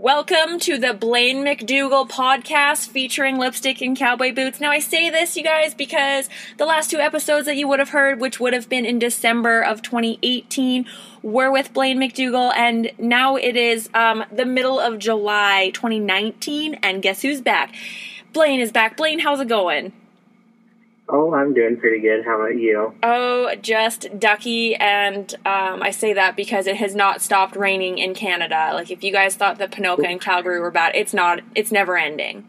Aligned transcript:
Welcome 0.00 0.60
to 0.60 0.78
the 0.78 0.94
Blaine 0.94 1.44
McDougal 1.44 2.08
podcast 2.08 2.88
featuring 2.88 3.36
lipstick 3.36 3.80
and 3.80 3.96
cowboy 3.96 4.32
boots. 4.32 4.60
Now, 4.60 4.70
I 4.70 4.78
say 4.78 5.10
this, 5.10 5.36
you 5.36 5.42
guys, 5.42 5.74
because 5.74 6.28
the 6.56 6.66
last 6.66 6.88
two 6.88 6.98
episodes 6.98 7.46
that 7.46 7.56
you 7.56 7.66
would 7.66 7.80
have 7.80 7.88
heard, 7.88 8.20
which 8.20 8.38
would 8.38 8.52
have 8.52 8.68
been 8.68 8.84
in 8.86 9.00
December 9.00 9.60
of 9.60 9.82
2018, 9.82 10.86
were 11.22 11.50
with 11.50 11.72
Blaine 11.72 11.98
McDougal, 11.98 12.52
and 12.56 12.92
now 12.96 13.34
it 13.34 13.56
is 13.56 13.90
um, 13.92 14.24
the 14.30 14.46
middle 14.46 14.78
of 14.78 15.00
July 15.00 15.72
2019, 15.74 16.74
and 16.74 17.02
guess 17.02 17.20
who's 17.22 17.40
back? 17.40 17.74
Blaine 18.32 18.60
is 18.60 18.70
back. 18.70 18.96
Blaine, 18.96 19.18
how's 19.18 19.40
it 19.40 19.48
going? 19.48 19.92
Oh, 21.10 21.32
I'm 21.34 21.54
doing 21.54 21.78
pretty 21.78 22.00
good. 22.00 22.24
How 22.24 22.38
about 22.40 22.56
you? 22.56 22.94
Oh, 23.02 23.54
just 23.62 24.18
ducky, 24.18 24.74
and 24.76 25.32
um, 25.46 25.82
I 25.82 25.90
say 25.90 26.12
that 26.12 26.36
because 26.36 26.66
it 26.66 26.76
has 26.76 26.94
not 26.94 27.22
stopped 27.22 27.56
raining 27.56 27.96
in 27.98 28.14
Canada. 28.14 28.72
Like, 28.74 28.90
if 28.90 29.02
you 29.02 29.10
guys 29.10 29.34
thought 29.34 29.58
that 29.58 29.70
Ponoka 29.70 30.04
and 30.04 30.20
Calgary 30.20 30.60
were 30.60 30.70
bad, 30.70 30.94
it's 30.94 31.14
not. 31.14 31.40
It's 31.54 31.72
never 31.72 31.96
ending. 31.96 32.46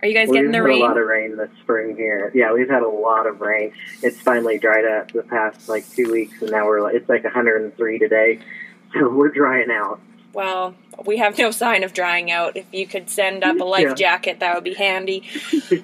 Are 0.00 0.08
you 0.08 0.14
guys 0.14 0.28
we've 0.28 0.38
getting 0.38 0.50
the 0.52 0.58
had 0.58 0.64
rain? 0.64 0.82
a 0.82 0.84
lot 0.84 0.98
of 0.98 1.06
rain 1.06 1.36
this 1.36 1.50
spring 1.60 1.96
here. 1.96 2.30
Yeah, 2.34 2.52
we've 2.52 2.68
had 2.68 2.82
a 2.82 2.88
lot 2.88 3.26
of 3.26 3.40
rain. 3.40 3.72
It's 4.02 4.20
finally 4.20 4.58
dried 4.58 4.84
up 4.84 5.12
the 5.12 5.22
past 5.22 5.68
like 5.68 5.88
two 5.88 6.10
weeks, 6.10 6.40
and 6.40 6.50
now 6.50 6.66
we're 6.66 6.82
like, 6.82 6.94
it's 6.94 7.08
like 7.08 7.24
103 7.24 7.98
today, 7.98 8.38
so 8.92 9.08
we're 9.08 9.28
drying 9.30 9.70
out. 9.70 10.00
Well, 10.32 10.74
we 11.04 11.18
have 11.18 11.38
no 11.38 11.50
sign 11.50 11.82
of 11.84 11.92
drying 11.92 12.30
out. 12.30 12.56
If 12.56 12.66
you 12.72 12.86
could 12.86 13.08
send 13.10 13.44
up 13.44 13.58
a 13.60 13.64
life 13.64 13.88
Yeah. 13.88 13.94
jacket, 13.94 14.40
that 14.40 14.54
would 14.54 14.64
be 14.64 14.74
handy. 14.74 15.22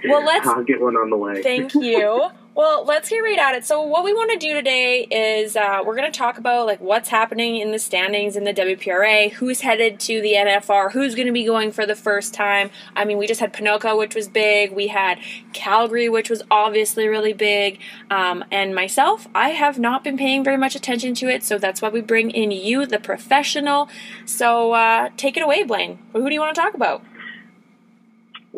Well, 0.09 0.25
let's 0.25 0.47
I'll 0.47 0.62
get 0.65 0.80
one 0.80 0.97
on 0.97 1.11
the 1.11 1.16
way. 1.16 1.43
Thank 1.43 1.75
you. 1.75 2.29
Well, 2.59 2.85
let's 2.85 3.09
get 3.09 3.19
right 3.19 3.39
at 3.39 3.55
it. 3.55 3.65
So, 3.65 3.80
what 3.83 4.03
we 4.03 4.12
want 4.12 4.33
to 4.33 4.37
do 4.37 4.53
today 4.53 5.03
is 5.03 5.55
uh, 5.55 5.80
we're 5.87 5.95
going 5.95 6.11
to 6.11 6.19
talk 6.19 6.39
about 6.39 6.66
like 6.66 6.80
what's 6.80 7.09
happening 7.09 7.55
in 7.59 7.71
the 7.71 7.79
standings 7.79 8.35
in 8.35 8.43
the 8.43 8.53
WPRA, 8.53 9.30
who's 9.30 9.61
headed 9.61 10.01
to 10.01 10.21
the 10.21 10.33
NFR, 10.33 10.91
who's 10.91 11.15
going 11.15 11.29
to 11.29 11.33
be 11.33 11.45
going 11.45 11.71
for 11.71 11.87
the 11.87 11.95
first 11.95 12.35
time. 12.35 12.71
I 12.97 13.05
mean, 13.05 13.16
we 13.16 13.29
just 13.29 13.39
had 13.39 13.52
Ponoka, 13.52 13.97
which 13.97 14.16
was 14.16 14.27
big. 14.27 14.73
We 14.73 14.88
had 14.88 15.21
Calgary, 15.52 16.09
which 16.09 16.29
was 16.29 16.43
obviously 16.51 17.07
really 17.07 17.32
big. 17.32 17.79
Um, 18.10 18.45
and 18.51 18.75
myself, 18.75 19.29
I 19.37 19.51
have 19.51 19.79
not 19.79 20.02
been 20.02 20.16
paying 20.16 20.43
very 20.43 20.57
much 20.57 20.75
attention 20.75 21.15
to 21.15 21.29
it, 21.29 21.45
so 21.45 21.59
that's 21.59 21.80
why 21.80 21.91
we 21.91 22.01
bring 22.01 22.32
in 22.32 22.51
you, 22.51 22.87
the 22.87 22.99
professional. 22.99 23.88
So, 24.27 24.73
uh, 24.73 25.10
take 25.16 25.37
it 25.37 25.45
away, 25.45 25.63
Blaine. 25.63 26.01
Who 26.13 26.29
do 26.29 26.35
you 26.35 26.41
want 26.41 26.57
to 26.57 26.60
talk 26.60 26.75
about? 26.75 27.04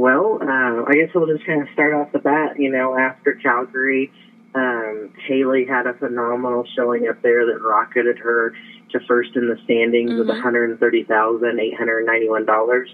Well, 0.00 0.38
uh, 0.40 0.84
I 0.88 0.94
guess 0.94 1.10
we'll 1.14 1.26
just 1.26 1.44
kind 1.44 1.60
of 1.60 1.68
start 1.74 1.92
off 1.92 2.10
the 2.10 2.20
bat. 2.20 2.58
You 2.58 2.70
know, 2.72 2.96
after 2.96 3.34
Calgary, 3.34 4.10
um, 4.54 5.10
Hailey 5.26 5.66
had 5.66 5.86
a 5.86 5.92
phenomenal 5.92 6.64
showing 6.74 7.06
up 7.06 7.20
there 7.20 7.44
that 7.44 7.60
rocketed 7.60 8.18
her 8.18 8.54
to 8.92 9.00
first 9.00 9.36
in 9.36 9.46
the 9.46 9.58
standings 9.64 10.12
with 10.14 10.26
Mhm. 10.26 10.30
one 10.30 10.40
hundred 10.40 10.80
thirty 10.80 11.02
thousand 11.04 11.60
eight 11.60 11.74
hundred 11.74 12.06
ninety-one 12.06 12.46
dollars. 12.46 12.88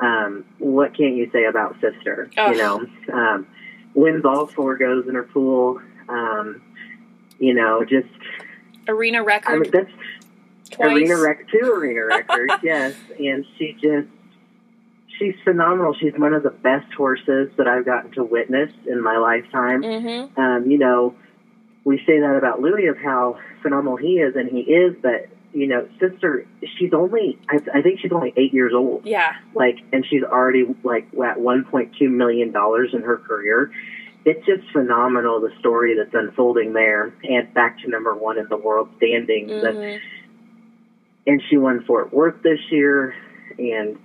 Um, 0.00 0.44
what 0.58 0.94
can't 0.94 1.14
you 1.14 1.30
say 1.32 1.44
about 1.46 1.76
Sister? 1.80 2.28
Ugh. 2.36 2.52
You 2.54 2.58
know, 2.58 2.86
um, 3.14 3.46
wins 3.94 4.26
all 4.26 4.46
four 4.46 4.76
goes 4.76 5.08
in 5.08 5.14
her 5.14 5.22
pool. 5.22 5.80
Um, 6.10 6.60
you 7.38 7.54
know, 7.54 7.82
just 7.82 8.08
Arena 8.88 9.18
I 9.18 9.24
record 9.24 9.60
mean, 9.60 9.70
that's 9.70 9.90
twice. 10.70 10.92
arena 10.92 11.16
record, 11.16 11.46
two 11.50 11.72
arena 11.72 12.04
records, 12.04 12.52
yes. 12.62 12.94
And 13.18 13.46
she 13.56 13.72
just, 13.80 14.08
she's 15.22 15.34
phenomenal. 15.44 15.94
She's 15.94 16.12
one 16.16 16.34
of 16.34 16.42
the 16.42 16.50
best 16.50 16.92
horses 16.94 17.50
that 17.56 17.68
I've 17.68 17.84
gotten 17.84 18.10
to 18.12 18.24
witness 18.24 18.70
in 18.86 19.02
my 19.02 19.18
lifetime. 19.18 19.82
mm-hmm. 19.82 20.40
Um, 20.40 20.70
you 20.70 20.78
know, 20.78 21.14
we 21.84 21.98
say 22.06 22.20
that 22.20 22.36
about 22.36 22.60
Louis 22.60 22.86
of 22.86 22.96
how 22.96 23.38
phenomenal 23.62 23.96
he 23.96 24.18
is, 24.18 24.34
and 24.36 24.48
he 24.48 24.60
is, 24.60 24.96
but 25.00 25.28
you 25.52 25.66
know, 25.66 25.86
sister, 26.00 26.46
she's 26.78 26.94
only, 26.94 27.38
I, 27.48 27.58
I 27.74 27.82
think 27.82 28.00
she's 28.00 28.10
only 28.12 28.32
eight 28.38 28.54
years 28.54 28.72
old. 28.74 29.04
Yeah. 29.04 29.34
Like, 29.54 29.80
and 29.92 30.04
she's 30.08 30.22
already 30.22 30.64
like 30.82 31.08
at 31.12 31.36
1.2 31.36 32.10
million 32.10 32.52
dollars 32.52 32.90
in 32.94 33.02
her 33.02 33.18
career. 33.18 33.70
It's 34.24 34.44
just 34.46 34.62
phenomenal 34.72 35.40
the 35.40 35.50
story 35.58 35.94
that's 35.96 36.14
unfolding 36.14 36.72
there, 36.72 37.12
and 37.24 37.52
back 37.52 37.80
to 37.80 37.88
number 37.88 38.14
one 38.14 38.38
in 38.38 38.48
the 38.48 38.56
world 38.56 38.88
standings. 38.96 39.50
And 39.50 39.76
Mhm. 39.76 40.00
and 41.26 41.42
she 41.48 41.56
won 41.56 41.84
Fort 41.84 42.12
Worth 42.12 42.42
this 42.42 42.60
year, 42.70 43.14
and 43.58 43.98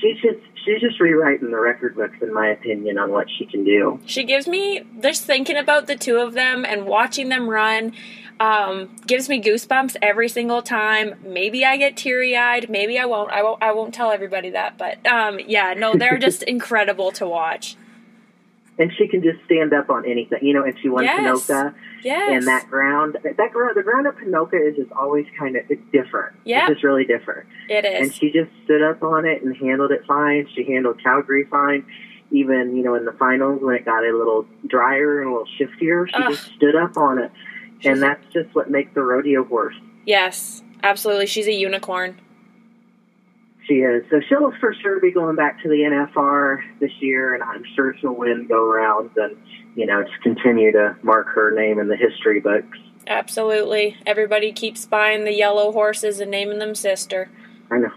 she's 0.00 0.20
just 0.20 0.38
she's 0.64 0.80
just 0.80 1.00
rewriting 1.00 1.50
the 1.50 1.58
record 1.58 1.96
books, 1.96 2.16
in 2.20 2.32
my 2.32 2.48
opinion, 2.48 2.98
on 2.98 3.10
what 3.10 3.26
she 3.38 3.46
can 3.46 3.64
do. 3.64 4.00
She 4.06 4.24
gives 4.24 4.46
me 4.46 4.82
just 5.00 5.24
thinking 5.24 5.56
about 5.56 5.86
the 5.86 5.96
two 5.96 6.16
of 6.16 6.34
them 6.34 6.64
and 6.64 6.86
watching 6.86 7.28
them 7.28 7.48
run. 7.48 7.92
Um, 8.38 8.94
gives 9.06 9.30
me 9.30 9.40
goosebumps 9.40 9.96
every 10.02 10.28
single 10.28 10.60
time. 10.60 11.14
Maybe 11.24 11.64
I 11.64 11.78
get 11.78 11.96
teary 11.96 12.36
eyed. 12.36 12.68
Maybe 12.68 12.98
I 12.98 13.06
won't. 13.06 13.30
I 13.30 13.42
won't. 13.42 13.62
I 13.62 13.72
won't 13.72 13.94
tell 13.94 14.10
everybody 14.10 14.50
that. 14.50 14.76
But 14.76 15.04
um, 15.06 15.40
yeah, 15.46 15.74
no, 15.74 15.94
they're 15.94 16.18
just 16.18 16.42
incredible 16.54 17.12
to 17.12 17.26
watch. 17.26 17.76
And 18.78 18.92
she 18.92 19.08
can 19.08 19.22
just 19.22 19.38
stand 19.46 19.72
up 19.72 19.88
on 19.88 20.04
anything, 20.04 20.38
you 20.42 20.52
know. 20.52 20.62
And 20.62 20.78
she 20.80 20.88
won 20.90 21.04
Yes. 21.04 21.18
Ponoka, 21.48 21.74
Yes. 22.02 22.28
and 22.32 22.46
that 22.46 22.68
ground, 22.68 23.16
that 23.24 23.52
ground, 23.52 23.74
the 23.74 23.82
ground 23.82 24.06
of 24.06 24.16
Ponoka 24.16 24.54
is 24.68 24.76
just 24.76 24.92
always 24.92 25.24
kind 25.38 25.56
of 25.56 25.64
it's 25.70 25.80
different. 25.92 26.36
Yeah. 26.44 26.64
it's 26.66 26.74
just 26.74 26.84
really 26.84 27.04
different. 27.06 27.46
It 27.70 27.86
is, 27.86 28.00
And 28.02 28.14
she 28.14 28.30
just 28.30 28.50
stood 28.64 28.82
up 28.82 29.02
on 29.02 29.24
it 29.24 29.42
and 29.42 29.56
handled 29.56 29.92
it 29.92 30.04
fine. 30.06 30.46
She 30.54 30.64
handled 30.64 31.02
Calgary 31.02 31.44
fine. 31.44 31.86
Even 32.32 32.76
you 32.76 32.82
know 32.82 32.94
in 32.96 33.04
the 33.06 33.12
finals 33.12 33.62
when 33.62 33.76
it 33.76 33.84
got 33.84 34.04
a 34.04 34.12
little 34.14 34.44
drier 34.66 35.20
and 35.22 35.30
a 35.30 35.32
little 35.32 35.48
shiftier, 35.58 36.06
she 36.08 36.14
Ugh. 36.14 36.30
just 36.32 36.52
stood 36.56 36.74
up 36.76 36.96
on 36.98 37.18
it. 37.18 37.30
She's- 37.80 37.94
and 37.94 38.02
that's 38.02 38.24
just 38.32 38.54
what 38.54 38.68
makes 38.70 38.92
the 38.94 39.02
rodeo 39.02 39.44
horse. 39.44 39.76
Yes, 40.04 40.62
absolutely. 40.82 41.26
She's 41.26 41.46
a 41.46 41.52
unicorn. 41.52 42.16
She 43.66 43.74
is. 43.74 44.04
So 44.10 44.20
she'll 44.28 44.52
for 44.60 44.74
sure 44.74 45.00
be 45.00 45.10
going 45.10 45.34
back 45.34 45.60
to 45.62 45.68
the 45.68 45.76
NFR 45.76 46.62
this 46.78 46.92
year, 47.00 47.34
and 47.34 47.42
I'm 47.42 47.64
sure 47.74 47.94
she'll 48.00 48.14
win 48.14 48.46
go 48.46 48.64
rounds 48.64 49.12
and, 49.16 49.36
you 49.74 49.86
know, 49.86 50.02
just 50.04 50.22
continue 50.22 50.72
to 50.72 50.96
mark 51.02 51.28
her 51.34 51.50
name 51.50 51.78
in 51.78 51.88
the 51.88 51.96
history 51.96 52.40
books. 52.40 52.78
Absolutely. 53.08 53.96
Everybody 54.06 54.52
keeps 54.52 54.84
buying 54.86 55.24
the 55.24 55.32
yellow 55.32 55.72
horses 55.72 56.20
and 56.20 56.30
naming 56.30 56.58
them 56.58 56.74
sister. 56.74 57.30
I 57.70 57.78
know. 57.78 57.92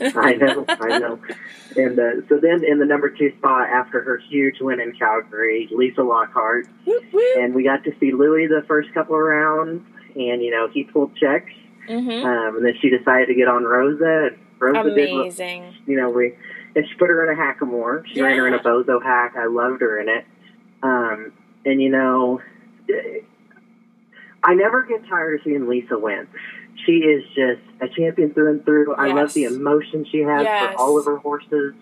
I 0.00 0.34
know. 0.34 0.64
I 0.68 0.98
know. 0.98 1.18
And 1.74 1.98
uh, 1.98 2.28
so 2.28 2.38
then 2.38 2.62
in 2.64 2.78
the 2.80 2.84
number 2.84 3.08
two 3.08 3.32
spot 3.38 3.66
after 3.70 4.02
her 4.02 4.18
huge 4.28 4.56
win 4.60 4.78
in 4.78 4.92
Calgary, 4.92 5.70
Lisa 5.72 6.02
Lockhart. 6.02 6.66
Whoop, 6.84 7.02
whoop. 7.10 7.36
And 7.38 7.54
we 7.54 7.64
got 7.64 7.82
to 7.84 7.92
see 7.98 8.12
Louis 8.12 8.46
the 8.46 8.62
first 8.68 8.92
couple 8.92 9.14
of 9.14 9.22
rounds, 9.22 9.82
and, 10.14 10.42
you 10.42 10.50
know, 10.50 10.68
he 10.68 10.84
pulled 10.84 11.16
checks. 11.16 11.50
Mhm. 11.88 12.24
Um, 12.24 12.56
and 12.56 12.66
then 12.66 12.74
she 12.82 12.90
decided 12.90 13.28
to 13.28 13.34
get 13.34 13.48
on 13.48 13.64
Rosa. 13.64 14.26
And 14.26 14.36
Rosa 14.36 14.36
did 14.36 14.51
what 14.51 14.51
Amazing. 14.70 15.74
you 15.86 15.96
know, 15.96 16.10
we 16.10 16.34
and 16.74 16.86
she 16.88 16.94
put 16.94 17.08
her 17.08 17.30
in 17.30 17.38
a 17.38 17.40
hackamore. 17.40 18.06
She 18.06 18.22
ran 18.22 18.38
her 18.38 18.46
in 18.48 18.54
a 18.54 18.58
bozo 18.58 19.02
hack. 19.02 19.34
I 19.36 19.46
loved 19.46 19.80
her 19.82 20.00
in 20.00 20.08
it. 20.08 20.24
Um, 20.82 21.32
and 21.64 21.80
you 21.82 21.90
know, 21.90 22.40
I 24.44 24.54
never 24.54 24.82
get 24.82 25.06
tired 25.08 25.38
of 25.40 25.44
seeing 25.44 25.68
Lisa 25.68 25.98
win. 25.98 26.26
She 26.86 26.92
is 26.92 27.22
just 27.34 27.60
a 27.80 27.88
champion 27.88 28.32
through 28.34 28.50
and 28.50 28.64
through. 28.64 28.88
Yes. 28.90 28.98
I 28.98 29.12
love 29.12 29.32
the 29.34 29.44
emotion 29.44 30.04
she 30.10 30.20
has 30.20 30.42
Yes. 30.44 30.72
for 30.74 30.78
all 30.80 30.98
of 30.98 31.04
her 31.04 31.18
horses. 31.18 31.74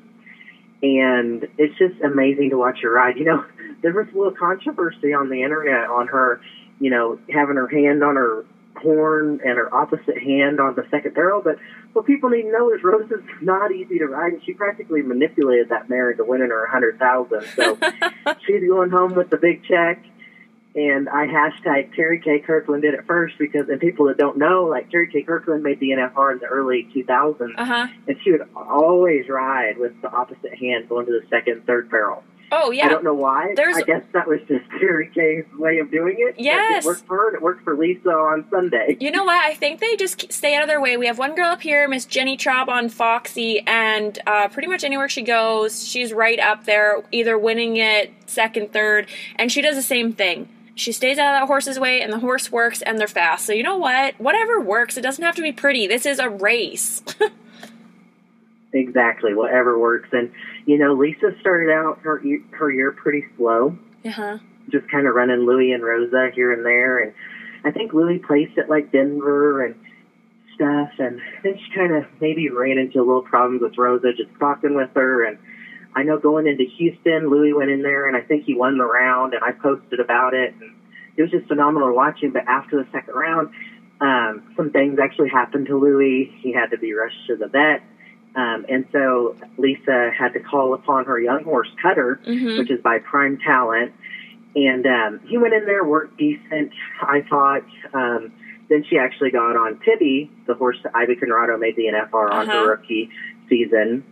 And 0.82 1.46
it's 1.58 1.78
just 1.78 2.00
amazing 2.02 2.50
to 2.50 2.56
watch 2.56 2.80
her 2.82 2.90
ride. 2.90 3.16
You 3.16 3.24
know, 3.24 3.44
there 3.82 3.92
was 3.92 4.06
a 4.12 4.16
little 4.16 4.34
controversy 4.34 5.12
on 5.14 5.28
the 5.30 5.42
internet 5.42 5.88
on 5.88 6.08
her, 6.08 6.40
you 6.80 6.90
know, 6.90 7.18
having 7.32 7.56
her 7.56 7.68
hand 7.68 8.02
on 8.02 8.16
her 8.16 8.44
horn 8.82 9.40
and 9.44 9.56
her 9.58 9.72
opposite 9.74 10.18
hand 10.18 10.60
on 10.60 10.74
the 10.74 10.86
second 10.90 11.14
barrel. 11.14 11.40
But 11.42 11.58
what 11.92 12.06
people 12.06 12.30
need 12.30 12.42
to 12.42 12.52
know 12.52 12.72
is 12.72 12.82
Rose 12.82 13.10
is 13.10 13.20
not 13.40 13.72
easy 13.72 13.98
to 13.98 14.06
ride, 14.06 14.32
and 14.34 14.42
she 14.44 14.52
practically 14.52 15.02
manipulated 15.02 15.68
that 15.70 15.88
mare 15.88 16.10
into 16.10 16.24
winning 16.24 16.48
her 16.50 16.64
a 16.64 16.70
hundred 16.70 16.98
thousand. 16.98 17.44
So 17.56 17.78
she's 18.46 18.68
going 18.68 18.90
home 18.90 19.14
with 19.14 19.30
the 19.30 19.36
big 19.36 19.64
check. 19.64 20.02
And 20.72 21.08
I 21.08 21.26
hashtag 21.26 21.96
Terri 21.96 22.22
Kaye 22.22 22.38
Kirkland 22.46 22.82
did 22.82 22.94
it 22.94 23.04
first 23.04 23.34
because, 23.40 23.68
and 23.68 23.80
people 23.80 24.06
that 24.06 24.18
don't 24.18 24.38
know, 24.38 24.66
like 24.66 24.88
Terri 24.88 25.12
Kaye 25.12 25.22
Kirkland 25.24 25.64
made 25.64 25.80
the 25.80 25.88
NFR 25.90 26.34
in 26.34 26.38
the 26.38 26.46
early 26.46 26.88
2000s, 26.94 27.40
Uh 27.58 27.64
huh. 27.64 27.86
and 28.06 28.16
she 28.22 28.30
would 28.30 28.42
always 28.54 29.28
ride 29.28 29.78
with 29.78 30.00
the 30.00 30.08
opposite 30.08 30.54
hand 30.56 30.88
going 30.88 31.06
to 31.06 31.12
the 31.12 31.26
second, 31.28 31.66
third 31.66 31.90
barrel. 31.90 32.22
Oh 32.52 32.70
yeah. 32.72 32.86
I 32.86 32.88
don't 32.88 33.04
know 33.04 33.14
why. 33.14 33.52
There's- 33.54 33.76
I 33.76 33.82
guess 33.82 34.02
that 34.12 34.26
was 34.26 34.40
just 34.48 34.68
Terri 34.82 35.12
Kaye's 35.14 35.44
way 35.56 35.78
of 35.78 35.90
doing 35.90 36.16
it. 36.18 36.34
Yes. 36.38 36.84
It 36.84 36.86
worked 36.88 37.06
for 37.06 37.16
her, 37.16 37.28
and 37.28 37.36
it 37.36 37.42
worked 37.42 37.62
for 37.64 37.76
Lisa 37.76 38.08
on 38.10 38.44
Sunday. 38.50 38.96
You 39.00 39.10
know 39.10 39.24
what? 39.24 39.44
I 39.44 39.54
think 39.54 39.80
they 39.80 39.94
just 39.96 40.32
stay 40.32 40.56
out 40.56 40.62
of 40.62 40.68
their 40.68 40.80
way. 40.80 40.96
We 40.96 41.06
have 41.06 41.18
one 41.18 41.34
girl 41.34 41.46
up 41.46 41.62
here, 41.62 41.86
Miss 41.88 42.04
Jenny 42.04 42.36
Traub 42.36 42.68
on 42.68 42.88
Foxy, 42.88 43.60
and 43.66 44.18
uh, 44.26 44.48
pretty 44.48 44.68
much 44.68 44.82
anywhere 44.84 45.08
she 45.08 45.22
goes, 45.22 45.86
she's 45.86 46.12
right 46.12 46.38
up 46.40 46.64
there, 46.64 47.02
either 47.12 47.38
winning 47.38 47.76
it 47.76 48.12
second, 48.26 48.72
third, 48.72 49.06
and 49.36 49.52
she 49.52 49.62
does 49.62 49.76
the 49.76 49.82
same 49.82 50.12
thing. 50.12 50.48
She 50.74 50.92
stays 50.92 51.18
out 51.18 51.34
of 51.34 51.40
that 51.42 51.46
horse's 51.46 51.78
way, 51.78 52.00
and 52.00 52.12
the 52.12 52.18
horse 52.20 52.50
works, 52.50 52.80
and 52.82 52.98
they're 52.98 53.06
fast. 53.06 53.44
So 53.46 53.52
you 53.52 53.62
know 53.62 53.76
what? 53.76 54.18
Whatever 54.18 54.60
works. 54.60 54.96
It 54.96 55.02
doesn't 55.02 55.22
have 55.22 55.36
to 55.36 55.42
be 55.42 55.52
pretty. 55.52 55.86
This 55.86 56.06
is 56.06 56.18
a 56.18 56.28
race. 56.28 57.02
Exactly, 58.72 59.34
whatever 59.34 59.76
works. 59.78 60.08
And 60.12 60.30
you 60.66 60.78
know, 60.78 60.94
Lisa 60.94 61.32
started 61.40 61.70
out 61.70 62.00
her 62.00 62.22
her 62.52 62.70
year 62.70 62.92
pretty 62.92 63.24
slow, 63.36 63.76
uh 64.04 64.10
huh. 64.10 64.38
just 64.70 64.88
kind 64.90 65.06
of 65.06 65.14
running 65.14 65.46
Louis 65.46 65.72
and 65.72 65.82
Rosa 65.82 66.30
here 66.34 66.52
and 66.52 66.64
there. 66.64 66.98
And 66.98 67.12
I 67.64 67.70
think 67.70 67.92
Louis 67.92 68.18
placed 68.18 68.58
at 68.58 68.68
like 68.68 68.92
Denver 68.92 69.64
and 69.64 69.74
stuff, 70.54 70.90
and 70.98 71.20
then 71.42 71.58
she 71.58 71.74
kind 71.74 71.94
of 71.94 72.04
maybe 72.20 72.50
ran 72.50 72.78
into 72.78 72.98
a 72.98 73.04
little 73.04 73.22
problems 73.22 73.62
with 73.62 73.78
Rosa 73.78 74.12
just 74.12 74.30
talking 74.38 74.74
with 74.74 74.90
her. 74.94 75.24
And 75.24 75.38
I 75.94 76.02
know 76.02 76.18
going 76.18 76.46
into 76.46 76.64
Houston, 76.64 77.30
Louis 77.30 77.52
went 77.52 77.70
in 77.70 77.82
there, 77.82 78.06
and 78.06 78.16
I 78.16 78.20
think 78.20 78.44
he 78.44 78.54
won 78.54 78.78
the 78.78 78.84
round, 78.84 79.34
and 79.34 79.42
I 79.42 79.52
posted 79.52 80.00
about 80.00 80.34
it. 80.34 80.54
And 80.60 80.74
it 81.16 81.22
was 81.22 81.30
just 81.30 81.48
phenomenal 81.48 81.94
watching. 81.94 82.30
But 82.30 82.46
after 82.46 82.76
the 82.76 82.88
second 82.92 83.14
round, 83.14 83.50
um, 84.00 84.52
some 84.56 84.70
things 84.70 84.98
actually 85.02 85.28
happened 85.30 85.66
to 85.66 85.76
Louis. 85.76 86.32
He 86.40 86.52
had 86.52 86.70
to 86.70 86.78
be 86.78 86.92
rushed 86.92 87.26
to 87.26 87.36
the 87.36 87.48
vet. 87.48 87.82
Um, 88.36 88.64
and 88.68 88.84
so 88.92 89.34
Lisa 89.58 90.10
had 90.16 90.32
to 90.34 90.40
call 90.40 90.74
upon 90.74 91.04
her 91.06 91.18
young 91.20 91.42
horse 91.44 91.68
Cutter, 91.82 92.20
Mhm. 92.26 92.58
which 92.58 92.70
is 92.70 92.80
by 92.80 92.98
Prime 93.00 93.38
Talent. 93.38 93.92
And 94.54 94.86
um, 94.86 95.20
he 95.26 95.38
went 95.38 95.54
in 95.54 95.64
there, 95.66 95.84
worked 95.84 96.16
decent, 96.16 96.72
I 97.02 97.22
thought. 97.28 97.64
Um, 97.92 98.32
then 98.68 98.84
she 98.88 98.98
actually 98.98 99.30
got 99.32 99.56
on 99.56 99.78
Tibby, 99.84 100.30
the 100.46 100.54
horse 100.54 100.76
that 100.84 100.92
Ivy 100.94 101.16
Conrado 101.16 101.56
made 101.56 101.74
the 101.76 101.86
NFR 101.86 102.30
on 102.32 102.48
Uh-huh. 102.48 102.58
her 102.64 102.68
rookie 102.70 103.10
season, 103.48 104.04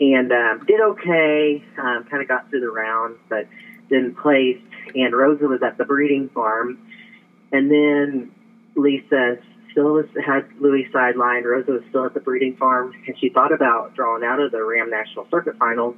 and 0.00 0.32
um, 0.32 0.64
did 0.66 0.80
okay. 0.80 1.62
Um, 1.78 2.04
kind 2.10 2.22
of 2.22 2.28
got 2.28 2.50
through 2.50 2.60
the 2.60 2.70
round, 2.70 3.16
but 3.28 3.46
didn't 3.88 4.16
place. 4.16 4.58
And 4.96 5.14
Rosa 5.14 5.46
was 5.46 5.62
at 5.62 5.78
the 5.78 5.84
breeding 5.84 6.28
farm, 6.30 6.78
and 7.52 7.70
then 7.70 8.30
Lisa 8.74 9.38
still 9.72 9.94
was, 9.94 10.06
had 10.24 10.48
Louis 10.60 10.86
sidelined. 10.92 11.44
Rosa 11.44 11.72
was 11.72 11.82
still 11.88 12.06
at 12.06 12.14
the 12.14 12.20
breeding 12.20 12.56
farm, 12.56 12.92
and 13.06 13.16
she 13.18 13.28
thought 13.28 13.52
about 13.52 13.94
drawing 13.94 14.24
out 14.24 14.40
of 14.40 14.52
the 14.52 14.62
Ram 14.62 14.90
National 14.90 15.26
Circuit 15.30 15.56
Finals, 15.58 15.96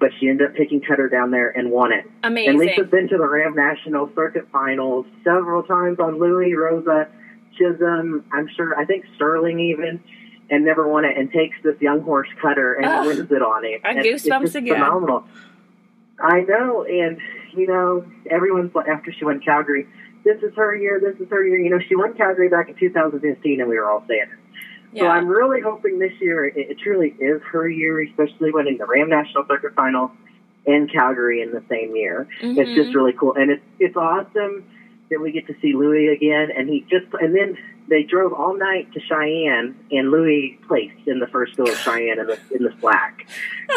but 0.00 0.10
she 0.18 0.28
ended 0.28 0.50
up 0.50 0.56
taking 0.56 0.80
Cutter 0.80 1.08
down 1.08 1.30
there 1.30 1.50
and 1.50 1.70
won 1.70 1.92
it. 1.92 2.10
Amazing. 2.22 2.50
And 2.50 2.58
Lisa's 2.58 2.90
been 2.90 3.08
to 3.08 3.18
the 3.18 3.28
Ram 3.28 3.54
National 3.54 4.10
Circuit 4.14 4.48
Finals 4.52 5.06
several 5.24 5.62
times 5.62 5.98
on 6.00 6.18
Louis, 6.18 6.54
Rosa, 6.54 7.08
Chisholm, 7.56 8.24
I'm 8.32 8.48
sure, 8.56 8.78
I 8.78 8.84
think 8.84 9.04
Sterling 9.16 9.60
even, 9.60 10.02
and 10.50 10.64
never 10.64 10.88
won 10.88 11.04
it, 11.04 11.16
and 11.16 11.30
takes 11.30 11.56
this 11.62 11.80
young 11.80 12.00
horse 12.00 12.28
Cutter 12.40 12.74
and 12.74 12.86
Ugh. 12.86 13.06
wins 13.06 13.30
it 13.30 13.42
on 13.42 13.64
it. 13.64 13.80
I 13.84 13.90
And 13.90 14.04
it's 14.04 14.24
goosebumps 14.24 14.42
just 14.42 14.56
again. 14.56 14.74
Phenomenal. 14.74 15.24
I 16.18 16.40
know, 16.40 16.84
and 16.84 17.18
you 17.54 17.66
know, 17.66 18.04
everyone's 18.30 18.74
like, 18.74 18.88
after 18.88 19.12
she 19.12 19.24
won 19.24 19.40
Calgary, 19.40 19.86
this 20.24 20.42
is 20.42 20.54
her 20.56 20.74
year, 20.76 21.00
this 21.00 21.20
is 21.20 21.28
her 21.30 21.44
year. 21.44 21.58
You 21.58 21.70
know, 21.70 21.80
she 21.88 21.96
won 21.96 22.14
Calgary 22.14 22.48
back 22.48 22.68
in 22.68 22.74
2015, 22.76 23.60
and 23.60 23.68
we 23.68 23.76
were 23.78 23.90
all 23.90 24.04
saying 24.08 24.22
it. 24.22 24.98
So. 24.98 25.06
I'm 25.06 25.26
really 25.26 25.60
hoping 25.62 25.98
this 25.98 26.12
year 26.20 26.44
it, 26.44 26.54
it 26.56 26.78
truly 26.78 27.14
is 27.18 27.40
her 27.50 27.66
year, 27.68 28.02
especially 28.02 28.50
winning 28.52 28.76
the 28.76 28.84
Ram 28.86 29.08
National 29.08 29.44
Circuit 29.48 29.74
Finals 29.74 30.10
and 30.66 30.92
Calgary 30.92 31.40
in 31.40 31.50
the 31.50 31.62
same 31.68 31.96
year. 31.96 32.28
It's 32.40 32.70
Mhm. 32.70 32.74
just 32.74 32.94
really 32.94 33.14
cool, 33.14 33.34
and 33.34 33.50
it's 33.50 33.62
it's 33.78 33.96
awesome 33.96 34.64
that 35.10 35.20
we 35.20 35.32
get 35.32 35.46
to 35.46 35.54
see 35.62 35.72
Louis 35.74 36.08
again. 36.08 36.50
And 36.56 36.68
he 36.68 36.84
just 36.90 37.06
and 37.20 37.34
then 37.34 37.56
they 37.88 38.02
drove 38.02 38.32
all 38.34 38.54
night 38.56 38.92
to 38.92 39.00
Cheyenne, 39.00 39.74
and 39.90 40.10
Louis 40.10 40.58
placed 40.68 41.06
in 41.06 41.18
the 41.20 41.26
first 41.26 41.56
go 41.56 41.64
of 41.64 41.76
Cheyenne 41.78 42.18
in 42.20 42.26
the 42.26 42.38
in 42.54 42.62
the 42.62 42.72
slack. 42.80 43.26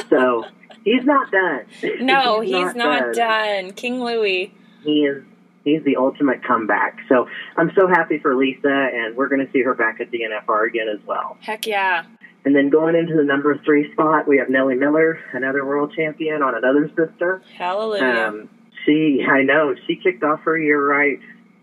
So 0.10 0.46
he's 0.84 1.06
not 1.06 1.32
done. 1.32 1.62
no, 2.02 2.40
he's, 2.42 2.76
not, 2.76 3.14
done. 3.16 3.72
King 3.72 4.02
Louis. 4.04 4.54
He 4.84 5.06
is. 5.06 5.24
He's 5.66 5.84
the 5.84 5.98
ultimate 5.98 6.44
comeback. 6.44 7.00
So 7.10 7.28
I'm 7.58 7.72
so 7.76 7.88
happy 7.88 8.20
for 8.20 8.36
Lisa, 8.36 8.90
and 8.94 9.18
we're 9.18 9.28
going 9.28 9.46
to 9.46 9.52
see 9.52 9.64
her 9.64 9.74
back 9.74 10.00
at 10.00 10.12
the 10.12 10.20
NFR 10.20 10.68
again 10.68 10.88
as 10.88 11.06
well. 11.06 11.38
Heck 11.42 11.66
yeah. 11.66 12.06
And 12.46 12.56
then 12.56 12.70
going 12.70 12.96
into 12.96 13.16
the 13.16 13.24
number 13.24 13.60
three 13.66 13.92
spot, 13.92 14.28
we 14.28 14.38
have 14.38 14.48
Nellie 14.50 14.76
Miller, 14.76 15.20
another 15.34 15.66
world 15.66 15.92
champion 15.96 16.44
on 16.44 16.56
another 16.56 16.88
sister. 16.90 17.42
Hallelujah. 17.58 18.28
Um, 18.28 18.50
she, 18.86 19.26
I 19.28 19.42
know, 19.42 19.74
she 19.88 19.96
kicked 19.96 20.24
off 20.24 20.42
her 20.42 20.56
year 20.56 20.80
right 20.88 21.20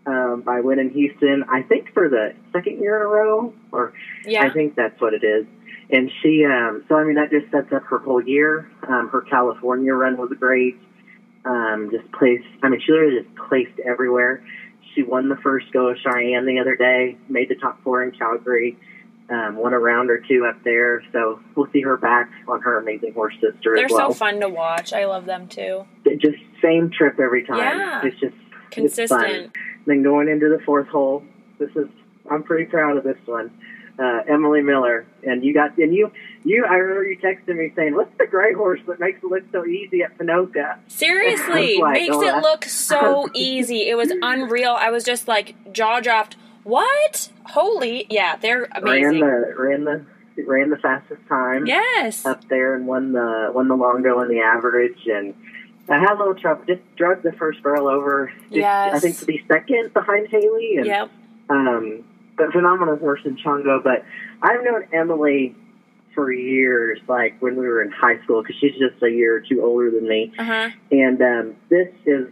um, 0.06 0.43
by 0.44 0.60
winning 0.60 0.90
Houston. 0.90 1.44
I 1.49 1.62
think 1.62 1.93
for 1.94 2.08
the 2.08 2.34
second 2.52 2.81
year 2.81 2.96
in 2.96 3.02
a 3.02 3.06
row, 3.06 3.54
or 3.70 3.93
yeah. 4.25 4.43
I 4.43 4.50
think 4.50 4.75
that's 4.75 5.00
what 5.00 5.14
it 5.14 5.22
is. 5.22 5.46
And 5.90 6.10
she, 6.20 6.44
um, 6.44 6.84
so 6.88 6.96
I 6.96 7.04
mean, 7.04 7.14
that 7.14 7.31
just 7.31 7.52
sets 7.52 7.72
up 7.72 7.84
her 7.84 7.99
whole 7.99 8.22
year. 8.22 8.69
Um, 8.88 9.08
her 9.10 9.20
California 9.20 9.93
run 9.93 10.16
was 10.16 10.32
great. 10.38 10.81
Um, 11.44 11.90
just 11.90 12.10
placed. 12.12 12.44
I 12.62 12.68
mean, 12.68 12.80
she 12.84 12.92
literally 12.92 13.20
just 13.22 13.34
placed 13.48 13.78
everywhere. 13.84 14.44
She 14.94 15.02
won 15.02 15.28
the 15.28 15.36
first 15.36 15.72
go 15.72 15.88
of 15.88 15.96
Cheyenne 15.98 16.46
the 16.46 16.58
other 16.60 16.76
day. 16.76 17.16
Made 17.28 17.48
the 17.48 17.54
top 17.56 17.82
four 17.82 18.02
in 18.02 18.12
Calgary. 18.12 18.76
Um, 19.30 19.56
won 19.56 19.72
a 19.72 19.78
round 19.78 20.10
or 20.10 20.18
two 20.18 20.44
up 20.44 20.62
there. 20.62 21.02
So 21.12 21.40
we'll 21.56 21.70
see 21.72 21.80
her 21.80 21.96
back 21.96 22.30
on 22.46 22.60
her 22.60 22.78
amazing 22.78 23.14
horse 23.14 23.34
sister 23.40 23.74
They're 23.74 23.86
as 23.86 23.90
well. 23.90 24.12
so 24.12 24.18
fun 24.18 24.40
to 24.40 24.48
watch. 24.48 24.92
I 24.92 25.06
love 25.06 25.24
them 25.24 25.48
too. 25.48 25.86
Just 26.18 26.36
same 26.60 26.90
trip 26.90 27.18
every 27.18 27.44
time. 27.44 27.58
Yeah. 27.58 28.02
It's 28.04 28.20
just 28.20 28.34
Consistent. 28.70 29.52
then 29.86 30.02
going 30.02 30.28
into 30.28 30.48
the 30.48 30.62
fourth 30.64 30.88
hole, 30.88 31.22
this 31.58 31.70
is 31.76 31.88
I'm 32.30 32.42
pretty 32.42 32.66
proud 32.66 32.96
of 32.96 33.04
this 33.04 33.18
one. 33.26 33.50
Uh, 33.98 34.22
Emily 34.26 34.62
Miller, 34.62 35.04
and 35.22 35.44
you 35.44 35.52
got 35.52 35.76
and 35.76 35.94
you 35.94 36.10
you 36.44 36.64
I 36.64 36.74
remember 36.76 37.04
you 37.04 37.18
texted 37.18 37.54
me 37.56 37.72
saying, 37.76 37.94
"What's 37.94 38.16
the 38.18 38.26
gray 38.26 38.54
horse 38.54 38.80
that 38.86 38.98
makes 38.98 39.22
it 39.22 39.26
look 39.26 39.42
so 39.52 39.66
easy 39.66 40.02
at 40.02 40.16
Ponoka?" 40.16 40.78
Seriously, 40.88 41.76
like, 41.80 42.00
makes 42.00 42.16
oh, 42.16 42.22
it 42.22 42.40
look 42.42 42.64
so 42.64 43.28
easy. 43.34 43.88
It 43.88 43.96
was 43.96 44.10
unreal. 44.22 44.74
I 44.78 44.90
was 44.90 45.04
just 45.04 45.28
like 45.28 45.54
jaw 45.74 46.00
dropped. 46.00 46.36
What? 46.64 47.28
Holy, 47.46 48.06
yeah, 48.08 48.36
they're 48.36 48.60
Ran 48.60 48.82
amazing. 48.82 49.20
the 49.20 49.54
ran 49.58 49.84
the 49.84 50.06
ran 50.46 50.70
the 50.70 50.78
fastest 50.78 51.20
time 51.28 51.66
Yes. 51.66 52.24
up 52.24 52.48
there 52.48 52.74
and 52.74 52.86
won 52.86 53.12
the 53.12 53.50
won 53.54 53.68
the 53.68 53.76
long 53.76 54.02
go 54.02 54.20
and 54.20 54.30
the 54.30 54.40
average 54.40 55.06
and. 55.06 55.34
I 55.88 55.98
had 55.98 56.12
a 56.12 56.18
little 56.18 56.36
trouble. 56.36 56.64
Just 56.64 56.80
drug 56.96 57.22
the 57.24 57.32
first 57.32 57.60
barrel 57.62 57.88
over. 57.88 58.32
Just, 58.44 58.52
Yes. 58.52 58.94
I 58.94 58.98
think 59.00 59.18
to 59.18 59.26
be 59.26 59.44
second 59.48 59.92
behind 59.92 60.28
Hailey. 60.28 60.76
And, 60.76 60.86
Yep. 60.86 61.10
um, 61.50 62.04
but 62.37 62.52
phenomenal 62.52 62.96
horse 62.96 63.20
in 63.25 63.37
Chongo. 63.37 63.82
But 63.82 64.05
I've 64.43 64.62
known 64.64 64.88
Emily 64.93 65.55
for 66.14 66.32
years, 66.32 67.00
like 67.08 67.40
when 67.40 67.56
we 67.56 67.67
were 67.67 67.82
in 67.82 67.90
high 67.90 68.23
school, 68.23 68.43
because 68.43 68.56
she's 68.61 68.73
just 68.73 69.02
a 69.02 69.08
year 69.08 69.37
or 69.37 69.40
two 69.40 69.62
older 69.62 69.90
than 69.90 70.06
me. 70.06 70.32
Uh 70.38 70.44
huh. 70.44 70.70
And 70.90 71.23
um, 71.23 71.56
this 71.69 71.88
is 72.05 72.29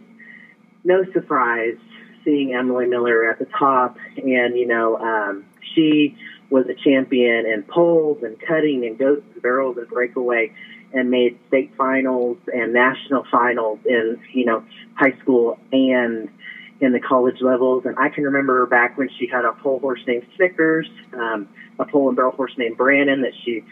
no 0.83 1.03
surprise 1.13 1.77
seeing 2.23 2.53
Emily 2.53 2.85
Miller 2.85 3.29
at 3.29 3.39
the 3.39 3.45
top. 3.45 3.97
And, 4.17 4.57
you 4.57 4.67
know, 4.67 4.97
um, 4.97 5.45
she 5.73 6.15
was 6.49 6.65
a 6.67 6.75
champion 6.75 7.45
in 7.45 7.63
poles 7.63 8.21
and 8.23 8.39
cutting 8.39 8.85
and 8.85 8.97
goats 8.97 9.23
and 9.33 9.41
barrels 9.41 9.77
and 9.77 9.87
breakaway 9.87 10.53
and 10.93 11.09
made 11.09 11.39
state 11.47 11.71
finals 11.77 12.37
and 12.53 12.73
national 12.73 13.25
finals 13.31 13.79
in, 13.85 14.19
you 14.33 14.45
know, 14.45 14.63
high 14.95 15.17
school 15.19 15.57
and 15.71 16.29
in 16.81 16.91
the 16.91 16.99
college 16.99 17.41
levels. 17.41 17.85
And 17.85 17.95
I 17.97 18.09
can 18.09 18.23
remember 18.23 18.65
back 18.65 18.97
when 18.97 19.07
she 19.17 19.27
had 19.27 19.45
a 19.45 19.53
pole 19.53 19.79
horse 19.79 20.01
named 20.07 20.25
Snickers, 20.35 20.89
um, 21.13 21.47
a 21.79 21.85
pole 21.85 22.09
and 22.09 22.15
barrel 22.15 22.31
horse 22.31 22.53
named 22.57 22.75
Brandon 22.75 23.21
that 23.21 23.33
she 23.45 23.63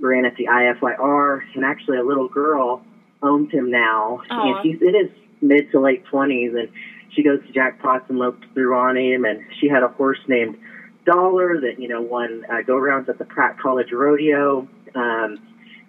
ran 0.00 0.24
at 0.24 0.36
the 0.36 0.46
IFYR, 0.46 1.42
and 1.54 1.64
actually 1.64 1.98
a 1.98 2.02
little 2.02 2.28
girl 2.28 2.82
owns 3.22 3.50
him 3.50 3.70
now, 3.70 4.20
Aw. 4.28 4.58
and 4.58 4.66
he's 4.66 4.82
in 4.82 4.94
his 4.94 5.10
mid 5.40 5.70
to 5.70 5.80
late 5.80 6.04
twenties, 6.06 6.52
and 6.54 6.68
she 7.10 7.22
goes 7.22 7.40
to 7.46 7.52
jackpots 7.52 8.08
and 8.10 8.18
lopes 8.18 8.46
through 8.52 8.76
on 8.76 8.96
him, 8.96 9.24
and 9.24 9.44
she 9.60 9.68
had 9.68 9.82
a 9.82 9.88
horse 9.88 10.18
named 10.28 10.58
Dollar 11.06 11.60
that 11.60 11.78
you 11.78 11.88
know 11.88 12.02
won 12.02 12.44
uh, 12.50 12.62
go 12.62 12.76
rounds 12.76 13.08
at 13.08 13.18
the 13.18 13.24
Pratt 13.24 13.58
College 13.58 13.92
Rodeo. 13.92 14.68
Um, 14.94 15.38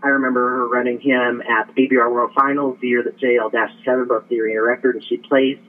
I 0.04 0.10
remember 0.10 0.48
her 0.50 0.68
running 0.68 1.00
him 1.00 1.42
at 1.42 1.74
the 1.74 1.88
BBR 1.88 2.12
World 2.12 2.32
Finals 2.36 2.78
the 2.82 2.88
year 2.88 3.04
that 3.04 3.18
JL 3.18 3.52
Dash 3.52 3.72
Ta 3.84 3.92
Heaven 3.92 4.06
broke 4.06 4.30
the 4.30 4.40
arena 4.40 4.62
record, 4.62 4.96
and 4.96 5.04
she 5.04 5.18
placed. 5.18 5.60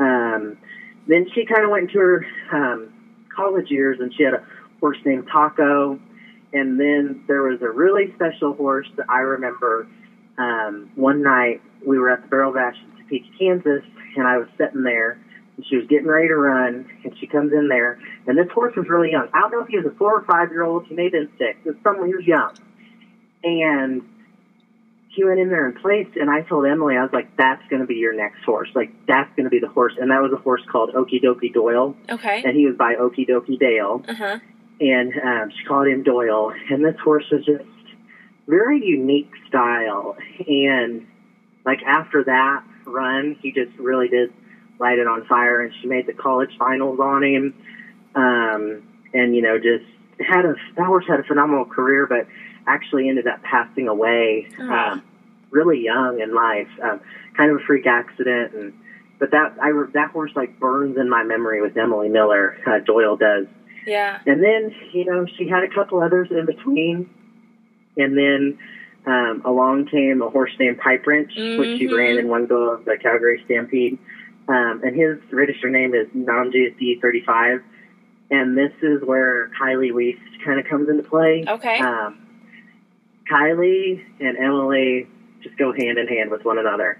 Um, 0.00 0.56
then 1.06 1.28
she 1.34 1.44
kind 1.44 1.64
of 1.64 1.70
went 1.70 1.90
into 1.90 1.98
her 1.98 2.26
um, 2.52 2.92
college 3.34 3.70
years, 3.70 3.98
and 4.00 4.12
she 4.16 4.24
had 4.24 4.34
a 4.34 4.44
horse 4.80 4.98
named 5.04 5.28
Taco. 5.30 6.00
And 6.52 6.80
then 6.80 7.22
there 7.28 7.42
was 7.42 7.62
a 7.62 7.68
really 7.68 8.12
special 8.14 8.54
horse 8.54 8.88
that 8.96 9.06
I 9.08 9.20
remember. 9.20 9.86
Um, 10.38 10.90
one 10.94 11.22
night 11.22 11.60
we 11.86 11.98
were 11.98 12.10
at 12.10 12.22
the 12.22 12.28
Barrel 12.28 12.52
Bash 12.52 12.76
in 12.76 13.04
Topeka, 13.04 13.28
Kansas, 13.38 13.84
and 14.16 14.26
I 14.26 14.38
was 14.38 14.48
sitting 14.56 14.82
there, 14.82 15.20
and 15.56 15.66
she 15.68 15.76
was 15.76 15.86
getting 15.86 16.06
ready 16.06 16.28
to 16.28 16.36
run, 16.36 16.88
and 17.04 17.18
she 17.18 17.26
comes 17.26 17.52
in 17.52 17.68
there, 17.68 18.00
and 18.26 18.38
this 18.38 18.50
horse 18.52 18.74
was 18.74 18.88
really 18.88 19.10
young. 19.10 19.28
I 19.34 19.40
don't 19.40 19.52
know 19.52 19.60
if 19.60 19.68
he 19.68 19.76
was 19.76 19.86
a 19.86 19.96
four 19.96 20.14
or 20.14 20.24
five 20.24 20.50
year 20.50 20.62
old. 20.62 20.86
He 20.86 20.94
may 20.94 21.04
have 21.04 21.12
been 21.12 21.28
six. 21.38 21.58
It 21.64 21.68
was 21.68 21.76
someone 21.84 22.08
he 22.08 22.14
was 22.14 22.26
young, 22.26 22.56
and 23.44 24.02
he 25.12 25.24
went 25.24 25.40
in 25.40 25.48
there 25.48 25.66
and 25.66 25.74
placed. 25.74 26.16
And 26.16 26.30
I 26.30 26.42
told 26.42 26.66
Emily, 26.66 26.96
I 26.96 27.02
was 27.02 27.12
like, 27.12 27.36
"That's 27.36 27.62
going 27.68 27.80
to 27.82 27.86
be 27.86 27.96
your 27.96 28.12
next 28.14 28.42
horse. 28.44 28.68
Like 28.74 28.92
that's 29.06 29.28
going 29.36 29.44
to 29.44 29.50
be 29.50 29.58
the 29.58 29.68
horse." 29.68 29.94
And 30.00 30.10
that 30.10 30.22
was 30.22 30.32
a 30.32 30.36
horse 30.36 30.62
called 30.70 30.94
Okie 30.94 31.22
Dokie 31.22 31.52
Doyle, 31.52 31.96
Okay. 32.08 32.42
and 32.44 32.56
he 32.56 32.66
was 32.66 32.76
by 32.76 32.94
Okie 32.94 33.28
Dokie 33.28 33.58
Dale 33.58 34.04
Uh 34.08 34.14
huh. 34.14 34.38
and 34.80 35.12
um, 35.22 35.50
she 35.50 35.64
called 35.64 35.88
him 35.88 36.02
Doyle. 36.02 36.52
And 36.70 36.84
this 36.84 36.96
horse 37.02 37.24
was 37.30 37.44
just 37.44 37.64
very 38.46 38.84
unique 38.84 39.30
style. 39.48 40.16
And 40.46 41.06
like 41.66 41.82
after 41.82 42.24
that 42.24 42.62
run, 42.84 43.36
he 43.42 43.52
just 43.52 43.76
really 43.78 44.08
did 44.08 44.32
light 44.78 44.98
it 44.98 45.06
on 45.06 45.24
fire. 45.26 45.60
And 45.60 45.72
she 45.80 45.86
made 45.88 46.06
the 46.06 46.12
college 46.14 46.50
finals 46.58 46.98
on 47.00 47.22
him. 47.22 47.54
Um, 48.14 48.82
and 49.12 49.34
you 49.34 49.42
know, 49.42 49.58
just 49.58 49.84
had 50.26 50.44
a 50.44 50.54
that 50.76 50.86
horse 50.86 51.04
had 51.08 51.20
a 51.20 51.24
phenomenal 51.24 51.64
career, 51.64 52.06
but 52.06 52.26
actually 52.74 53.08
ended 53.08 53.26
up 53.26 53.42
passing 53.42 53.88
away 53.88 54.48
Aw. 54.58 54.92
um, 54.92 55.02
really 55.50 55.80
young 55.80 56.20
in 56.20 56.34
life. 56.34 56.68
Um, 56.82 57.00
kind 57.36 57.50
of 57.50 57.60
a 57.60 57.64
freak 57.64 57.86
accident 57.86 58.54
and. 58.54 58.72
But 59.18 59.32
that 59.32 59.56
I 59.60 59.70
that 59.92 60.12
horse 60.12 60.32
like 60.34 60.58
burns 60.58 60.96
in 60.96 61.10
my 61.10 61.22
memory 61.24 61.60
with 61.60 61.76
Emily 61.76 62.08
Miller. 62.08 62.56
Uh, 62.66 62.78
Doyle 62.78 63.18
does, 63.18 63.48
Yeah. 63.86 64.18
And 64.26 64.42
then, 64.42 64.74
you 64.92 65.04
know, 65.04 65.26
she 65.36 65.48
had 65.48 65.62
a 65.64 65.68
couple 65.68 66.00
others 66.00 66.28
in 66.30 66.46
between. 66.46 67.10
And 67.96 68.16
then 68.16 68.58
um, 69.06 69.42
along 69.44 69.86
came 69.86 70.22
a 70.22 70.30
horse 70.30 70.52
named 70.58 70.78
Pipe 70.78 71.06
Wrench, 71.06 71.32
which 71.36 71.78
she 71.78 71.86
ran 71.88 72.18
in 72.18 72.28
one 72.28 72.46
go 72.46 72.70
of 72.70 72.84
the 72.84 72.96
Calgary 72.96 73.42
Stampede. 73.44 73.98
Um, 74.48 74.82
and 74.84 74.96
his 74.96 75.18
registered 75.32 75.72
name 75.72 75.94
is 75.94 76.08
Namji 76.08 76.74
D35. 76.80 77.62
And 78.30 78.56
this 78.56 78.72
is 78.82 79.02
where 79.02 79.50
Kylie 79.60 79.92
Weast 79.92 80.20
kind 80.44 80.60
of 80.60 80.66
comes 80.66 80.88
into 80.88 81.02
play. 81.02 81.44
Okay. 81.46 81.78
Um, 81.78 82.26
Kylie 83.30 84.04
and 84.20 84.36
Emily 84.36 85.06
just 85.42 85.56
go 85.56 85.72
hand 85.72 85.98
in 85.98 86.06
hand 86.08 86.30
with 86.30 86.44
one 86.44 86.58
another. 86.58 86.98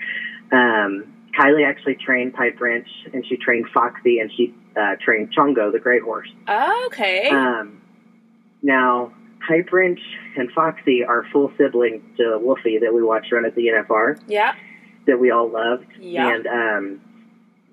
Um, 0.52 1.14
Kylie 1.38 1.66
actually 1.66 1.96
trained 1.96 2.34
Pipe 2.34 2.60
Wrench, 2.60 2.88
and 3.12 3.24
she 3.26 3.36
trained 3.36 3.66
Foxy, 3.72 4.18
and 4.18 4.30
she 4.36 4.54
uh, 4.76 4.96
trained 5.02 5.32
Chongo, 5.36 5.72
the 5.72 5.78
gray 5.78 6.00
horse. 6.00 6.28
okay. 6.86 7.28
Um, 7.30 7.80
now, 8.62 9.12
Pipe 9.46 9.72
Wrench 9.72 10.00
and 10.36 10.50
Foxy 10.52 11.04
are 11.04 11.24
full 11.32 11.52
siblings 11.56 12.02
to 12.16 12.38
Wolfie 12.40 12.78
that 12.78 12.92
we 12.92 13.02
watched 13.02 13.32
run 13.32 13.44
at 13.44 13.54
the 13.54 13.68
NFR 13.68 14.20
yeah. 14.26 14.54
that 15.06 15.18
we 15.18 15.30
all 15.30 15.48
loved. 15.48 15.86
Yeah. 15.98 16.34
And 16.34 16.46
um, 16.46 17.00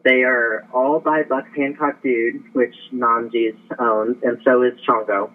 they 0.04 0.24
are 0.24 0.66
all 0.74 1.00
by 1.00 1.24
Buck 1.24 1.46
Hancock 1.56 2.02
Dude, 2.02 2.44
which 2.54 2.76
Namji's 2.94 3.58
owns, 3.80 4.18
and 4.24 4.40
so 4.46 4.62
is 4.64 4.74
Chongo. 4.88 5.32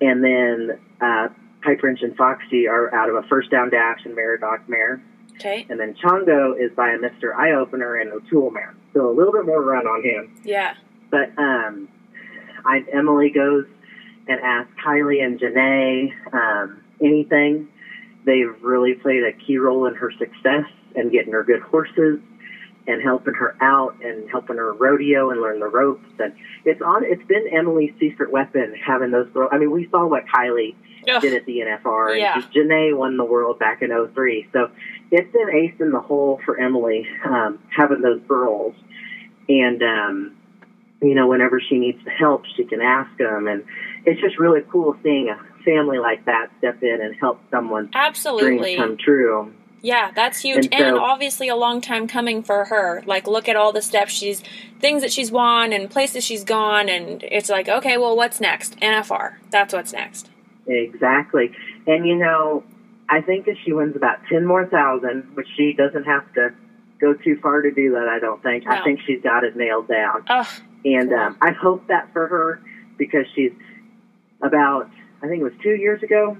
And 0.00 0.24
then 0.24 0.78
uh, 1.00 1.28
Pipe 1.62 1.82
Wrench 1.82 2.02
and 2.02 2.16
Foxy 2.16 2.68
are 2.68 2.94
out 2.94 3.08
of 3.08 3.16
a 3.16 3.22
First 3.28 3.50
Down 3.50 3.70
Dash 3.70 4.00
and 4.04 4.14
Meridoc 4.14 4.68
mare. 4.68 5.02
Okay. 5.34 5.66
And 5.68 5.78
then 5.78 5.94
Chongo 5.94 6.58
is 6.58 6.72
by 6.74 6.90
a 6.90 6.98
Mr. 6.98 7.34
Eye 7.34 7.52
Opener 7.52 7.96
and 7.96 8.10
O'Toole 8.12 8.50
mare. 8.50 8.74
So 8.92 9.08
a 9.08 9.14
little 9.14 9.32
bit 9.32 9.46
more 9.46 9.62
run 9.62 9.86
on 9.86 10.02
him. 10.02 10.40
Yeah. 10.44 10.74
But 11.10 11.30
um, 11.38 11.88
I, 12.64 12.84
Emily 12.92 13.30
goes 13.30 13.66
and 14.26 14.40
asks 14.40 14.72
Kylie 14.84 15.22
and 15.24 15.38
Janae 15.38 16.12
um, 16.32 16.82
anything. 17.00 17.68
They've 18.24 18.54
really 18.62 18.94
played 18.94 19.22
a 19.22 19.32
key 19.32 19.58
role 19.58 19.86
in 19.86 19.94
her 19.94 20.10
success 20.18 20.66
and 20.96 21.12
getting 21.12 21.32
her 21.32 21.44
good 21.44 21.62
horses 21.62 22.20
and 22.86 23.02
helping 23.02 23.34
her 23.34 23.56
out 23.60 24.02
and 24.02 24.28
helping 24.30 24.56
her 24.56 24.72
rodeo 24.72 25.30
and 25.30 25.40
learn 25.40 25.60
the 25.60 25.68
ropes. 25.68 26.08
And 26.18 26.34
it's 26.64 26.80
on. 26.82 27.04
It's 27.04 27.24
been 27.26 27.46
Emily's 27.52 27.92
secret 28.00 28.32
weapon 28.32 28.74
having 28.84 29.10
those 29.10 29.28
girls. 29.30 29.50
I 29.52 29.58
mean, 29.58 29.70
we 29.70 29.88
saw 29.90 30.06
what 30.06 30.24
Kylie 30.26 30.74
Ugh. 31.08 31.22
did 31.22 31.34
at 31.34 31.46
the 31.46 31.60
NFR. 31.60 32.10
And 32.12 32.20
Yeah. 32.20 32.40
Janae 32.54 32.96
won 32.96 33.16
the 33.16 33.24
world 33.24 33.58
back 33.58 33.82
in 33.82 33.90
03. 34.14 34.48
So 34.52 34.70
it's 35.10 35.30
been 35.32 35.50
ace 35.50 35.74
in 35.80 35.90
the 35.92 36.00
hole 36.00 36.40
for 36.44 36.58
Emily 36.60 37.06
um, 37.24 37.58
having 37.76 38.00
those 38.02 38.20
girls. 38.28 38.74
And, 39.48 39.82
um, 39.82 40.36
you 41.00 41.14
know, 41.14 41.26
whenever 41.28 41.60
she 41.60 41.78
needs 41.78 41.98
help, 42.18 42.44
she 42.56 42.64
can 42.64 42.80
ask 42.80 43.16
them. 43.18 43.46
And 43.48 43.64
it's 44.04 44.20
just 44.20 44.38
really 44.38 44.62
cool 44.70 44.96
seeing 45.02 45.28
a 45.30 45.38
family 45.64 45.98
like 45.98 46.24
that 46.26 46.50
step 46.58 46.82
in 46.82 47.00
and 47.00 47.14
help 47.16 47.40
someone 47.50 47.90
Absolutely. 47.94 48.76
come 48.76 48.96
true. 48.96 49.52
Yeah, 49.80 50.10
that's 50.12 50.40
huge. 50.40 50.66
And 50.66 50.74
And, 50.74 50.96
so- 50.96 51.02
obviously 51.02 51.48
a 51.48 51.54
long 51.56 51.80
time 51.80 52.08
coming 52.08 52.42
for 52.42 52.64
her. 52.64 53.02
Like 53.06 53.26
look 53.28 53.48
at 53.48 53.54
all 53.56 53.72
the 53.72 53.80
steps 53.82 54.12
she's 54.12 54.42
things 54.80 55.02
that 55.02 55.12
she's 55.12 55.30
won 55.30 55.72
and 55.72 55.88
places 55.88 56.24
she's 56.24 56.42
gone 56.44 56.88
and 56.88 57.22
it's 57.22 57.48
like, 57.48 57.68
okay, 57.68 57.96
well 57.96 58.16
what's 58.16 58.40
next? 58.40 58.76
NFR. 58.80 59.34
That's 59.50 59.72
what's 59.72 59.92
next. 59.92 60.30
Exactly. 60.68 61.50
And, 61.86 62.06
you 62.06 62.16
know, 62.16 62.62
I 63.08 63.20
think 63.22 63.48
if 63.48 63.56
she 63.64 63.72
wins 63.72 63.96
about 63.96 64.18
10 64.28 64.44
more 64.46 64.66
thousand, 64.66 65.30
which 65.34 65.48
she 65.56 65.72
doesn't 65.72 66.04
have 66.04 66.30
to 66.34 66.50
go 67.00 67.14
too 67.14 67.38
far 67.42 67.62
to 67.62 67.70
do 67.70 67.92
that, 67.92 68.08
I 68.08 68.18
don't 68.18 68.42
think. 68.42 68.64
No. 68.66 68.72
I 68.72 68.84
think 68.84 69.00
she's 69.06 69.22
got 69.22 69.44
it 69.44 69.56
nailed 69.56 69.88
down. 69.88 70.24
Ugh. 70.28 70.46
And 70.84 71.08
Cool. 71.10 71.18
um, 71.18 71.36
I 71.40 71.52
hope 71.52 71.86
that 71.88 72.12
for 72.12 72.26
her 72.26 72.60
because 72.98 73.24
she's 73.34 73.52
about, 74.42 74.90
I 75.22 75.28
think 75.28 75.40
it 75.40 75.44
was 75.44 75.52
two 75.62 75.74
years 75.74 76.02
ago, 76.02 76.36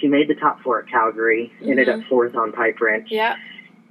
she 0.00 0.08
made 0.08 0.28
the 0.28 0.34
top 0.34 0.60
four 0.62 0.80
at 0.80 0.88
Calgary, 0.88 1.52
ended 1.62 1.86
Mhm. 1.88 2.00
up 2.02 2.04
fourth 2.08 2.34
on 2.34 2.52
Pipe 2.52 2.80
Wrench, 2.80 3.08
Yeah, 3.10 3.36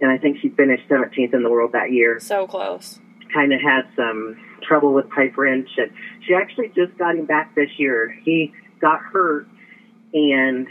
and 0.02 0.12
I 0.12 0.18
think 0.18 0.40
she 0.40 0.50
finished 0.50 0.88
17th 0.90 1.34
in 1.34 1.44
the 1.44 1.50
world 1.50 1.72
that 1.72 1.92
year. 1.92 2.20
so 2.20 2.46
close. 2.46 3.00
Kind 3.34 3.54
of 3.54 3.62
had 3.62 3.88
some 3.96 4.36
trouble 4.62 4.94
with 4.94 5.10
Pipe 5.10 5.38
Wrench, 5.38 5.70
and 5.78 5.92
she 6.22 6.34
actually 6.36 6.70
just 6.76 6.96
got 6.98 7.16
him 7.16 7.26
back 7.26 7.56
this 7.56 7.80
year. 7.80 8.10
He 8.24 8.54
got 8.84 9.00
hurt, 9.02 9.48
and 10.14 10.68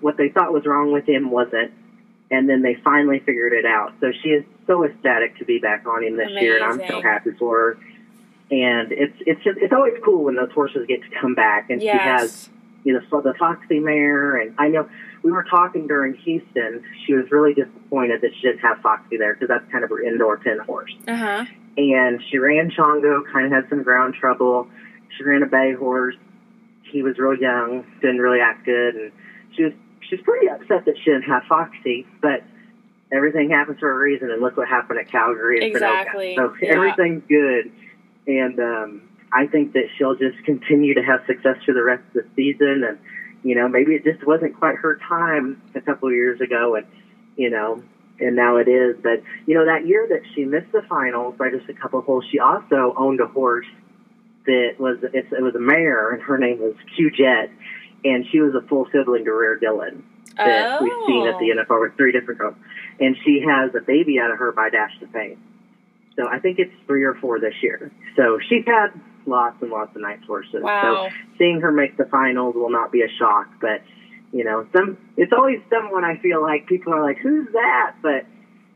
what 0.00 0.16
they 0.16 0.28
thought 0.28 0.52
was 0.52 0.66
wrong 0.66 0.92
with 0.92 1.08
him 1.08 1.30
wasn't. 1.30 1.72
And 2.30 2.48
then 2.48 2.62
they 2.62 2.76
finally 2.82 3.20
figured 3.20 3.52
it 3.52 3.66
out. 3.66 3.92
So 4.00 4.10
she 4.22 4.30
is 4.30 4.44
so 4.66 4.84
ecstatic 4.84 5.36
to 5.38 5.44
be 5.44 5.58
back 5.58 5.86
on 5.86 6.02
him 6.02 6.16
this 6.16 6.30
year, 6.30 6.56
and 6.56 6.64
I'm 6.64 6.88
so 6.88 7.00
happy 7.00 7.30
for 7.38 7.58
her. 7.58 7.78
And 8.50 8.90
it's 8.90 9.16
it's 9.20 9.42
just 9.44 9.58
it's 9.58 9.72
always 9.72 9.94
cool 10.04 10.24
when 10.24 10.34
those 10.34 10.50
horses 10.52 10.86
get 10.86 11.02
to 11.02 11.20
come 11.20 11.34
back, 11.34 11.70
and 11.70 11.80
she 11.80 11.88
has 11.88 12.48
you 12.84 12.92
know, 12.94 13.20
the 13.20 13.34
Foxy 13.38 13.78
mare, 13.78 14.36
and 14.36 14.54
I 14.58 14.68
know 14.68 14.88
we 15.22 15.30
were 15.30 15.44
talking 15.44 15.86
during 15.86 16.14
Houston. 16.14 16.82
She 17.06 17.14
was 17.14 17.30
really 17.30 17.54
disappointed 17.54 18.22
that 18.22 18.30
she 18.34 18.42
didn't 18.42 18.60
have 18.60 18.78
Foxy 18.80 19.16
there 19.16 19.34
because 19.34 19.48
that's 19.48 19.70
kind 19.70 19.84
of 19.84 19.90
her 19.90 20.02
indoor 20.02 20.38
pin 20.38 20.58
horse. 20.58 20.92
Uh 21.06 21.16
huh. 21.16 21.44
And 21.76 22.20
she 22.30 22.38
ran 22.38 22.70
Chongo, 22.70 23.22
kind 23.32 23.46
of 23.46 23.52
had 23.52 23.68
some 23.70 23.82
ground 23.82 24.14
trouble. 24.14 24.68
She 25.16 25.24
ran 25.24 25.42
a 25.42 25.46
bay 25.46 25.74
horse. 25.74 26.16
He 26.92 27.02
was 27.02 27.18
real 27.18 27.34
young, 27.34 27.86
didn't 28.00 28.18
really 28.18 28.40
act 28.40 28.66
good, 28.66 28.94
and 28.94 29.12
she 29.56 29.64
was 29.64 29.72
she 30.08 30.16
was 30.16 30.24
pretty 30.24 30.48
upset 30.48 30.84
that 30.84 30.94
she 30.98 31.04
didn't 31.04 31.22
have 31.22 31.42
Foxy. 31.48 32.06
But 32.20 32.44
everything 33.10 33.50
happens 33.50 33.78
for 33.78 33.90
a 33.90 33.98
reason, 33.98 34.30
and 34.30 34.40
look 34.40 34.56
what 34.56 34.68
happened 34.68 34.98
at 34.98 35.10
Calgary. 35.10 35.64
Exactly, 35.64 36.36
So 36.36 36.54
yeah. 36.60 36.74
everything's 36.74 37.22
good, 37.28 37.72
and 38.26 38.60
um, 38.60 39.08
I 39.32 39.46
think 39.46 39.72
that 39.72 39.84
she'll 39.96 40.16
just 40.16 40.44
continue 40.44 40.94
to 40.94 41.02
have 41.02 41.20
success 41.26 41.56
for 41.64 41.72
the 41.72 41.82
rest 41.82 42.02
of 42.14 42.24
the 42.24 42.26
season. 42.36 42.84
And 42.86 42.98
you 43.42 43.54
know, 43.54 43.68
maybe 43.68 43.94
it 43.94 44.04
just 44.04 44.26
wasn't 44.26 44.56
quite 44.58 44.76
her 44.76 44.98
time 45.08 45.60
a 45.74 45.80
couple 45.80 46.08
of 46.08 46.14
years 46.14 46.40
ago, 46.40 46.74
and 46.76 46.86
you 47.36 47.48
know, 47.48 47.82
and 48.20 48.36
now 48.36 48.56
it 48.56 48.68
is. 48.68 48.96
But 49.02 49.22
you 49.46 49.54
know, 49.54 49.64
that 49.64 49.86
year 49.86 50.06
that 50.10 50.22
she 50.34 50.44
missed 50.44 50.72
the 50.72 50.82
finals 50.88 51.34
by 51.38 51.50
just 51.50 51.68
a 51.68 51.74
couple 51.74 52.00
of 52.00 52.04
holes, 52.04 52.24
she 52.30 52.38
also 52.38 52.94
owned 52.96 53.20
a 53.20 53.26
horse 53.26 53.66
that 54.46 54.74
was 54.78 54.98
it's, 55.12 55.32
it 55.32 55.42
was 55.42 55.54
a 55.54 55.60
mare, 55.60 56.10
and 56.10 56.22
her 56.22 56.38
name 56.38 56.58
was 56.60 56.74
Q 56.96 57.10
Jet, 57.10 57.50
and 58.04 58.24
she 58.30 58.40
was 58.40 58.54
a 58.54 58.66
full 58.66 58.88
sibling 58.92 59.24
to 59.24 59.32
Rare 59.32 59.56
Dillon 59.56 60.04
that 60.36 60.80
Oh. 60.80 60.82
we've 60.82 61.06
seen 61.06 61.26
at 61.26 61.38
the 61.38 61.52
oh. 61.52 61.64
NFR 61.64 61.80
with 61.82 61.96
three 61.96 62.12
different 62.12 62.40
girls, 62.40 62.54
and 63.00 63.16
she 63.24 63.44
has 63.46 63.74
a 63.74 63.80
baby 63.80 64.18
out 64.18 64.30
of 64.30 64.38
her 64.38 64.52
by 64.52 64.70
Dash 64.70 64.98
to 65.00 65.06
Fame. 65.08 65.40
So 66.16 66.28
I 66.28 66.38
think 66.38 66.58
it's 66.58 66.72
three 66.86 67.04
or 67.04 67.14
four 67.14 67.40
this 67.40 67.54
year. 67.62 67.90
So 68.16 68.38
she's 68.48 68.64
had 68.66 68.88
lots 69.26 69.60
and 69.62 69.70
lots 69.70 69.94
of 69.94 70.02
nice 70.02 70.22
horses. 70.26 70.62
Wow. 70.62 71.08
So 71.08 71.16
seeing 71.38 71.60
her 71.60 71.72
make 71.72 71.96
the 71.96 72.04
finals 72.04 72.54
will 72.54 72.70
not 72.70 72.92
be 72.92 73.02
a 73.02 73.08
shock, 73.18 73.48
but 73.60 73.82
you 74.32 74.44
know, 74.44 74.66
some 74.74 74.98
it's 75.16 75.32
always 75.32 75.60
someone 75.70 76.04
I 76.04 76.16
feel 76.18 76.40
like 76.42 76.66
people 76.66 76.92
are 76.94 77.02
like, 77.02 77.18
"Who's 77.18 77.48
that?" 77.52 77.96
But 78.02 78.26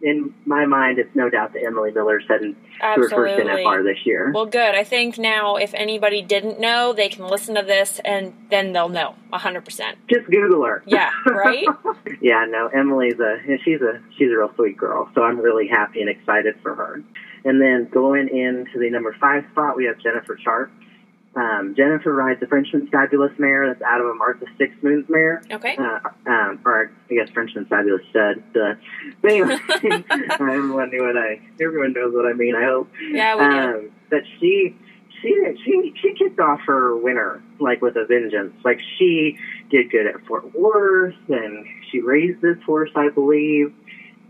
in 0.07 0.33
my 0.45 0.67
mind, 0.67 1.01
it's 1.01 1.15
no 1.17 1.29
doubt 1.29 1.53
that 1.53 1.65
Emily 1.67 1.91
Miller's 1.91 2.23
heading 2.29 2.55
to 2.81 2.87
her 2.87 3.09
first. 3.09 3.41
NFR 3.41 3.83
this 3.83 4.07
year. 4.07 4.31
Well, 4.33 4.47
good. 4.47 4.77
I 4.77 4.85
think 4.85 5.19
now 5.19 5.57
if 5.57 5.75
anybody 5.75 6.23
didn't 6.23 6.61
know, 6.61 6.93
they 6.93 7.09
can 7.09 7.27
listen 7.27 7.57
to 7.57 7.63
this 7.63 8.01
and 8.05 8.33
then 8.49 8.73
they'll 8.73 8.89
know. 8.89 9.17
100%. 9.33 9.67
Just 10.09 10.31
Google 10.31 10.65
her. 10.65 10.85
Yeah, 10.87 11.11
right? 11.27 11.67
yeah, 12.21 12.47
no, 12.49 12.69
Emily's 12.69 13.19
a 13.19 13.39
she's 13.65 13.81
a 13.81 14.01
she's 14.17 14.29
a 14.31 14.39
real 14.39 14.53
sweet 14.55 14.77
girl. 14.77 15.11
So 15.17 15.23
I'm 15.23 15.41
really 15.41 15.67
happy 15.67 16.01
and 16.01 16.09
excited 16.09 16.55
for 16.63 16.77
her. 16.77 17.03
And 17.45 17.61
then 17.61 17.89
going 17.93 18.29
into 18.29 18.79
the 18.79 18.89
number 18.89 19.15
five 19.21 19.45
spot, 19.51 19.77
we 19.77 19.87
have 19.87 19.99
Jennifer 19.99 20.39
Sharp. 20.41 20.71
Um, 21.37 21.75
Jennifer 21.77 22.15
rides 22.15 22.41
the 22.41 22.47
Frenchman's 22.47 22.89
Fabulous 22.89 23.33
mare 23.39 23.69
that's 23.69 23.83
out 23.83 24.01
of 24.01 24.07
a 24.07 24.15
Martha 24.15 24.47
Six 24.57 24.73
Moons 24.83 25.05
mare. 25.09 25.43
Okay. 25.51 25.77
Uh, 25.77 25.99
um, 26.27 26.59
or 26.65 26.91
I 27.11 27.15
guess 27.15 27.29
Frenchman's 27.29 27.69
Fabulous 27.69 28.01
stud. 28.09 28.43
Duh. 28.55 28.75
But 29.21 29.33
anyway, 29.33 29.59
everyone 30.41 30.91
knew 30.91 31.05
what 31.05 31.19
I. 31.19 31.41
Everyone 31.61 31.93
knows 31.93 32.15
what 32.15 32.25
I 32.25 32.33
mean. 32.33 32.55
I 32.57 32.65
hope. 32.65 32.91
Yeah, 33.11 33.35
we 33.37 33.43
do. 33.43 33.79
Um, 33.79 33.91
but 34.09 34.23
she, 34.41 34.75
she, 35.21 35.35
she, 35.63 35.93
she 36.01 36.15
kicked 36.15 36.41
off 36.41 36.61
her 36.67 36.97
winter 36.97 37.43
like 37.61 37.83
with 37.83 37.97
a 37.97 38.07
vengeance. 38.07 38.55
Like 38.65 38.81
she 38.99 39.39
did 39.71 39.91
good 39.91 40.07
at 40.07 40.25
Fort 40.27 40.55
Worth, 40.59 41.15
and 41.29 41.67
she 41.91 42.01
raised 42.01 42.41
this 42.41 42.57
horse, 42.65 42.91
I 42.97 43.11
believe, 43.11 43.75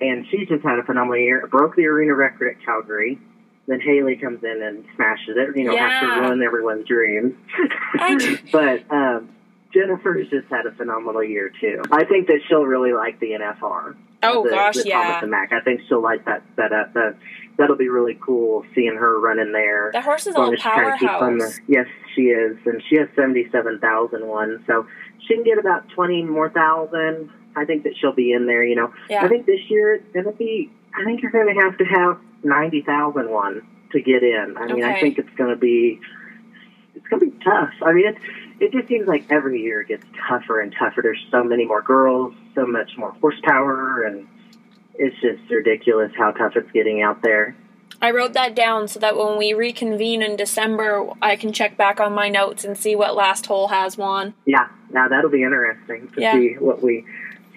and 0.01 0.27
she 0.29 0.45
just 0.47 0.65
had 0.65 0.81
a 0.81 0.83
phenomenal 0.83 1.19
year. 1.19 1.47
Broke 1.47 1.77
the 1.77 1.87
arena 1.87 2.15
record 2.15 2.57
at 2.57 2.65
Calgary. 2.65 3.21
Then 3.67 3.81
Hailey 3.81 4.17
comes 4.17 4.45
in 4.45 4.63
and 4.63 4.85
smashes 4.95 5.37
it. 5.37 5.57
You 5.57 5.65
know, 5.65 5.77
has 5.77 6.01
to 6.01 6.21
ruin 6.21 6.43
everyone's 6.43 6.87
dreams. 6.87 7.35
But 8.53 8.91
um, 8.91 9.31
Jennifer's 9.73 10.29
just 10.31 10.47
had 10.49 10.67
a 10.67 10.73
phenomenal 10.73 11.23
year 11.23 11.51
too. 11.61 11.83
I 11.91 12.05
think 12.05 12.29
that 12.29 12.41
she'll 12.49 12.65
really 12.65 12.93
like 12.93 13.19
the 13.21 13.33
NFR. 13.33 13.97
Oh, 14.23 14.45
the, 14.45 14.51
gosh, 14.51 14.77
the 14.77 14.85
yeah. 14.87 15.03
Thomas 15.03 15.23
and 15.23 15.31
Mack. 15.31 15.53
I 15.53 15.61
think 15.61 15.83
she'll 15.89 16.03
like 16.03 16.25
that 16.25 16.43
setup. 16.55 16.95
That 16.95 17.17
that'll 17.59 17.77
be 17.77 17.89
really 17.89 18.19
cool 18.21 18.65
seeing 18.75 18.97
her 18.97 19.21
running 19.21 19.53
there. 19.53 19.91
The 19.93 20.01
horse 20.01 20.23
is 20.23 20.29
As 20.29 20.35
long 20.37 20.47
all 20.47 20.53
as 20.55 20.61
she 20.61 20.69
kinda 20.69 20.97
keeps 20.99 21.13
on 21.13 21.39
powerhouse. 21.39 21.61
yes, 21.69 21.87
she 22.15 22.23
is, 22.23 22.57
and 22.65 22.83
she 22.89 22.97
has 22.97 23.09
seventy-seven 23.15 23.81
thousand 23.81 24.27
one. 24.27 24.65
So 24.67 24.87
she 25.27 25.35
can 25.35 25.45
get 25.45 25.59
about 25.59 25.89
twenty 25.91 26.23
more 26.23 26.51
thousand. 26.51 27.31
I 27.55 27.65
think 27.65 27.85
that 27.85 27.93
she'll 27.99 28.15
be 28.15 28.33
in 28.33 28.47
there. 28.47 28.65
You 28.65 28.77
know, 28.77 28.93
I 29.11 29.29
think 29.29 29.47
this 29.47 29.61
year 29.69 29.95
it's 29.95 30.13
going 30.13 30.27
to 30.27 30.33
be. 30.33 30.71
I 30.95 31.05
think 31.05 31.23
you're 31.23 31.33
going 31.33 31.55
to 31.55 31.61
have 31.61 31.77
to 31.79 31.85
have 31.85 32.19
ninety 32.47 32.83
thousand 32.83 33.31
one 33.31 33.67
to 33.93 34.01
get 34.01 34.23
in. 34.23 34.57
I 34.57 34.73
mean, 34.73 34.85
I 34.85 35.01
think 35.01 35.19
it's 35.19 35.35
going 35.37 35.51
to 35.51 35.57
be 35.57 36.01
it's 36.95 37.07
gonna 37.09 37.27
be 37.27 37.39
tough. 37.45 37.73
I 37.83 37.93
mean, 37.93 38.07
it 38.07 38.17
it 38.59 38.73
just 38.73 38.89
seems 38.89 39.07
like 39.07 39.27
every 39.31 39.63
year 39.63 39.83
gets 39.83 40.05
tougher 40.29 40.61
and 40.61 40.75
tougher. 40.79 41.03
There's 41.03 41.25
so 41.31 41.45
many 41.45 41.67
more 41.67 41.83
girls, 41.83 42.35
so 42.55 42.67
much 42.67 42.97
more 42.97 43.13
horsepower, 43.13 44.03
and 44.03 44.27
it's 44.95 45.17
just 45.21 45.51
ridiculous 45.51 46.13
how 46.17 46.33
tough 46.33 46.57
it's 46.57 46.71
getting 46.73 47.03
out 47.03 47.23
there. 47.23 47.55
I 48.01 48.11
wrote 48.11 48.33
that 48.35 48.55
down 48.55 48.89
so 48.89 48.99
that 49.01 49.17
when 49.17 49.39
we 49.39 49.55
reconvene 49.55 50.23
in 50.23 50.37
December, 50.37 51.09
I 51.23 51.37
can 51.37 51.53
check 51.53 51.77
back 51.77 52.01
on 52.01 52.13
my 52.13 52.29
notes 52.29 52.65
and 52.65 52.77
see 52.77 52.95
what 52.95 53.15
last 53.15 53.47
hole 53.47 53.69
has 53.69 53.97
won. 53.97 54.35
Yeah, 54.45 54.69
now 54.91 55.09
that'll 55.09 55.31
be 55.31 55.43
interesting 55.43 56.09
to 56.09 56.21
Yeah. 56.21 56.33
see 56.33 56.55
what 56.59 56.83
we 56.83 57.05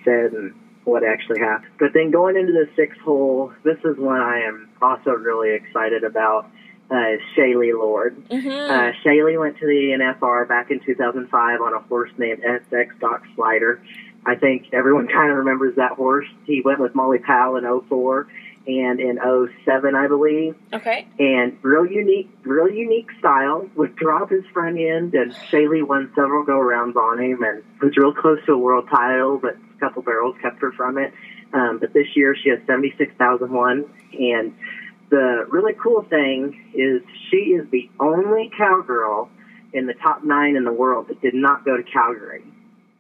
said 0.06 0.32
and 0.34 0.54
what 0.86 1.04
actually 1.04 1.40
happened. 1.40 1.72
But 1.78 1.94
then 1.94 2.12
going 2.12 2.38
into 2.38 2.54
the 2.54 2.70
sixth 2.76 3.00
hole, 3.02 3.52
this 3.64 3.78
is 3.84 3.98
one 3.98 4.22
I 4.22 4.42
am 4.42 4.69
also 4.82 5.12
really 5.12 5.56
excited 5.56 6.04
about. 6.04 6.50
Uh, 6.92 7.22
Shali 7.38 7.72
Lord. 7.72 8.18
Mm-hmm. 8.30 8.50
Uh, 8.50 8.92
Shali 9.06 9.40
went 9.40 9.60
to 9.60 9.68
the 9.68 9.96
NFR 9.96 10.48
back 10.48 10.72
in 10.72 10.80
2005 10.80 11.62
on 11.62 11.74
a 11.76 11.80
horse 11.82 12.10
named 12.18 12.42
SX 12.42 13.00
Doc 13.00 13.22
Slider. 13.36 13.80
I 14.26 14.34
think 14.34 14.74
everyone 14.74 15.08
kind 15.14 15.30
of 15.30 15.38
remembers 15.38 15.76
that 15.76 15.92
horse. 15.92 16.26
He 16.46 16.62
went 16.62 16.80
with 16.80 16.96
Molly 16.96 17.20
Powell 17.20 17.58
in 17.58 17.82
04 17.88 18.28
and 18.68 19.00
in 19.00 19.20
07, 19.66 19.96
I 19.96 20.08
believe. 20.08 20.56
okay. 20.74 21.08
And 21.18 21.58
real 21.64 21.86
unique, 21.86 22.30
real 22.44 22.70
unique 22.70 23.08
style. 23.20 23.68
Would 23.76 23.96
drop 23.96 24.30
his 24.30 24.44
front 24.54 24.78
end, 24.78 25.14
and 25.16 25.34
Shali 25.52 25.86
won 25.86 26.12
several 26.16 26.44
go 26.44 26.60
rounds 26.60 26.96
on 26.96 27.20
him, 27.20 27.42
and 27.44 27.64
was 27.82 27.96
real 27.98 28.14
close 28.14 28.40
to 28.46 28.54
a 28.54 28.58
world 28.58 28.88
title, 28.90 29.40
but 29.40 29.56
a 29.56 29.80
couple 29.80 30.02
barrels 30.04 30.36
kept 30.42 30.62
her 30.62 30.72
from 30.72 30.98
it. 30.98 31.14
Um, 31.54 31.80
but 31.80 31.94
this 31.94 32.08
year 32.16 32.36
she 32.36 32.50
has 32.50 32.60
76,001, 32.68 33.86
and 34.20 34.54
the 35.10 35.46
really 35.50 35.74
cool 35.74 36.04
thing 36.04 36.72
is 36.74 37.02
she 37.30 37.54
is 37.54 37.70
the 37.72 37.90
only 38.00 38.52
cowgirl 38.56 39.30
in 39.74 39.88
the 39.88 39.94
top 39.96 40.24
nine 40.24 40.56
in 40.56 40.64
the 40.64 40.74
world 40.74 41.08
that 41.08 41.22
did 41.22 41.34
not 41.34 41.66
go 41.66 41.78
to 41.78 41.84
Calgary 41.84 42.44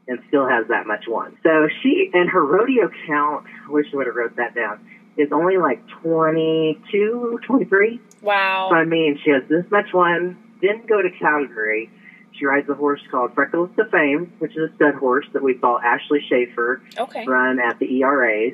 and 0.07 0.19
still 0.27 0.47
has 0.47 0.67
that 0.69 0.87
much 0.87 1.07
one. 1.07 1.37
So 1.43 1.67
she 1.81 2.09
and 2.13 2.29
her 2.29 2.43
rodeo 2.43 2.89
count, 3.05 3.45
I 3.67 3.71
wish 3.71 3.87
I 3.93 3.97
would 3.97 4.07
have 4.07 4.15
wrote 4.15 4.35
that 4.37 4.55
down, 4.55 4.79
is 5.17 5.31
only 5.31 5.57
like 5.57 5.85
22, 6.01 7.39
23. 7.45 7.97
So, 7.97 8.25
Wow. 8.25 8.69
I 8.71 8.85
mean, 8.85 9.19
she 9.23 9.29
has 9.29 9.43
this 9.47 9.65
much 9.69 9.93
one, 9.93 10.37
didn't 10.61 10.87
go 10.87 11.01
to 11.01 11.09
Calgary. 11.11 11.91
She 12.39 12.45
rides 12.45 12.69
a 12.69 12.73
horse 12.73 13.01
called 13.11 13.33
Freckles 13.35 13.69
to 13.75 13.83
Fame, 13.91 14.31
which 14.39 14.55
is 14.55 14.71
a 14.71 14.75
stud 14.75 14.95
horse 14.95 15.25
that 15.33 15.43
we 15.43 15.59
saw 15.59 15.77
Ashley 15.83 16.21
Schaefer 16.29 16.81
Okay. 16.97 17.25
run 17.27 17.59
at 17.59 17.77
the 17.79 17.99
ERAs. 18.01 18.53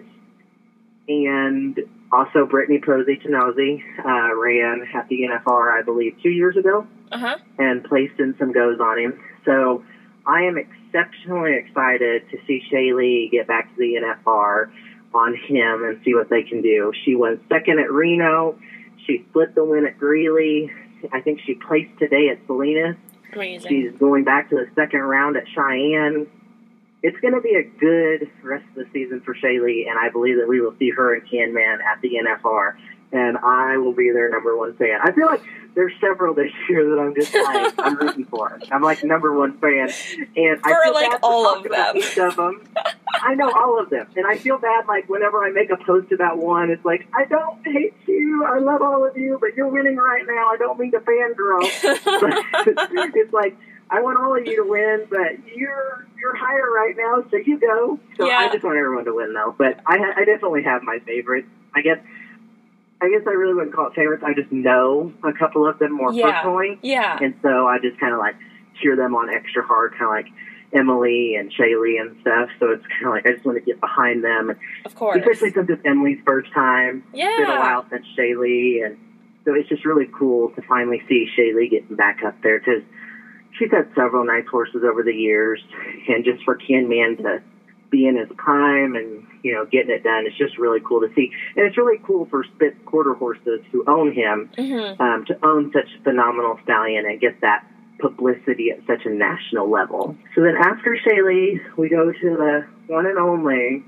And 1.07 1.79
also 2.11 2.45
Brittany 2.47 2.79
Pozzi 2.79 3.21
Tonozzi 3.21 3.83
uh, 4.03 4.35
ran 4.35 4.87
at 4.95 5.07
the 5.07 5.21
NFR, 5.21 5.71
I 5.77 5.83
believe, 5.83 6.15
two 6.23 6.29
years 6.29 6.57
ago 6.57 6.87
Uh 7.11 7.17
huh. 7.19 7.37
and 7.59 7.83
placed 7.83 8.19
in 8.19 8.35
some 8.39 8.51
goes 8.51 8.79
on 8.79 8.97
him. 8.97 9.19
So 9.45 9.83
I 10.25 10.41
am 10.43 10.57
exceptionally 10.57 11.53
excited 11.57 12.23
to 12.31 12.37
see 12.47 12.63
Shali 12.71 13.29
get 13.29 13.45
back 13.45 13.69
to 13.69 13.75
the 13.77 13.95
NFR 14.01 14.71
on 15.13 15.35
him 15.35 15.83
and 15.83 16.01
see 16.03 16.15
what 16.15 16.29
they 16.29 16.41
can 16.41 16.61
do. 16.63 16.91
She 17.03 17.13
won 17.13 17.39
second 17.49 17.77
at 17.79 17.91
Reno. 17.91 18.57
She 19.05 19.23
split 19.29 19.53
the 19.53 19.63
win 19.63 19.85
at 19.85 19.99
Greeley. 19.99 20.71
I 21.13 21.21
think 21.21 21.39
she 21.45 21.53
placed 21.53 21.99
today 21.99 22.29
at 22.29 22.39
Salinas. 22.47 22.95
Amazing. 23.33 23.69
She's 23.69 23.99
going 23.99 24.23
back 24.23 24.49
to 24.49 24.55
the 24.55 24.67
second 24.75 25.01
round 25.01 25.37
at 25.37 25.47
Cheyenne. 25.47 26.27
It's 27.03 27.19
going 27.19 27.33
to 27.35 27.41
be 27.41 27.55
a 27.55 27.63
good 27.63 28.31
rest 28.41 28.65
of 28.69 28.75
the 28.75 28.85
season 28.91 29.21
for 29.21 29.35
Shali, 29.35 29.87
and 29.87 29.99
I 29.99 30.09
believe 30.09 30.37
that 30.37 30.47
we 30.47 30.59
will 30.61 30.75
see 30.79 30.89
her 30.89 31.13
and 31.13 31.27
Canman 31.29 31.79
at 31.83 32.01
the 32.01 32.13
NFR, 32.25 32.75
and 33.11 33.37
I 33.37 33.77
will 33.77 33.93
be 33.93 34.11
their 34.11 34.29
number 34.29 34.57
one 34.57 34.75
fan. 34.75 34.99
I 35.03 35.11
feel 35.11 35.27
like 35.27 35.41
there's 35.75 35.93
several 36.01 36.33
this 36.33 36.51
year 36.67 36.89
that 36.89 36.99
I'm 36.99 37.13
just 37.13 37.33
like 37.35 37.73
I'm 37.85 37.97
rooting 37.97 38.25
for. 38.25 38.59
I'm 38.71 38.81
like 38.81 39.03
number 39.03 39.37
one 39.37 39.57
fan, 39.59 39.89
and 40.35 40.59
I 40.63 40.69
For, 40.69 40.83
feel 40.83 40.93
like, 40.93 41.19
all 41.21 41.55
of 41.55 41.63
them. 41.63 41.97
Each 41.97 42.17
of 42.17 42.35
them. 42.37 42.67
I 43.25 43.33
know 43.33 43.51
all 43.51 43.79
of 43.81 43.89
them, 43.89 44.07
and 44.15 44.25
I 44.27 44.37
feel 44.37 44.57
bad 44.59 44.85
like 44.87 45.09
whenever 45.09 45.43
I 45.43 45.49
make 45.49 45.71
a 45.71 45.77
post 45.77 46.11
about 46.11 46.37
one, 46.37 46.69
it's 46.69 46.85
like 46.85 47.07
I 47.13 47.25
don't 47.25 47.57
hate 47.65 47.93
you, 48.07 48.45
I 48.45 48.59
love 48.59 48.81
all 48.81 49.03
of 49.05 49.17
you, 49.17 49.37
but 49.41 49.55
you're 49.55 49.67
winning 49.67 49.95
right 49.97 50.23
now. 50.27 50.49
I 50.49 50.57
don't 50.57 50.77
mean 50.79 50.91
to 50.91 50.99
fangirl. 50.99 51.63
But 52.21 53.11
it's 53.15 53.33
like 53.33 53.57
I 53.89 54.01
want 54.01 54.19
all 54.19 54.37
of 54.37 54.45
you 54.45 54.63
to 54.63 54.69
win, 54.69 55.05
but 55.09 55.55
you're 55.55 56.07
you're 56.19 56.35
higher 56.35 56.69
right 56.71 56.95
now, 56.97 57.23
so 57.31 57.37
you 57.37 57.59
go. 57.59 57.99
So 58.17 58.25
Yeah. 58.27 58.37
I 58.37 58.51
just 58.51 58.63
want 58.63 58.77
everyone 58.77 59.05
to 59.05 59.13
win, 59.15 59.33
though. 59.33 59.55
But 59.57 59.79
I 59.85 59.97
ha- 59.97 60.13
I 60.17 60.25
definitely 60.25 60.63
have 60.63 60.83
my 60.83 60.99
favorites. 60.99 61.47
I 61.75 61.81
guess 61.81 61.97
I 63.01 63.09
guess 63.09 63.21
I 63.27 63.31
really 63.31 63.53
wouldn't 63.53 63.73
call 63.75 63.87
it 63.87 63.93
favorites. 63.93 64.23
I 64.25 64.33
just 64.33 64.51
know 64.51 65.11
a 65.23 65.33
couple 65.33 65.67
of 65.67 65.79
them 65.79 65.91
more 65.93 66.13
Yeah. 66.13 66.31
personally, 66.31 66.79
yeah. 66.81 67.17
and 67.21 67.33
so 67.41 67.67
I 67.67 67.79
just 67.79 67.99
kind 67.99 68.13
of 68.13 68.19
like 68.19 68.35
cheer 68.81 68.95
them 68.95 69.15
on 69.15 69.29
extra 69.29 69.63
hard, 69.65 69.91
kind 69.93 70.03
of 70.03 70.09
like 70.11 70.27
Emily 70.75 71.35
and 71.35 71.51
Shali 71.51 71.99
and 71.99 72.15
stuff. 72.21 72.49
So 72.59 72.71
it's 72.71 72.83
kind 72.87 73.05
of 73.05 73.11
like 73.11 73.25
I 73.25 73.31
just 73.33 73.45
want 73.45 73.57
to 73.57 73.63
get 73.63 73.79
behind 73.79 74.23
them, 74.23 74.49
and 74.49 74.59
Of 74.85 74.95
course. 74.95 75.17
especially 75.17 75.51
since 75.51 75.69
it's 75.69 75.81
Emily's 75.85 76.19
first 76.25 76.51
time 76.53 77.03
Yeah, 77.13 77.29
it's 77.29 77.37
been 77.47 77.55
a 77.55 77.59
while 77.59 77.85
since 77.89 78.05
Shali, 78.17 78.85
and 78.85 78.97
so 79.45 79.53
it's 79.53 79.69
just 79.69 79.85
really 79.85 80.09
cool 80.17 80.49
to 80.49 80.61
finally 80.63 81.01
see 81.07 81.27
Shali 81.37 81.69
getting 81.69 81.95
back 81.95 82.21
up 82.23 82.35
there 82.43 82.59
because 82.59 82.83
she's 83.57 83.71
had 83.71 83.87
several 83.95 84.25
nice 84.25 84.45
horses 84.49 84.83
over 84.83 85.01
the 85.03 85.13
years, 85.13 85.63
and 86.07 86.25
just 86.25 86.43
for 86.43 86.55
Ken 86.55 86.89
Man 86.89 87.17
to 87.17 87.41
be 87.91 88.07
in 88.07 88.17
his 88.17 88.27
prime 88.35 88.95
and 88.95 89.25
you 89.43 89.53
know 89.53 89.65
getting 89.65 89.91
it 89.91 90.03
done, 90.03 90.25
it's 90.25 90.37
just 90.37 90.57
really 90.57 90.79
cool 90.81 90.99
to 91.01 91.07
see, 91.15 91.31
and 91.55 91.65
it's 91.65 91.77
really 91.77 91.99
cool 92.03 92.25
for 92.25 92.43
spit 92.55 92.83
quarter 92.85 93.13
horses 93.13 93.61
who 93.71 93.83
own 93.87 94.11
him 94.11 94.49
hmm 94.57 95.01
um, 95.01 95.23
to 95.25 95.37
own 95.45 95.71
such 95.71 95.87
a 95.99 96.03
phenomenal 96.03 96.59
stallion 96.63 97.05
and 97.05 97.21
get 97.21 97.39
that 97.41 97.65
publicity 97.99 98.71
at 98.71 98.79
such 98.87 99.05
a 99.05 99.09
national 99.09 99.69
level. 99.69 100.15
So 100.35 100.41
then 100.41 100.55
after 100.57 100.97
Shali, 101.05 101.59
we 101.77 101.89
go 101.89 102.11
to 102.11 102.29
the 102.37 102.65
one 102.87 103.05
and 103.05 103.17
only 103.17 103.83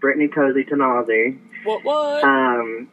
Brittany 0.00 0.28
Pozzi 0.28 0.68
Tonozzi. 0.68 1.38
What? 1.64 1.84
What? 1.84 2.24
Um, 2.24 2.88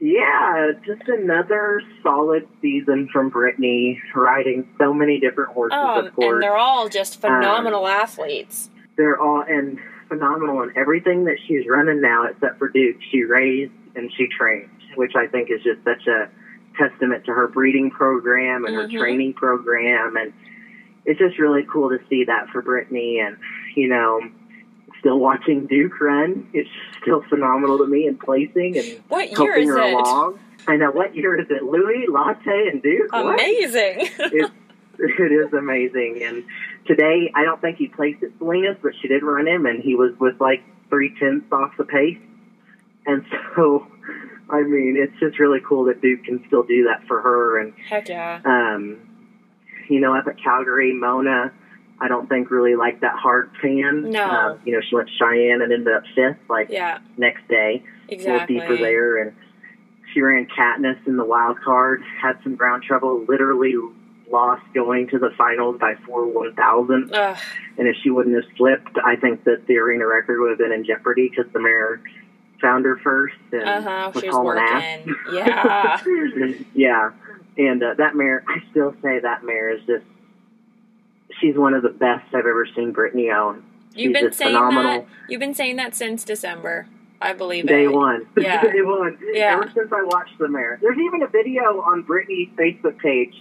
yeah, 0.00 0.72
just 0.84 1.08
another 1.08 1.80
solid 2.02 2.46
season 2.60 3.08
from 3.12 3.30
Brittany, 3.30 4.00
riding 4.14 4.68
so 4.78 4.92
many 4.92 5.18
different 5.20 5.52
horses. 5.52 5.78
um, 5.80 6.06
of 6.06 6.14
course, 6.14 6.34
and 6.34 6.42
they're 6.42 6.56
all 6.56 6.88
just 6.88 7.20
phenomenal 7.20 7.86
athletes. 7.86 8.70
they're 8.96 9.18
all 9.18 9.42
and 9.48 9.78
phenomenal 10.08 10.62
in 10.62 10.76
everything 10.76 11.24
that 11.24 11.36
she's 11.46 11.66
running 11.68 12.00
now, 12.02 12.26
except 12.26 12.58
for 12.58 12.68
Duke. 12.68 12.96
She 13.10 13.22
raised 13.22 13.72
and 13.94 14.10
she 14.16 14.26
trained, 14.26 14.68
which 14.96 15.12
I 15.16 15.26
think 15.26 15.50
is 15.50 15.62
just 15.62 15.82
such 15.84 16.06
a 16.06 16.28
testament 16.78 17.24
to 17.24 17.32
her 17.32 17.46
breeding 17.48 17.90
program 17.90 18.64
and 18.64 18.74
Mhm. 18.76 18.92
her 18.92 18.98
training 18.98 19.34
program, 19.34 20.16
and 20.16 20.32
it's 21.04 21.18
just 21.18 21.38
really 21.38 21.64
cool 21.64 21.90
to 21.90 21.98
see 22.08 22.24
that 22.24 22.48
for 22.50 22.62
Brittany. 22.62 23.18
And 23.20 23.36
you 23.74 23.88
know, 23.88 24.20
still 25.00 25.18
watching 25.18 25.66
Duke 25.66 26.00
run, 26.00 26.46
it's 26.52 26.68
still 27.02 27.22
phenomenal 27.28 27.78
to 27.78 27.86
me 27.86 28.06
in 28.06 28.16
placing 28.16 28.76
and 28.78 28.86
What 29.08 29.26
year 29.30 29.36
helping 29.36 29.62
is 29.68 29.68
her 29.70 29.78
it? 29.82 29.92
along. 29.94 30.38
I 30.66 30.76
know 30.76 30.90
what 30.90 31.14
year 31.14 31.38
is 31.38 31.46
it? 31.50 31.62
Louis, 31.62 32.06
Latte, 32.08 32.68
and 32.68 32.82
Duke. 32.82 33.10
Amazing. 33.12 34.08
It's, 34.96 35.20
it 35.20 35.32
is 35.32 35.52
amazing. 35.52 36.22
And 36.22 36.44
today, 36.86 37.28
I 37.34 37.42
don't 37.42 37.60
think 37.60 37.78
he 37.78 37.88
placed 37.88 38.22
at 38.22 38.30
Salinas, 38.38 38.76
but 38.80 38.92
she 39.02 39.08
did 39.08 39.24
run 39.24 39.48
him, 39.48 39.66
and 39.66 39.82
he 39.82 39.96
was 39.96 40.12
with 40.20 40.40
like 40.40 40.62
three 40.88 41.12
tenths 41.18 41.50
off 41.50 41.76
the 41.76 41.82
pace. 41.84 42.16
And 43.04 43.24
so, 43.56 43.88
I 44.50 44.62
mean, 44.62 44.96
it's 44.98 45.18
just 45.20 45.38
really 45.38 45.60
cool 45.66 45.84
that 45.84 46.00
Duke 46.00 46.24
can 46.24 46.44
still 46.46 46.62
do 46.62 46.84
that 46.84 47.06
for 47.06 47.20
her. 47.20 47.58
And 47.60 47.72
Heck 47.88 48.08
yeah. 48.08 48.40
um, 48.44 48.98
you 49.88 50.00
know, 50.00 50.14
up 50.14 50.26
at 50.26 50.42
Calgary, 50.42 50.92
Mona, 50.92 51.52
I 52.00 52.08
don't 52.08 52.28
think 52.28 52.50
really 52.50 52.74
liked 52.76 53.00
that 53.02 53.16
hard 53.16 53.50
pan. 53.60 54.10
No. 54.10 54.24
Um, 54.28 54.60
you 54.64 54.72
know, 54.72 54.80
she 54.86 54.94
went 54.94 55.08
to 55.08 55.14
Cheyenne 55.14 55.62
and 55.62 55.72
ended 55.72 55.94
up 55.94 56.02
fifth, 56.14 56.38
like 56.48 56.68
Yeah. 56.70 56.98
next 57.16 57.46
day 57.48 57.82
Exactly. 58.08 58.56
a 58.56 58.60
little 58.60 58.76
deeper 58.76 58.82
there, 58.82 59.18
and 59.22 59.32
she 60.12 60.20
ran 60.20 60.46
Katniss 60.46 61.06
in 61.06 61.16
the 61.16 61.24
wild 61.24 61.58
card. 61.64 62.02
Had 62.20 62.38
some 62.42 62.54
ground 62.56 62.82
trouble. 62.82 63.24
Literally 63.28 63.74
lost 64.30 64.62
going 64.74 65.06
to 65.08 65.18
the 65.18 65.30
finals 65.36 65.76
by 65.80 65.94
four 66.06 66.26
one 66.26 66.54
thousand. 66.54 67.10
And 67.78 67.88
if 67.88 67.96
she 68.02 68.10
wouldn't 68.10 68.34
have 68.34 68.44
slipped, 68.56 68.96
I 69.04 69.16
think 69.16 69.44
that 69.44 69.66
the 69.66 69.76
arena 69.78 70.06
record 70.06 70.40
would 70.40 70.50
have 70.50 70.58
been 70.58 70.72
in 70.72 70.84
jeopardy 70.84 71.28
because 71.28 71.50
the 71.52 71.60
mare 71.60 72.00
found 72.64 72.84
her 72.86 72.96
first 73.02 73.34
and 73.52 73.62
Uh 73.62 73.82
huh. 73.82 74.10
was 74.14 74.22
She 74.22 74.28
was 74.28 74.36
hauling 74.36 74.58
ass. 74.58 75.06
Yeah. 75.32 76.02
yeah, 76.74 77.10
and 77.58 77.82
uh, 77.82 77.94
that 77.98 78.16
mare, 78.16 78.42
I 78.48 78.62
still 78.70 78.94
say 79.02 79.18
that 79.20 79.44
mare 79.44 79.68
is 79.76 79.80
just. 79.86 80.04
She's 81.40 81.56
one 81.56 81.74
of 81.74 81.82
the 81.82 81.88
best 81.90 82.26
I've 82.28 82.46
ever 82.46 82.66
seen 82.76 82.92
Brittany 82.92 83.30
own. 83.30 83.64
You've 83.94 84.12
been 84.12 84.32
saying 84.32 84.52
phenomenal. 84.54 85.00
that. 85.02 85.06
You've 85.28 85.40
been 85.40 85.54
saying 85.54 85.76
that 85.76 85.94
since 85.94 86.24
December. 86.24 86.86
I 87.20 87.32
believe 87.32 87.66
Day 87.66 87.84
it. 87.84 87.92
one. 87.92 88.26
Yeah. 88.36 88.62
Day 88.62 88.82
one. 88.82 89.18
Yeah. 89.32 89.54
Ever 89.60 89.70
since 89.74 89.90
I 89.92 90.02
watched 90.04 90.38
the 90.38 90.48
mare. 90.48 90.78
There's 90.80 90.98
even 90.98 91.22
a 91.22 91.26
video 91.26 91.80
on 91.80 92.02
Brittany's 92.02 92.48
Facebook 92.56 92.98
page 92.98 93.34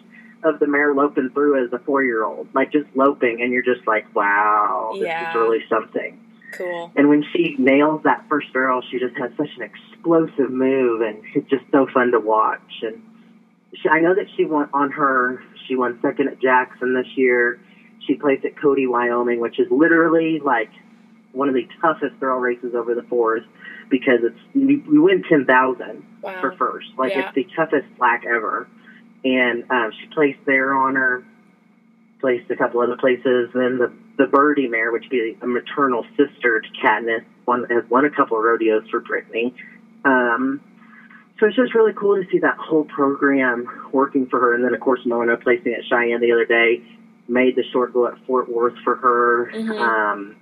of 0.43 0.59
the 0.59 0.67
mare 0.67 0.93
loping 0.93 1.29
through 1.33 1.63
as 1.65 1.71
a 1.73 1.79
four 1.79 2.03
year 2.03 2.23
old. 2.23 2.47
Like 2.53 2.71
just 2.71 2.87
loping 2.95 3.41
and 3.41 3.51
you're 3.53 3.63
just 3.63 3.85
like, 3.87 4.13
Wow, 4.15 4.91
this 4.95 5.03
Yeah. 5.03 5.29
is 5.29 5.35
really 5.35 5.63
something. 5.69 6.19
Cool. 6.53 6.91
And 6.95 7.09
when 7.09 7.23
she 7.33 7.55
nails 7.57 8.01
that 8.03 8.23
first 8.29 8.51
barrel, 8.53 8.81
she 8.89 8.99
just 8.99 9.15
has 9.17 9.31
such 9.37 9.49
an 9.57 9.63
explosive 9.63 10.51
move 10.51 11.01
and 11.01 11.23
it's 11.35 11.49
just 11.49 11.63
so 11.71 11.87
fun 11.93 12.11
to 12.11 12.19
watch 12.19 12.81
and 12.83 13.01
she, 13.75 13.89
I 13.89 13.99
know 14.01 14.13
that 14.13 14.27
she 14.37 14.45
won 14.45 14.69
on 14.73 14.91
her. 14.91 15.41
She 15.67 15.75
won 15.75 15.97
second 16.01 16.27
at 16.27 16.39
Jackson 16.39 16.93
this 16.93 17.07
year. 17.15 17.59
She 18.05 18.13
placed 18.15 18.45
at 18.45 18.55
Cody, 18.61 18.85
Wyoming, 18.85 19.39
which 19.39 19.59
is 19.59 19.67
literally 19.71 20.39
like 20.39 20.69
one 21.31 21.47
of 21.49 21.55
the 21.55 21.67
toughest 21.81 22.15
throw 22.19 22.37
races 22.37 22.75
over 22.75 22.93
the 22.93 23.01
fours 23.03 23.41
because 23.89 24.19
it's 24.23 24.37
we, 24.53 24.75
we 24.77 24.99
win 24.99 25.23
ten 25.27 25.45
thousand 25.45 26.05
Wow. 26.21 26.39
for 26.39 26.51
first. 26.53 26.87
Like 26.97 27.13
Yeah. 27.15 27.25
it's 27.25 27.35
the 27.35 27.47
toughest 27.55 27.87
black 27.97 28.23
ever. 28.25 28.67
And 29.25 29.63
um, 29.71 29.91
she 29.99 30.07
placed 30.13 30.39
there 30.45 30.73
on 30.73 30.95
her, 30.95 31.23
placed 32.21 32.49
a 32.51 32.55
couple 32.55 32.79
other 32.81 32.95
places. 32.97 33.49
Then 33.53 33.77
the 33.79 33.91
the 34.17 34.27
Birdie 34.27 34.67
mare, 34.67 34.91
which 34.91 35.03
would 35.03 35.09
be 35.09 35.37
a 35.41 35.47
maternal 35.47 36.05
sister 36.17 36.61
to 36.61 36.67
Katniss, 36.81 37.23
won 37.45 37.65
has 37.69 37.83
won 37.89 38.05
a 38.05 38.09
couple 38.09 38.37
of 38.37 38.43
rodeos 38.43 38.83
for 38.89 38.99
Brittany. 38.99 39.53
Um, 40.05 40.61
so 41.39 41.47
it's 41.47 41.55
just 41.55 41.73
really 41.73 41.93
cool 41.93 42.21
to 42.21 42.29
see 42.31 42.39
that 42.39 42.57
whole 42.57 42.85
program 42.85 43.67
working 43.91 44.27
for 44.27 44.39
her. 44.39 44.53
And 44.53 44.63
then 44.63 44.73
of 44.73 44.79
course 44.79 44.99
Mona 45.05 45.37
placing 45.37 45.73
at 45.73 45.83
Cheyenne 45.85 46.21
the 46.21 46.31
other 46.31 46.45
day 46.45 46.83
made 47.27 47.55
the 47.55 47.63
short 47.71 47.93
go 47.93 48.07
at 48.07 48.13
Fort 48.27 48.49
Worth 48.49 48.77
for 48.83 48.95
her. 48.95 49.51
Mhm. 49.53 49.79
Um, 49.79 50.35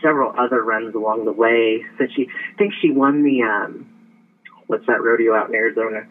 several 0.00 0.34
other 0.38 0.62
runs 0.62 0.94
along 0.94 1.24
the 1.24 1.32
way. 1.32 1.84
That 1.98 2.08
she, 2.14 2.28
I 2.28 2.56
think 2.56 2.72
she 2.80 2.90
won 2.90 3.22
the 3.22 3.42
um, 3.42 3.86
what's 4.66 4.86
that 4.86 5.02
rodeo 5.02 5.34
out 5.34 5.48
in 5.48 5.54
Arizona? 5.54 6.06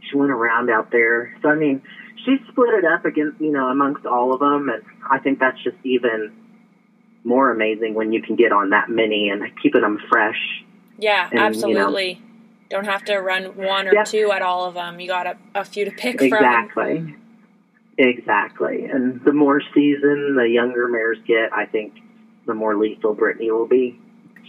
She 0.00 0.16
went 0.16 0.30
around 0.30 0.70
out 0.70 0.90
there. 0.90 1.36
So 1.42 1.48
I 1.48 1.54
mean, 1.54 1.82
she 2.24 2.36
split 2.50 2.74
it 2.74 2.84
up 2.84 3.04
against 3.04 3.40
you 3.40 3.52
know 3.52 3.68
amongst 3.68 4.06
all 4.06 4.32
of 4.32 4.40
them, 4.40 4.68
and 4.68 4.82
I 5.10 5.18
think 5.18 5.38
that's 5.38 5.62
just 5.62 5.76
even 5.84 6.32
more 7.24 7.50
amazing 7.50 7.94
when 7.94 8.12
you 8.12 8.22
can 8.22 8.36
get 8.36 8.52
on 8.52 8.70
that 8.70 8.88
many 8.88 9.28
and 9.30 9.42
keeping 9.62 9.80
them 9.80 9.98
fresh. 10.08 10.64
Yeah, 10.98 11.24
and, 11.24 11.32
you 11.32 11.38
know- 11.38 11.46
absolutely. 11.46 12.22
Don't 12.68 12.86
have 12.86 13.04
to 13.04 13.18
run 13.18 13.56
one 13.56 13.86
or 13.86 13.94
Yeah. 13.94 14.02
two 14.02 14.32
at 14.32 14.42
all 14.42 14.64
of 14.64 14.74
them. 14.74 14.98
You 14.98 15.06
got 15.06 15.26
a, 15.28 15.36
a 15.54 15.64
few 15.64 15.84
to 15.84 15.90
pick 15.92 16.18
from. 16.18 16.32
Exactly. 16.32 17.14
Exactly. 17.98 18.84
And 18.86 19.22
the 19.24 19.32
more 19.32 19.60
seasoned 19.72 20.36
the 20.36 20.48
younger 20.48 20.88
mares 20.88 21.18
get, 21.26 21.52
I 21.52 21.66
think 21.66 21.94
the 22.44 22.54
more 22.54 22.76
lethal 22.76 23.14
Brittany 23.14 23.50
will 23.52 23.68
be. 23.68 24.00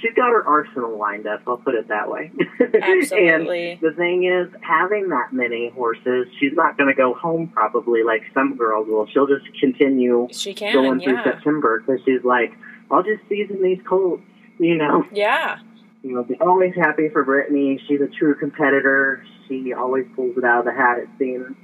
She's 0.01 0.13
got 0.15 0.29
her 0.29 0.45
arsenal 0.45 0.97
lined 0.97 1.25
up, 1.25 1.41
I'll 1.47 1.57
put 1.57 1.73
it 1.73 1.87
that 1.87 2.09
way. 2.09 2.31
Absolutely. 2.59 3.71
and 3.71 3.81
the 3.81 3.91
thing 3.95 4.25
is, 4.25 4.53
having 4.61 5.09
that 5.09 5.33
many 5.33 5.69
horses, 5.69 6.27
she's 6.39 6.53
not 6.53 6.77
going 6.77 6.89
to 6.89 6.95
go 6.95 7.15
home 7.15 7.47
probably 7.47 8.03
like 8.03 8.21
some 8.33 8.55
girls 8.55 8.87
will. 8.87 9.07
She'll 9.07 9.27
just 9.27 9.45
continue 9.59 10.27
She 10.31 10.53
can, 10.53 10.73
going 10.73 11.01
through 11.01 11.15
yeah. 11.15 11.23
September 11.23 11.79
because 11.79 11.99
she's 12.05 12.23
like, 12.23 12.51
I'll 12.91 13.03
just 13.03 13.27
season 13.27 13.61
these 13.63 13.79
colts, 13.87 14.23
you 14.59 14.77
know. 14.77 15.03
Yeah. 15.11 15.59
You 16.03 16.13
know, 16.13 16.23
be 16.23 16.35
always 16.39 16.73
happy 16.75 17.09
for 17.09 17.23
Brittany. 17.23 17.81
She's 17.87 17.99
a 18.01 18.07
true 18.07 18.35
competitor. 18.35 19.25
She 19.47 19.73
always 19.73 20.05
pulls 20.15 20.37
it 20.37 20.43
out 20.43 20.59
of 20.59 20.65
the 20.65 20.73
hat, 20.73 20.99
it 20.99 21.09
seems. 21.17 21.55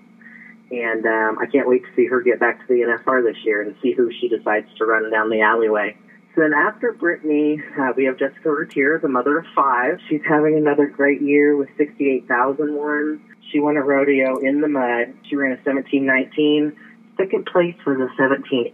And 0.71 1.05
um, 1.05 1.37
I 1.39 1.45
can't 1.45 1.67
wait 1.67 1.83
to 1.83 1.89
see 1.95 2.07
her 2.07 2.21
get 2.21 2.39
back 2.39 2.59
to 2.59 2.67
the 2.67 2.81
NFR 2.81 3.23
this 3.23 3.37
year 3.45 3.61
and 3.61 3.75
see 3.83 3.93
who 3.93 4.11
she 4.19 4.27
decides 4.27 4.67
to 4.79 4.85
run 4.85 5.09
down 5.11 5.29
the 5.29 5.41
alleyway. 5.41 5.95
So 6.35 6.41
then 6.41 6.53
after 6.53 6.91
Brittany, 6.93 7.61
uh, 7.79 7.93
we 7.95 8.05
have 8.05 8.17
Jessica 8.17 8.49
Routier, 8.49 8.99
the 8.99 9.07
mother 9.07 9.37
of 9.37 9.45
five. 9.55 9.99
She's 10.09 10.21
having 10.27 10.57
another 10.57 10.87
great 10.87 11.21
year 11.21 11.55
with 11.55 11.69
68,001. 11.77 13.21
She 13.51 13.59
won 13.59 13.77
a 13.77 13.81
rodeo 13.81 14.39
in 14.39 14.61
the 14.61 14.67
mud. 14.67 15.13
She 15.29 15.35
ran 15.35 15.51
a 15.51 15.61
1719. 15.61 16.75
Second 17.17 17.45
place 17.45 17.75
was 17.85 17.97
a 17.97 18.09
17.8 18.19 18.73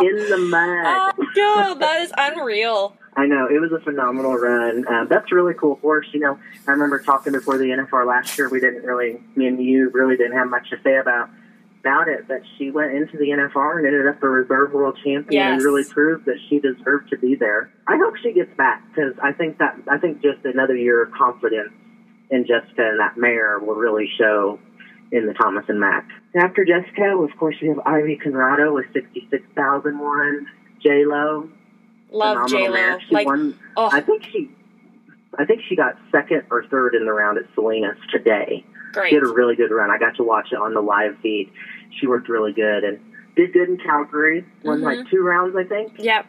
in 0.00 0.30
the 0.30 0.38
mud. 0.48 1.14
oh, 1.18 1.26
no, 1.36 1.74
that 1.78 2.00
is 2.00 2.12
unreal. 2.16 2.96
I 3.14 3.26
know 3.26 3.46
it 3.46 3.60
was 3.60 3.72
a 3.72 3.80
phenomenal 3.80 4.36
run. 4.36 4.86
Um, 4.88 5.08
that's 5.08 5.30
a 5.30 5.34
really 5.34 5.52
cool 5.52 5.74
horse. 5.76 6.06
You 6.12 6.20
know, 6.20 6.38
I 6.66 6.70
remember 6.70 7.00
talking 7.00 7.34
before 7.34 7.58
the 7.58 7.64
NFR 7.64 8.06
last 8.06 8.38
year. 8.38 8.48
We 8.48 8.60
didn't 8.60 8.84
really, 8.84 9.20
me 9.36 9.46
and 9.46 9.62
you 9.62 9.90
really 9.90 10.16
didn't 10.16 10.38
have 10.38 10.48
much 10.48 10.70
to 10.70 10.80
say 10.82 10.96
about 10.96 11.28
about 11.80 12.08
it, 12.08 12.28
but 12.28 12.42
she 12.56 12.70
went 12.70 12.92
into 12.92 13.16
the 13.16 13.30
NFR 13.30 13.78
and 13.78 13.86
ended 13.86 14.06
up 14.06 14.22
a 14.22 14.28
reserve 14.28 14.72
world 14.72 14.98
champion 15.02 15.42
and 15.42 15.62
really 15.62 15.84
proved 15.84 16.26
that 16.26 16.36
she 16.48 16.60
deserved 16.60 17.10
to 17.10 17.18
be 17.18 17.34
there. 17.34 17.72
I 17.88 17.96
hope 17.96 18.14
she 18.22 18.32
gets 18.32 18.54
back 18.56 18.84
because 18.88 19.14
I 19.22 19.32
think 19.32 19.58
that 19.58 19.76
I 19.88 19.98
think 19.98 20.22
just 20.22 20.44
another 20.44 20.76
year 20.76 21.02
of 21.02 21.12
confidence 21.12 21.72
in 22.30 22.46
Jessica 22.46 22.88
and 22.88 23.00
that 23.00 23.16
mare 23.16 23.58
will 23.58 23.74
really 23.74 24.08
show 24.18 24.58
in 25.10 25.26
the 25.26 25.34
Thomas 25.34 25.64
and 25.68 25.80
Mack. 25.80 26.08
After 26.36 26.64
Jessica, 26.64 27.16
of 27.16 27.36
course, 27.38 27.56
we 27.60 27.68
have 27.68 27.80
Ivy 27.84 28.16
Conrado 28.22 28.74
with 28.74 28.86
sixty 28.92 29.26
six 29.30 29.42
thousand 29.56 29.98
one. 29.98 30.46
J 30.82 31.04
Lo, 31.04 31.50
Love 32.10 32.48
J 32.48 32.68
Lo. 32.68 32.98
Like, 33.10 33.26
won 33.26 33.58
oh, 33.76 33.88
I 33.90 34.00
think 34.00 34.24
she, 34.30 34.50
I 35.38 35.44
think 35.44 35.62
she 35.68 35.76
got 35.76 35.96
second 36.12 36.44
or 36.50 36.64
third 36.66 36.94
in 36.94 37.04
the 37.04 37.12
round 37.12 37.38
at 37.38 37.44
Salinas 37.54 37.98
today. 38.12 38.64
Great. 38.92 39.10
She 39.10 39.14
had 39.16 39.24
a 39.24 39.32
really 39.32 39.56
good 39.56 39.70
run. 39.70 39.90
I 39.90 39.98
got 39.98 40.16
to 40.16 40.22
watch 40.22 40.48
it 40.52 40.56
on 40.58 40.74
the 40.74 40.80
live 40.80 41.16
feed. 41.22 41.50
She 41.98 42.06
worked 42.06 42.28
really 42.28 42.52
good 42.52 42.84
and 42.84 42.98
did 43.36 43.52
good 43.52 43.68
in 43.68 43.76
Calgary. 43.78 44.44
Won 44.64 44.80
Mhm. 44.80 44.84
like 44.84 45.10
two 45.10 45.22
rounds, 45.22 45.56
I 45.56 45.64
think. 45.64 45.92
Yep. 45.98 46.26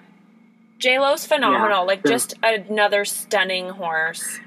J 0.80 1.00
Lo's 1.00 1.26
phenomenal. 1.26 1.70
Yeah, 1.80 1.80
like 1.82 2.02
so- 2.06 2.12
just 2.12 2.34
another 2.44 3.06
stunning 3.06 3.70
horse. 3.70 4.40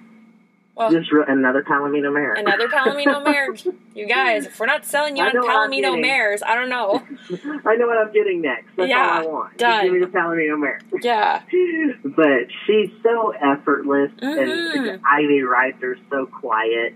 Well, 0.77 0.90
Just 0.90 1.12
re- 1.12 1.22
another 1.29 1.62
Palomino 1.62 2.12
mare. 2.12 2.33
another 2.33 2.66
Palomino 2.66 3.22
mare. 3.24 3.55
You 3.94 4.07
guys, 4.09 4.46
if 4.46 4.59
we're 4.59 4.66
not 4.66 4.85
selling 4.85 5.16
you 5.16 5.22
on 5.22 5.33
know 5.33 5.42
what 5.42 5.55
I'm 5.55 5.70
Palomino 5.70 6.00
mares, 6.00 6.42
I 6.42 6.57
don't 6.57 6.68
know. 6.68 7.00
I 7.64 7.77
know 7.77 7.87
what 7.87 7.96
I'm 7.96 8.12
getting 8.12 8.40
next. 8.40 8.74
That's 8.77 8.88
Yeah, 8.90 9.20
all 9.20 9.22
I 9.22 9.27
want. 9.31 9.57
done. 9.57 9.85
Give 9.85 9.92
me 9.92 10.00
the 10.00 10.07
Palomino 10.07 10.59
mare. 10.59 10.81
Yeah. 11.00 11.42
but 12.05 12.48
she's 12.66 12.90
so 13.05 13.31
effortless, 13.40 14.11
Mhm. 14.20 14.88
and 14.90 15.00
Ivy 15.09 15.42
rides 15.44 15.81
her 15.81 15.96
so 16.11 16.27
quiet, 16.27 16.94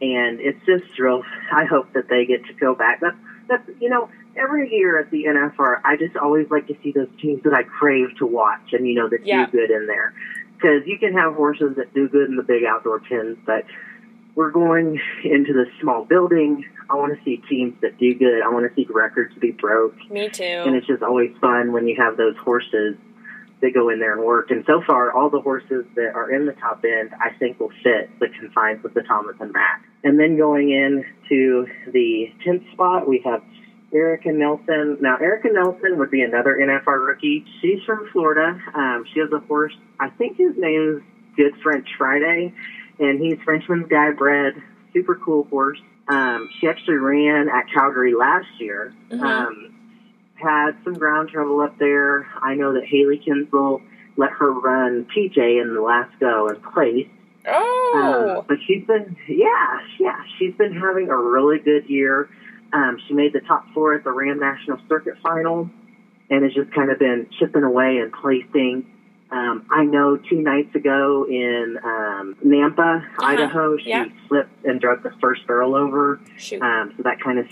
and 0.00 0.40
it's 0.40 0.64
just 0.66 0.98
real. 0.98 1.22
I 1.52 1.64
hope 1.64 1.92
that 1.92 2.08
they 2.08 2.24
get 2.24 2.44
to 2.46 2.52
go 2.54 2.74
back. 2.74 3.00
That's 3.00 3.16
that's 3.48 3.68
you 3.80 3.88
know 3.88 4.08
every 4.36 4.72
year 4.72 4.98
at 4.98 5.10
the 5.10 5.24
NFR, 5.24 5.80
I 5.84 5.96
just 5.96 6.16
always 6.16 6.48
like 6.50 6.66
to 6.68 6.74
see 6.82 6.92
those 6.92 7.08
teams 7.20 7.42
that 7.42 7.52
I 7.52 7.62
crave 7.64 8.14
to 8.16 8.26
watch, 8.26 8.72
and 8.72 8.86
you 8.86 8.94
know 8.94 9.08
that 9.08 9.24
Yeah. 9.24 9.46
do 9.46 9.52
good 9.58 9.70
in 9.70 9.86
there, 9.86 10.12
because 10.56 10.86
you 10.86 10.96
can 10.98 11.12
have 11.14 11.34
horses 11.34 11.76
that 11.76 11.92
do 11.94 12.08
good 12.08 12.28
in 12.28 12.36
the 12.36 12.42
big 12.42 12.64
outdoor 12.64 13.00
pens, 13.00 13.36
but 13.44 13.64
we're 14.36 14.50
going 14.50 15.00
into 15.24 15.52
this 15.52 15.68
small 15.80 16.04
building. 16.04 16.64
I 16.88 16.94
want 16.94 17.16
to 17.16 17.22
see 17.24 17.38
teams 17.48 17.74
that 17.82 17.98
do 17.98 18.14
good. 18.14 18.42
I 18.42 18.48
want 18.48 18.68
to 18.68 18.74
see 18.74 18.86
records 18.90 19.34
be 19.34 19.50
broke 19.50 19.94
Me 20.10 20.28
too. 20.28 20.44
and 20.44 20.74
it's 20.76 20.86
just 20.86 21.02
always 21.02 21.30
fun 21.40 21.72
when 21.72 21.86
you 21.88 21.96
have 21.96 22.16
those 22.16 22.36
horses 22.36 22.96
that 23.60 23.74
go 23.74 23.88
in 23.88 23.98
there 23.98 24.12
and 24.12 24.22
work. 24.24 24.50
And 24.50 24.64
so 24.66 24.80
far, 24.86 25.12
all 25.12 25.28
the 25.28 25.40
horses 25.40 25.84
that 25.94 26.14
are 26.14 26.30
in 26.30 26.46
the 26.46 26.52
top 26.52 26.84
end, 26.84 27.10
I 27.20 27.30
think 27.38 27.60
will 27.60 27.72
fit 27.82 28.10
the 28.18 28.28
confines 28.28 28.84
of 28.84 28.94
the 28.94 29.02
Thomas 29.02 29.36
and 29.40 29.52
Mack. 29.52 29.82
And 30.02 30.18
then 30.18 30.36
going 30.36 30.70
in 30.70 31.04
to 31.28 31.66
the 31.92 32.32
10th 32.46 32.70
spot, 32.72 33.06
we 33.06 33.20
have 33.24 33.42
Erica 33.92 34.32
Nelson. 34.32 34.98
Now, 35.00 35.16
Erica 35.16 35.48
Nelson 35.52 35.98
would 35.98 36.10
be 36.10 36.22
another 36.22 36.56
NFR 36.60 37.06
rookie. 37.06 37.44
She's 37.60 37.82
from 37.84 38.08
Florida. 38.12 38.58
Um, 38.74 39.04
she 39.12 39.20
has 39.20 39.30
a 39.32 39.40
horse, 39.40 39.74
I 39.98 40.08
think 40.10 40.36
his 40.38 40.56
name 40.56 40.96
is 40.96 41.02
Good 41.36 41.52
French 41.62 41.88
Friday, 41.98 42.54
and 42.98 43.20
he's 43.20 43.38
Frenchman's 43.44 43.88
Guy 43.88 44.12
bred. 44.12 44.54
Super 44.92 45.14
cool 45.16 45.44
horse. 45.44 45.78
Um, 46.08 46.48
she 46.58 46.66
actually 46.66 46.96
ran 46.96 47.48
at 47.48 47.66
Calgary 47.72 48.14
last 48.14 48.48
year. 48.58 48.92
Mhm. 49.10 49.20
Um, 49.22 49.70
had 50.40 50.72
some 50.84 50.94
ground 50.94 51.30
trouble 51.30 51.60
up 51.60 51.78
there. 51.78 52.26
I 52.42 52.54
know 52.54 52.74
that 52.74 52.84
Hailey 52.84 53.18
Kinsel 53.18 53.82
let 54.16 54.30
her 54.32 54.52
run 54.52 55.06
PJ 55.16 55.36
in 55.36 55.74
the 55.74 55.80
last 55.80 56.18
go 56.20 56.48
and 56.48 56.62
place. 56.62 57.08
oh. 57.46 58.36
Um, 58.38 58.44
but 58.46 58.58
she's 58.66 58.86
been, 58.86 59.16
yeah, 59.28 59.80
yeah, 59.98 60.22
she's 60.38 60.54
been 60.54 60.74
having 60.74 61.08
a 61.08 61.16
really 61.16 61.58
good 61.58 61.88
year. 61.88 62.28
Um, 62.72 62.98
she 63.06 63.14
made 63.14 63.32
the 63.32 63.40
top 63.40 63.66
four 63.74 63.94
at 63.94 64.04
the 64.04 64.12
Ram 64.12 64.38
National 64.38 64.78
Circuit 64.88 65.14
Final 65.22 65.70
and 66.28 66.44
has 66.44 66.54
just 66.54 66.72
kind 66.72 66.90
of 66.90 66.98
been 66.98 67.28
chipping 67.38 67.64
away 67.64 67.98
and 67.98 68.12
placing. 68.12 68.86
Um, 69.32 69.66
I 69.70 69.84
know 69.84 70.16
two 70.16 70.40
nights 70.40 70.74
ago 70.74 71.24
in 71.28 71.78
um, 71.82 72.36
Nampa, 72.44 73.06
Idaho, 73.20 73.76
she 73.78 73.90
yeah. 73.90 74.06
slipped 74.28 74.64
and 74.64 74.80
drug 74.80 75.02
the 75.02 75.12
first 75.20 75.46
girl 75.46 75.74
over. 75.74 76.20
Um, 76.60 76.94
so 76.96 77.02
that 77.04 77.20
kind 77.20 77.38
of 77.38 77.46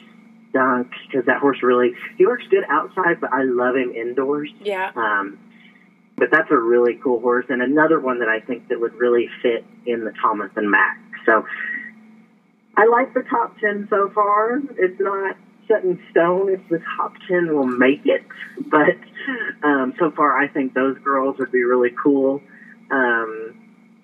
stunk 0.50 0.90
because 1.06 1.26
that 1.26 1.38
horse 1.38 1.62
really 1.62 1.92
he 2.16 2.26
works 2.26 2.44
good 2.50 2.64
outside, 2.68 3.20
but 3.20 3.32
I 3.32 3.42
love 3.42 3.76
him 3.76 3.92
indoors. 3.92 4.50
yeah. 4.60 4.90
Um, 4.94 5.38
but 6.16 6.30
that's 6.32 6.50
a 6.50 6.56
really 6.56 6.98
cool 7.02 7.20
horse 7.20 7.46
and 7.48 7.62
another 7.62 8.00
one 8.00 8.18
that 8.18 8.28
I 8.28 8.40
think 8.40 8.68
that 8.68 8.80
would 8.80 8.94
really 8.94 9.28
fit 9.40 9.64
in 9.86 10.04
the 10.04 10.12
Thomas 10.20 10.50
and 10.56 10.68
Mack. 10.68 10.98
So 11.24 11.44
I 12.76 12.86
like 12.86 13.14
the 13.14 13.22
top 13.22 13.58
ten 13.60 13.86
so 13.90 14.10
far. 14.14 14.60
It's 14.78 15.00
not 15.00 15.36
set 15.68 15.84
in 15.84 16.00
stone 16.10 16.50
if 16.50 16.60
the 16.70 16.80
top 16.96 17.14
ten 17.28 17.54
will 17.54 17.66
make 17.66 18.04
it, 18.04 18.22
but 18.66 18.96
um, 19.62 19.94
so 19.98 20.10
far 20.10 20.36
I 20.36 20.48
think 20.48 20.74
those 20.74 20.98
girls 20.98 21.38
would 21.38 21.52
be 21.52 21.62
really 21.62 21.94
cool. 22.02 22.40
Um, 22.90 23.54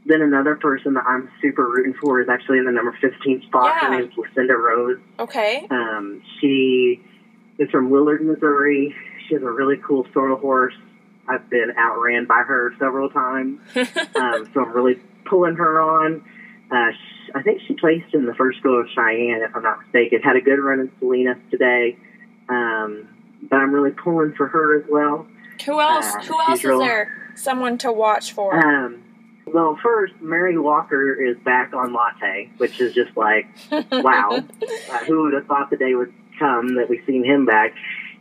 then 0.07 0.21
another 0.23 0.55
person 0.57 0.95
that 0.95 1.05
I'm 1.07 1.31
super 1.41 1.67
rooting 1.69 1.95
for 2.01 2.21
is 2.21 2.29
actually 2.29 2.59
in 2.59 2.65
the 2.67 2.73
number 2.73 2.97
15 3.01 3.43
spot. 3.43 3.75
Yeah. 3.75 3.89
Her 3.89 3.99
name's 4.01 4.15
Lucinda 4.17 4.55
Rose. 4.57 4.99
Okay. 5.19 5.67
Um, 5.71 6.23
she 6.41 7.03
is 7.59 7.71
from 7.71 7.91
Willard, 7.91 8.25
Missouri. 8.25 8.95
She 9.29 9.35
has 9.35 9.43
a 9.43 9.51
really 9.51 9.77
cool 9.79 10.07
sorrel 10.13 10.37
horse. 10.39 10.75
I've 11.27 11.49
been 11.49 11.73
outran 11.79 12.27
by 12.27 12.43
her 12.47 12.75
several 12.79 13.09
times, 13.09 13.59
um, 13.77 14.51
so 14.53 14.61
I'm 14.61 14.73
really 14.75 14.97
pulling 15.25 15.55
her 15.57 15.81
on. 15.81 16.23
Uh, 16.71 16.91
sh- 16.93 17.31
I 17.35 17.41
think 17.43 17.63
she 17.67 17.73
placed 17.75 18.13
in 18.13 18.27
the 18.27 18.35
first 18.35 18.63
go 18.63 18.75
of 18.75 18.89
Cheyenne, 18.95 19.41
if 19.43 19.57
I'm 19.57 19.63
not 19.63 19.79
mistaken. 19.85 20.21
Had 20.21 20.37
a 20.37 20.43
good 20.43 20.59
run 20.59 20.81
in 20.81 20.93
Salinas 20.99 21.39
today, 21.51 21.97
um, 22.51 23.09
but 23.49 23.57
I'm 23.57 23.73
really 23.73 23.93
pulling 23.93 24.35
for 24.35 24.49
her 24.49 24.79
as 24.79 24.85
well. 24.91 25.27
Who 25.65 25.81
else? 25.81 26.15
Uh, 26.15 26.21
Who 26.25 26.39
else 26.43 26.59
is 26.59 26.65
real- 26.65 26.79
there? 26.81 27.31
Someone 27.37 27.79
to 27.79 27.91
watch 27.91 28.33
for. 28.33 28.55
Um, 28.55 29.03
well, 29.47 29.79
first, 29.83 30.15
Mary 30.21 30.59
Walker 30.59 31.13
is 31.13 31.37
back 31.39 31.75
on 31.75 31.93
Latte, 31.93 32.51
which 32.57 32.81
is 32.81 32.95
just 32.95 33.17
like, 33.17 33.47
wow. 33.71 34.43
uh, 34.91 34.99
who 35.05 35.25
would 35.25 35.35
have 35.35 35.47
thought 35.47 35.71
the 35.71 35.77
day 35.77 35.95
would 35.95 36.13
come 36.39 36.77
that 36.77 36.89
we've 36.89 37.05
seen 37.07 37.25
him 37.25 37.47
back? 37.47 37.75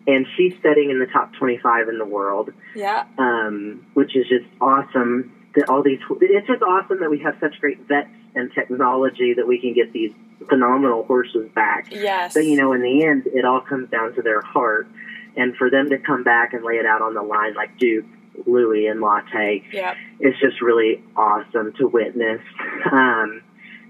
And 0.05 0.27
she's 0.35 0.53
setting 0.61 0.89
in 0.89 0.99
the 0.99 1.05
top 1.05 1.33
25 1.35 1.87
in 1.87 1.97
the 1.97 2.05
world, 2.05 2.51
yeah. 2.75 3.05
um, 3.17 3.85
which 3.93 4.15
is 4.15 4.27
just 4.27 4.45
awesome. 4.59 5.31
That 5.55 5.69
all 5.69 5.83
these, 5.83 5.99
it's 6.19 6.47
just 6.47 6.61
awesome 6.61 6.99
that 6.99 7.09
we 7.09 7.19
have 7.19 7.35
such 7.39 7.59
great 7.61 7.87
vets 7.87 8.09
and 8.35 8.51
technology 8.53 9.33
that 9.35 9.47
we 9.47 9.61
can 9.61 9.73
get 9.73 9.93
these 9.93 10.11
phenomenal 10.49 11.03
horses 11.03 11.49
back. 11.53 11.87
Yes. 11.91 12.33
But 12.33 12.45
you 12.45 12.57
know, 12.57 12.73
in 12.73 12.81
the 12.81 13.05
end, 13.05 13.27
it 13.27 13.45
all 13.45 13.61
comes 13.61 13.89
down 13.89 14.15
to 14.15 14.21
their 14.21 14.41
heart, 14.41 14.87
and 15.37 15.55
for 15.55 15.69
them 15.69 15.89
to 15.91 15.99
come 15.99 16.23
back 16.23 16.53
and 16.53 16.63
lay 16.63 16.75
it 16.75 16.85
out 16.85 17.01
on 17.01 17.13
the 17.13 17.21
line 17.21 17.53
like 17.53 17.77
Duke, 17.77 18.05
Louis, 18.45 18.87
and 18.87 18.99
Latte, 19.01 19.63
Yep. 19.71 19.95
it's 20.19 20.39
just 20.39 20.61
really 20.61 21.03
awesome 21.15 21.73
to 21.77 21.87
witness. 21.87 22.41
Um, 22.91 23.41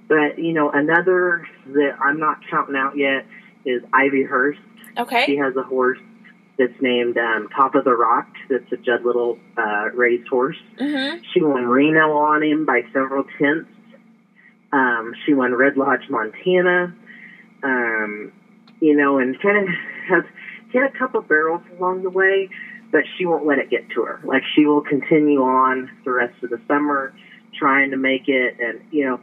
but 0.07 0.37
you 0.37 0.53
know, 0.53 0.69
another 0.69 1.47
that 1.67 1.95
I'm 2.01 2.19
not 2.19 2.39
counting 2.49 2.75
out 2.75 2.97
yet 2.97 3.25
is 3.65 3.81
Ivy 3.93 4.23
Hurst. 4.23 4.59
Okay. 4.97 5.25
She 5.25 5.37
has 5.37 5.55
a 5.55 5.63
horse 5.63 5.97
that's 6.57 6.73
named 6.81 7.17
um, 7.17 7.47
Top 7.55 7.73
of 7.75 7.83
the 7.83 7.93
Rock. 7.95 8.27
That's 8.49 8.71
a 8.71 8.77
Judd 8.77 9.03
Little 9.05 9.39
uh, 9.57 9.89
raised 9.95 10.27
horse. 10.27 10.57
hmm 10.77 11.15
She 11.33 11.41
won 11.41 11.65
Reno 11.65 12.11
on 12.17 12.43
him 12.43 12.65
by 12.65 12.81
several 12.93 13.23
tenths. 13.39 13.69
Um, 14.71 15.13
she 15.25 15.33
won 15.33 15.53
Red 15.55 15.77
Lodge, 15.77 16.09
Montana. 16.09 16.93
Um, 17.63 18.31
you 18.81 18.95
know, 18.95 19.17
and 19.19 19.39
kind 19.41 19.57
of 19.57 19.73
has 20.09 20.23
hit 20.71 20.83
a 20.83 20.97
couple 20.97 21.21
barrels 21.21 21.61
along 21.77 22.03
the 22.03 22.09
way, 22.09 22.49
but 22.93 23.03
she 23.17 23.25
won't 23.25 23.45
let 23.45 23.57
it 23.57 23.69
get 23.69 23.89
to 23.89 24.03
her. 24.03 24.21
Like 24.23 24.43
she 24.55 24.65
will 24.65 24.79
continue 24.79 25.41
on 25.41 25.89
the 26.05 26.11
rest 26.11 26.35
of 26.43 26.51
the 26.51 26.59
summer, 26.67 27.11
trying 27.53 27.89
to 27.89 27.97
make 27.97 28.29
it. 28.29 28.55
And 28.59 28.79
you 28.91 29.03
know, 29.03 29.19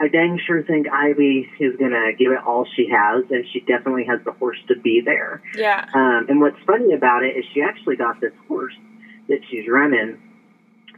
I 0.00 0.08
dang 0.08 0.38
sure 0.44 0.60
think 0.60 0.88
Ivy 0.90 1.48
is 1.60 1.76
gonna 1.76 2.12
give 2.12 2.32
it 2.32 2.40
all 2.44 2.66
she 2.66 2.88
has, 2.88 3.24
and 3.30 3.46
she 3.50 3.60
definitely 3.60 4.04
has 4.04 4.18
the 4.24 4.32
horse 4.32 4.58
to 4.68 4.74
be 4.74 5.00
there. 5.00 5.40
Yeah. 5.56 5.84
Um, 5.94 6.26
and 6.28 6.40
what's 6.40 6.58
funny 6.66 6.92
about 6.92 7.22
it 7.22 7.36
is 7.36 7.44
she 7.54 7.62
actually 7.62 7.96
got 7.96 8.20
this 8.20 8.32
horse 8.48 8.74
that 9.28 9.38
she's 9.48 9.68
running 9.68 10.18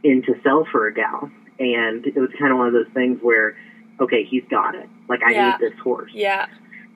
in 0.03 0.23
to 0.23 0.33
sell 0.43 0.65
for 0.71 0.87
a 0.87 0.91
gal. 0.93 1.29
And 1.59 2.05
it 2.05 2.15
was 2.17 2.29
kind 2.37 2.51
of 2.51 2.57
one 2.57 2.67
of 2.67 2.73
those 2.73 2.91
things 2.93 3.19
where, 3.21 3.55
okay, 4.01 4.23
he's 4.23 4.43
got 4.49 4.75
it. 4.75 4.89
Like, 5.07 5.21
I 5.23 5.31
Yeah. 5.31 5.51
need 5.51 5.69
this 5.69 5.79
horse. 5.79 6.11
Yeah. 6.13 6.47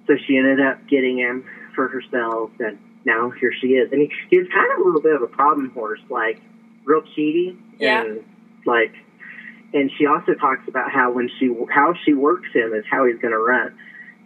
So 0.05 0.17
she 0.17 0.35
ended 0.35 0.59
up 0.59 0.85
getting 0.87 1.17
him 1.17 1.45
for 1.75 1.87
herself. 1.87 2.49
And 2.59 2.77
now 3.09 3.31
here 3.31 3.51
she 3.59 3.67
is. 3.69 3.91
And 3.91 4.01
he, 4.01 4.11
he 4.29 4.37
was 4.37 4.47
kind 4.53 4.71
of 4.71 4.79
a 4.79 4.83
little 4.85 5.01
bit 5.01 5.15
of 5.15 5.21
a 5.21 5.27
problem 5.27 5.71
horse, 5.71 6.01
like, 6.09 6.39
real 6.85 7.01
cheaty. 7.01 7.57
Yeah. 7.79 8.03
And, 8.03 8.23
like, 8.65 8.93
and 9.73 9.91
she 9.97 10.05
also 10.05 10.33
talks 10.33 10.67
about 10.67 10.91
how 10.91 11.11
when 11.11 11.29
she 11.39 11.53
how 11.69 11.93
she 12.05 12.13
works 12.13 12.47
him 12.53 12.73
is 12.73 12.83
how 12.89 13.05
he's 13.05 13.19
going 13.19 13.31
to 13.31 13.39
run 13.39 13.77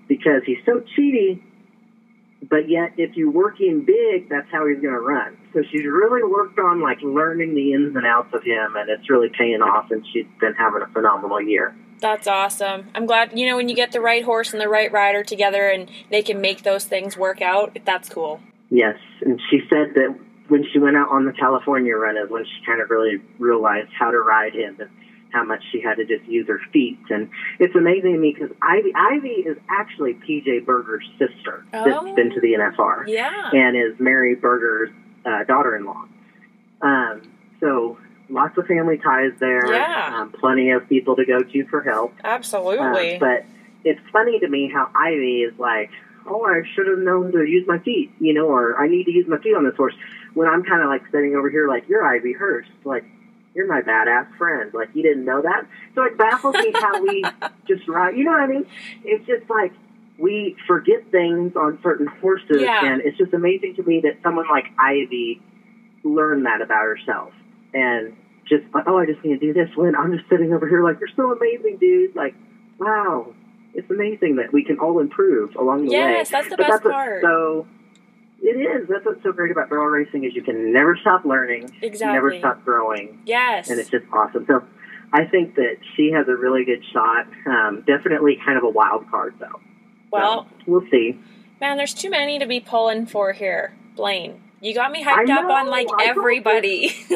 because 0.07 0.41
he's 0.45 0.59
so 0.65 0.83
cheaty 0.95 1.41
but 2.49 2.69
yet 2.69 2.93
if 2.97 3.15
you 3.15 3.29
work 3.29 3.59
him 3.59 3.85
big 3.85 4.29
that's 4.29 4.49
how 4.51 4.67
he's 4.67 4.79
going 4.81 4.93
to 4.93 4.99
run 4.99 5.37
so 5.53 5.61
she's 5.71 5.85
really 5.85 6.23
worked 6.23 6.59
on 6.59 6.81
like 6.81 7.01
learning 7.01 7.55
the 7.55 7.73
ins 7.73 7.95
and 7.95 8.05
outs 8.05 8.33
of 8.33 8.43
him 8.43 8.75
and 8.75 8.89
it's 8.89 9.09
really 9.09 9.29
paying 9.37 9.61
off 9.61 9.91
and 9.91 10.05
she's 10.13 10.25
been 10.39 10.53
having 10.53 10.81
a 10.81 10.87
phenomenal 10.87 11.41
year 11.41 11.75
That's 11.99 12.27
awesome. 12.27 12.89
I'm 12.95 13.05
glad, 13.05 13.37
you 13.37 13.47
know, 13.47 13.55
when 13.55 13.69
you 13.69 13.75
get 13.75 13.93
the 13.93 14.01
right 14.01 14.25
horse 14.25 14.51
and 14.51 14.59
the 14.59 14.67
right 14.67 14.91
rider 14.91 15.23
together 15.23 15.69
and 15.69 15.89
they 16.09 16.21
can 16.21 16.41
make 16.41 16.63
those 16.63 16.83
things 16.83 17.15
work 17.15 17.41
out, 17.41 17.79
that's 17.85 18.09
cool. 18.09 18.41
Yes 18.69 18.97
and 19.21 19.39
she 19.49 19.59
said 19.69 19.93
that 19.95 20.15
when 20.47 20.65
she 20.71 20.79
went 20.79 20.97
out 20.97 21.09
on 21.09 21.25
the 21.25 21.31
california 21.33 21.95
run 21.95 22.17
is 22.17 22.29
when 22.29 22.43
she 22.45 22.65
kind 22.65 22.81
of 22.81 22.89
really 22.89 23.17
realized 23.39 23.89
how 23.97 24.11
to 24.11 24.19
ride 24.19 24.53
him 24.53 24.75
and 24.79 24.89
how 25.31 25.43
much 25.43 25.63
she 25.71 25.81
had 25.81 25.95
to 25.95 26.05
just 26.05 26.23
use 26.25 26.47
her 26.47 26.59
feet 26.71 26.99
and 27.09 27.29
it's 27.59 27.75
amazing 27.75 28.13
to 28.13 28.19
me 28.19 28.35
because 28.37 28.55
ivy 28.61 28.91
ivy 28.95 29.27
is 29.51 29.57
actually 29.69 30.13
pj 30.15 30.65
burger's 30.65 31.07
sister 31.17 31.65
Oh. 31.73 31.85
that's 31.85 32.15
been 32.15 32.29
to 32.31 32.41
the 32.41 32.53
nfr 32.53 33.07
Yeah. 33.07 33.49
and 33.53 33.75
is 33.77 33.99
Mary 33.99 34.35
Burger's 34.35 34.89
uh, 35.25 35.43
daughter-in-law. 35.45 36.03
Um, 36.81 37.21
so 37.61 37.97
lots 38.29 38.57
of 38.57 38.65
family 38.67 38.97
ties 38.97 39.31
there. 39.39 39.73
Yeah. 39.73 40.11
Um, 40.21 40.31
plenty 40.33 40.71
of 40.71 40.89
people 40.89 41.15
to 41.15 41.25
go 41.25 41.39
to 41.41 41.65
for 41.67 41.81
help. 41.81 42.13
Absolutely. 42.25 43.15
Uh, 43.15 43.19
but 43.19 43.45
it's 43.85 44.01
funny 44.11 44.39
to 44.39 44.47
me 44.49 44.69
how 44.73 44.89
Ivy 44.93 45.43
is 45.43 45.57
like, 45.57 45.91
oh, 46.27 46.45
I 46.45 46.61
should 46.75 46.87
have 46.87 46.99
known 46.99 47.31
to 47.31 47.43
use 47.43 47.65
my 47.67 47.79
feet, 47.79 48.11
you 48.19 48.33
know, 48.33 48.47
or 48.47 48.77
I 48.79 48.87
need 48.87 49.05
to 49.05 49.11
use 49.11 49.27
my 49.27 49.37
feet 49.39 49.55
on 49.55 49.63
this 49.65 49.75
horse. 49.75 49.93
When 50.33 50.47
I'm 50.47 50.63
kind 50.63 50.81
of 50.81 50.87
like 50.89 51.03
sitting 51.11 51.35
over 51.35 51.49
here, 51.49 51.67
like 51.67 51.87
you're 51.87 52.03
Ivy 52.03 52.33
Hurst, 52.33 52.69
like 52.85 53.03
you're 53.53 53.67
my 53.67 53.81
badass 53.81 54.35
friend. 54.37 54.73
Like 54.73 54.89
you 54.93 55.03
didn't 55.03 55.25
know 55.25 55.41
that. 55.41 55.65
So 55.95 56.03
it 56.03 56.17
baffles 56.17 56.55
me 56.55 56.71
how 56.73 57.01
we 57.03 57.23
just 57.67 57.87
ride. 57.87 58.17
You 58.17 58.23
know 58.23 58.31
what 58.31 58.41
I 58.41 58.47
mean? 58.47 58.65
It's 59.03 59.25
just 59.27 59.49
like 59.49 59.73
we 60.17 60.55
forget 60.67 61.09
things 61.11 61.55
on 61.55 61.79
certain 61.83 62.07
horses, 62.07 62.61
Yeah. 62.61 62.85
and 62.85 63.01
it's 63.01 63.17
just 63.17 63.33
amazing 63.33 63.75
to 63.75 63.83
me 63.83 64.01
that 64.01 64.17
someone 64.23 64.47
like 64.49 64.65
Ivy 64.79 65.41
learned 66.03 66.45
that 66.45 66.61
about 66.61 66.83
herself 66.83 67.31
and 67.73 68.15
just 68.47 68.63
like, 68.73 68.83
oh, 68.87 68.97
I 68.97 69.05
just 69.05 69.23
need 69.23 69.39
to 69.39 69.39
do 69.39 69.53
this. 69.53 69.69
When 69.75 69.95
I'm 69.95 70.15
just 70.17 70.29
sitting 70.29 70.53
over 70.53 70.67
here, 70.67 70.83
like 70.83 70.99
you're 70.99 71.09
so 71.15 71.31
amazing, 71.35 71.77
dude. 71.79 72.15
Like, 72.15 72.35
wow, 72.79 73.33
it's 73.73 73.89
amazing 73.89 74.35
that 74.37 74.51
we 74.53 74.63
can 74.63 74.79
all 74.79 74.99
improve 74.99 75.55
along 75.55 75.85
the 75.85 75.91
way. 75.91 75.97
yes, 75.97 76.29
that's 76.29 76.49
the 76.49 76.57
But 76.57 76.67
best 76.67 76.83
that's 76.83 76.93
part. 76.93 77.21
so 77.21 77.67
it 78.41 78.57
is. 78.57 78.87
That's 78.89 79.05
what's 79.05 79.23
so 79.23 79.31
great 79.31 79.51
about 79.51 79.69
barrel 79.69 79.87
racing 79.87 80.23
is 80.25 80.35
you 80.35 80.43
can 80.43 80.73
never 80.73 80.97
stop 80.97 81.25
learning, 81.25 81.71
exactly. 81.81 82.13
never 82.13 82.37
stop 82.39 82.63
growing, 82.65 83.21
Yes. 83.25 83.69
and 83.69 83.79
it's 83.79 83.89
just 83.89 84.05
awesome. 84.11 84.45
So 84.47 84.63
I 85.13 85.25
think 85.25 85.55
that 85.55 85.77
she 85.95 86.11
has 86.11 86.27
a 86.27 86.35
really 86.35 86.65
good 86.65 86.83
shot. 86.91 87.27
Um, 87.45 87.83
definitely 87.87 88.37
kind 88.43 88.57
of 88.57 88.63
a 88.63 88.69
wild 88.69 89.09
card 89.09 89.35
though. 89.39 89.59
well, 90.11 90.47
So, 90.65 90.71
we'll 90.71 90.87
see. 90.91 91.19
man, 91.61 91.77
there's 91.77 91.93
too 91.93 92.09
many 92.09 92.37
to 92.39 92.45
be 92.45 92.59
pulling 92.59 93.05
for 93.05 93.31
here. 93.33 93.73
Blaine, 93.95 94.41
you 94.59 94.73
got 94.73 94.91
me 94.91 95.03
hyped 95.03 95.29
up 95.29 95.49
on 95.49 95.67
like 95.67 95.87
I 95.97 96.05
everybody. 96.05 96.95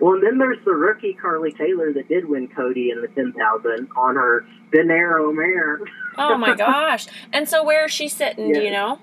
Well, 0.00 0.14
and 0.14 0.22
then 0.22 0.38
there's 0.38 0.64
the 0.64 0.72
rookie 0.72 1.14
Carly 1.14 1.52
Taylor 1.52 1.92
that 1.92 2.08
did 2.08 2.28
win 2.28 2.48
Cody 2.48 2.90
in 2.90 3.00
the 3.00 3.08
10,000 3.08 3.88
on 3.96 4.14
her 4.16 4.44
Dinero 4.72 5.32
mare. 5.32 5.80
oh 6.16 6.36
my 6.36 6.54
gosh. 6.56 7.06
And 7.32 7.48
so 7.48 7.64
where 7.64 7.86
is 7.86 7.92
she 7.92 8.08
sitting, 8.08 8.52
do 8.52 8.60
you 8.60 8.70
know? 8.70 8.98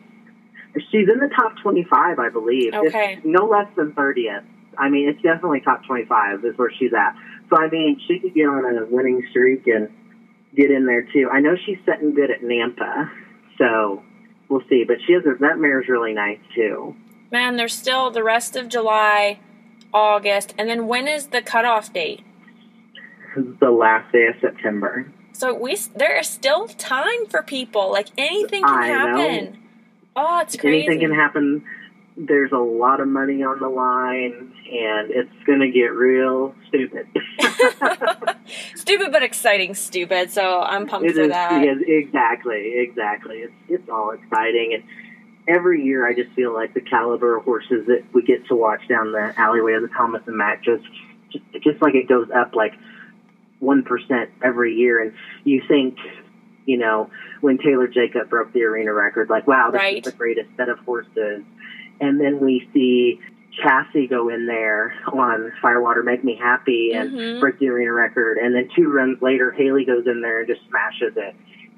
She's 0.91 1.07
in 1.09 1.19
the 1.19 1.29
top 1.35 1.53
25, 1.63 2.19
I 2.19 2.29
believe. 2.29 2.73
Okay. 2.73 3.13
It's 3.17 3.25
no 3.25 3.45
less 3.45 3.67
than 3.77 3.93
30th. 3.93 4.43
I 4.77 4.89
mean, 4.89 5.07
it's 5.07 5.21
definitely 5.21 5.61
top 5.61 5.85
25 5.85 6.43
is 6.43 6.57
where 6.57 6.71
she's 6.77 6.91
at. 6.93 7.15
So, 7.49 7.57
I 7.57 7.69
mean, 7.69 7.99
she 8.07 8.19
could 8.19 8.33
get 8.33 8.45
on 8.47 8.65
a 8.65 8.85
winning 8.85 9.25
streak 9.29 9.67
and 9.67 9.89
get 10.55 10.71
in 10.71 10.85
there, 10.85 11.03
too. 11.03 11.29
I 11.31 11.39
know 11.39 11.55
she's 11.65 11.77
setting 11.85 12.13
good 12.13 12.29
at 12.29 12.41
Nampa, 12.41 13.09
so 13.57 14.03
we'll 14.49 14.63
see. 14.69 14.83
But 14.85 14.97
she 15.07 15.13
has 15.13 15.23
a, 15.25 15.35
that 15.39 15.59
mare's 15.59 15.87
really 15.87 16.13
nice, 16.13 16.39
too. 16.53 16.95
Man, 17.31 17.55
there's 17.55 17.73
still 17.73 18.11
the 18.11 18.23
rest 18.23 18.55
of 18.55 18.67
July, 18.67 19.39
August, 19.95 20.53
and 20.57 20.69
then 20.69 20.87
when 20.87 21.07
is 21.07 21.27
the 21.27 21.41
cutoff 21.41 21.91
date? 21.93 22.21
The 23.35 23.71
last 23.71 24.11
day 24.11 24.27
of 24.27 24.35
September. 24.41 25.11
So 25.33 25.53
we 25.53 25.77
there 25.95 26.17
is 26.19 26.27
still 26.27 26.67
time 26.67 27.25
for 27.29 27.41
people. 27.41 27.91
Like 27.91 28.09
anything 28.17 28.61
can 28.63 28.73
I 28.73 28.87
know. 28.89 29.17
happen. 29.17 29.57
Oh, 30.15 30.39
it's 30.41 30.55
crazy. 30.57 30.85
Anything 30.87 30.99
can 31.07 31.13
happen. 31.17 31.63
There's 32.17 32.53
a 32.53 32.57
lot 32.57 33.01
of 33.01 33.09
money 33.09 33.43
on 33.43 33.59
the 33.59 33.67
line, 33.67 34.53
and 34.71 35.11
it's 35.11 35.43
going 35.45 35.59
to 35.59 35.69
get 35.69 35.87
real 35.91 36.55
stupid. 36.69 37.07
stupid 38.75 39.11
but 39.11 39.23
exciting. 39.23 39.73
Stupid. 39.75 40.31
So 40.31 40.61
I'm 40.61 40.87
pumped 40.87 41.09
It 41.09 41.15
for 41.15 41.21
is- 41.23 41.29
that. 41.29 41.61
yes, 41.63 41.77
exactly, 41.85 42.73
exactly. 42.77 43.37
It's 43.39 43.53
it's 43.67 43.89
all 43.89 44.11
exciting, 44.11 44.73
and 44.75 44.83
every 45.47 45.83
year 45.83 46.05
I 46.05 46.13
just 46.13 46.31
feel 46.31 46.53
like 46.53 46.73
the 46.73 46.81
caliber 46.81 47.35
of 47.37 47.43
horses 47.43 47.85
that 47.87 48.03
we 48.13 48.21
get 48.23 48.45
to 48.47 48.55
watch 48.55 48.87
down 48.87 49.11
the 49.11 49.33
alleyway 49.37 49.73
of 49.73 49.81
the 49.81 49.87
Thomas 49.89 50.21
and 50.25 50.37
Mack 50.37 50.63
just 50.63 50.83
just, 51.31 51.43
just 51.61 51.81
like 51.81 51.95
it 51.95 52.07
goes 52.07 52.29
up 52.31 52.55
like 52.55 52.73
one 53.59 53.83
percent 53.83 54.29
every 54.43 54.73
year, 54.73 54.99
and 54.99 55.11
you 55.43 55.61
think. 55.67 55.97
You 56.67 56.77
know, 56.77 57.11
when 57.41 57.59
Taylor 57.59 57.85
Jacob 57.87 58.27
broke 58.27 58.51
the 58.51 58.63
arena 58.63 58.91
record, 58.91 59.29
like, 59.29 59.45
wow, 59.45 59.69
this 59.69 59.77
Right. 59.77 59.97
is 59.97 60.03
the 60.11 60.17
greatest 60.17 60.49
set 60.57 60.67
of 60.67 60.79
horses. 60.79 61.43
And 62.01 62.19
then 62.19 62.39
we 62.39 62.67
see 62.73 63.19
Cassie 63.61 64.07
go 64.07 64.29
in 64.29 64.47
there 64.47 64.95
on 65.13 65.51
Firewater 65.61 66.01
Make 66.01 66.23
Me 66.23 66.33
Happy 66.33 66.91
and 66.93 67.11
Mhm. 67.11 67.39
break 67.39 67.59
the 67.59 67.69
arena 67.69 67.93
record. 67.93 68.39
And 68.39 68.55
then 68.55 68.67
two 68.75 68.89
runs 68.91 69.21
later, 69.21 69.51
Hailey 69.51 69.85
goes 69.85 70.07
in 70.07 70.21
there 70.21 70.39
and 70.39 70.47
just 70.47 70.67
smashes 70.67 71.15
it. 71.15 71.35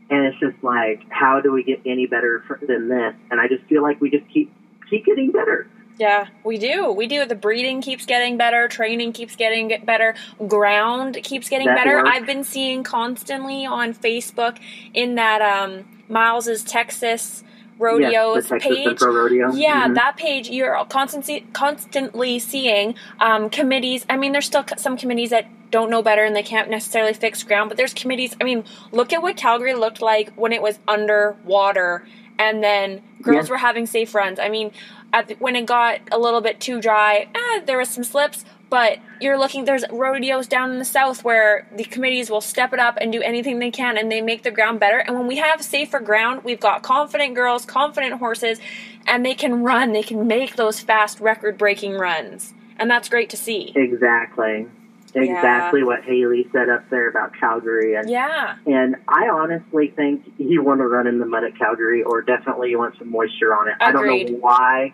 And 0.10 0.26
it's 0.26 0.40
just 0.40 0.64
like, 0.64 1.02
how 1.10 1.42
do 1.42 1.52
we 1.52 1.64
get 1.64 1.82
any 1.86 2.06
better 2.06 2.44
for, 2.48 2.60
than 2.66 2.88
this? 2.88 3.14
And 3.30 3.42
I 3.42 3.48
just 3.48 3.64
feel 3.66 3.82
like 3.82 4.00
we 4.00 4.10
just 4.10 4.28
keep 4.34 4.54
keep 4.90 5.06
getting 5.06 5.32
better. 5.32 5.68
Yeah, 6.00 6.28
we 6.44 6.58
do. 6.58 6.92
We 6.92 7.08
do. 7.08 7.26
The 7.26 7.36
breeding 7.36 7.82
keeps 7.82 8.06
getting 8.06 8.38
better. 8.38 8.68
Training 8.68 9.14
keeps 9.14 9.36
getting 9.36 9.84
better. 9.84 10.16
Ground 10.48 11.18
keeps 11.24 11.50
getting 11.50 11.68
That 11.68 11.76
better. 11.76 11.98
works. 11.98 12.10
I've 12.14 12.26
been 12.26 12.44
seeing 12.44 12.84
constantly 12.84 13.66
on 13.66 13.94
Facebook 13.94 14.60
in 14.94 15.16
that 15.16 15.42
um, 15.42 15.86
Miles's 16.08 16.64
Texas 16.64 17.44
rodeos 17.80 18.50
yes, 18.50 18.64
page. 18.64 19.02
Rodeo. 19.02 19.52
Yeah, 19.54 19.88
Mhm. 19.88 19.96
that 19.96 20.18
page 20.18 20.50
you're 20.50 20.78
constantly 20.90 21.46
constantly 21.54 22.40
seeing 22.40 22.96
um, 23.20 23.50
committees. 23.50 24.06
I 24.10 24.18
mean, 24.18 24.32
there's 24.32 24.46
still 24.46 24.66
some 24.78 24.98
committees 24.98 25.30
that 25.30 25.46
don't 25.70 25.90
know 25.90 26.02
better 26.02 26.24
and 26.24 26.36
they 26.36 26.44
can't 26.44 26.70
necessarily 26.70 27.14
fix 27.14 27.44
ground, 27.44 27.70
but 27.70 27.78
there's 27.78 27.94
committees. 27.94 28.36
I 28.40 28.44
mean, 28.46 28.64
look 28.92 29.12
at 29.14 29.22
what 29.22 29.36
Calgary 29.38 29.74
looked 29.74 30.02
like 30.02 30.32
when 30.36 30.54
it 30.54 30.62
was 30.62 30.80
underwater, 30.88 32.06
and 32.40 32.64
then 32.64 33.02
girls 33.22 33.48
Yeah. 33.48 33.54
were 33.54 33.58
having 33.58 33.86
safe 33.86 34.14
runs. 34.16 34.40
I 34.40 34.50
mean, 34.50 34.72
at 35.14 35.28
the, 35.28 35.36
when 35.36 35.56
it 35.56 35.66
got 35.66 36.00
a 36.12 36.18
little 36.18 36.42
bit 36.42 36.60
too 36.60 36.80
dry, 36.82 37.28
eh, 37.34 37.62
there 37.66 37.78
was 37.78 37.90
some 37.90 38.04
slips. 38.04 38.46
But 38.70 39.00
you're 39.22 39.38
looking, 39.38 39.66
there's 39.66 39.86
rodeos 39.90 40.48
down 40.48 40.72
in 40.72 40.80
the 40.80 40.86
south 40.86 41.24
where 41.24 41.68
the 41.76 41.86
committees 41.86 42.30
will 42.30 42.42
step 42.42 42.74
it 42.74 42.80
up 42.80 42.98
and 43.00 43.12
do 43.12 43.22
anything 43.22 43.60
they 43.60 43.72
can 43.72 43.98
and 43.98 44.12
they 44.12 44.22
make 44.22 44.44
the 44.44 44.52
ground 44.52 44.80
better. 44.80 44.98
And 44.98 45.18
when 45.18 45.28
we 45.28 45.38
have 45.38 45.62
safer 45.64 46.00
ground, 46.00 46.44
we've 46.44 46.60
got 46.60 46.84
confident 46.84 47.34
girls, 47.34 47.66
confident 47.66 48.16
horses, 48.20 48.60
and 49.06 49.26
they 49.26 49.36
can 49.36 49.64
run. 49.64 49.94
They 49.94 50.04
can 50.04 50.28
make 50.28 50.58
those 50.58 50.82
fast 50.82 51.20
record 51.20 51.58
breaking 51.58 51.94
runs. 51.94 52.54
And 52.78 52.92
that's 52.92 53.10
great 53.10 53.30
to 53.32 53.38
see. 53.38 53.72
Exactly. 53.76 54.68
Exactly 55.16 55.84
what 55.84 56.04
Hailey 56.04 56.48
said 56.52 56.70
up 56.70 56.90
there 56.90 57.10
about 57.10 57.34
Calgary. 57.40 57.96
And, 57.96 58.10
Yeah. 58.10 58.56
and 58.66 58.98
I 59.08 59.30
honestly 59.30 59.88
think 59.96 60.24
you 60.38 60.62
want 60.62 60.82
to 60.82 60.88
run 60.88 61.08
in 61.08 61.20
the 61.20 61.26
mud 61.26 61.44
at 61.44 61.58
Calgary 61.58 62.04
or 62.04 62.22
definitely 62.22 62.70
you 62.70 62.78
want 62.78 62.98
some 62.98 63.10
moisture 63.10 63.56
on 63.56 63.70
it. 63.70 63.76
I 63.80 63.92
don't 63.92 64.06
know 64.06 64.38
why. 64.40 64.94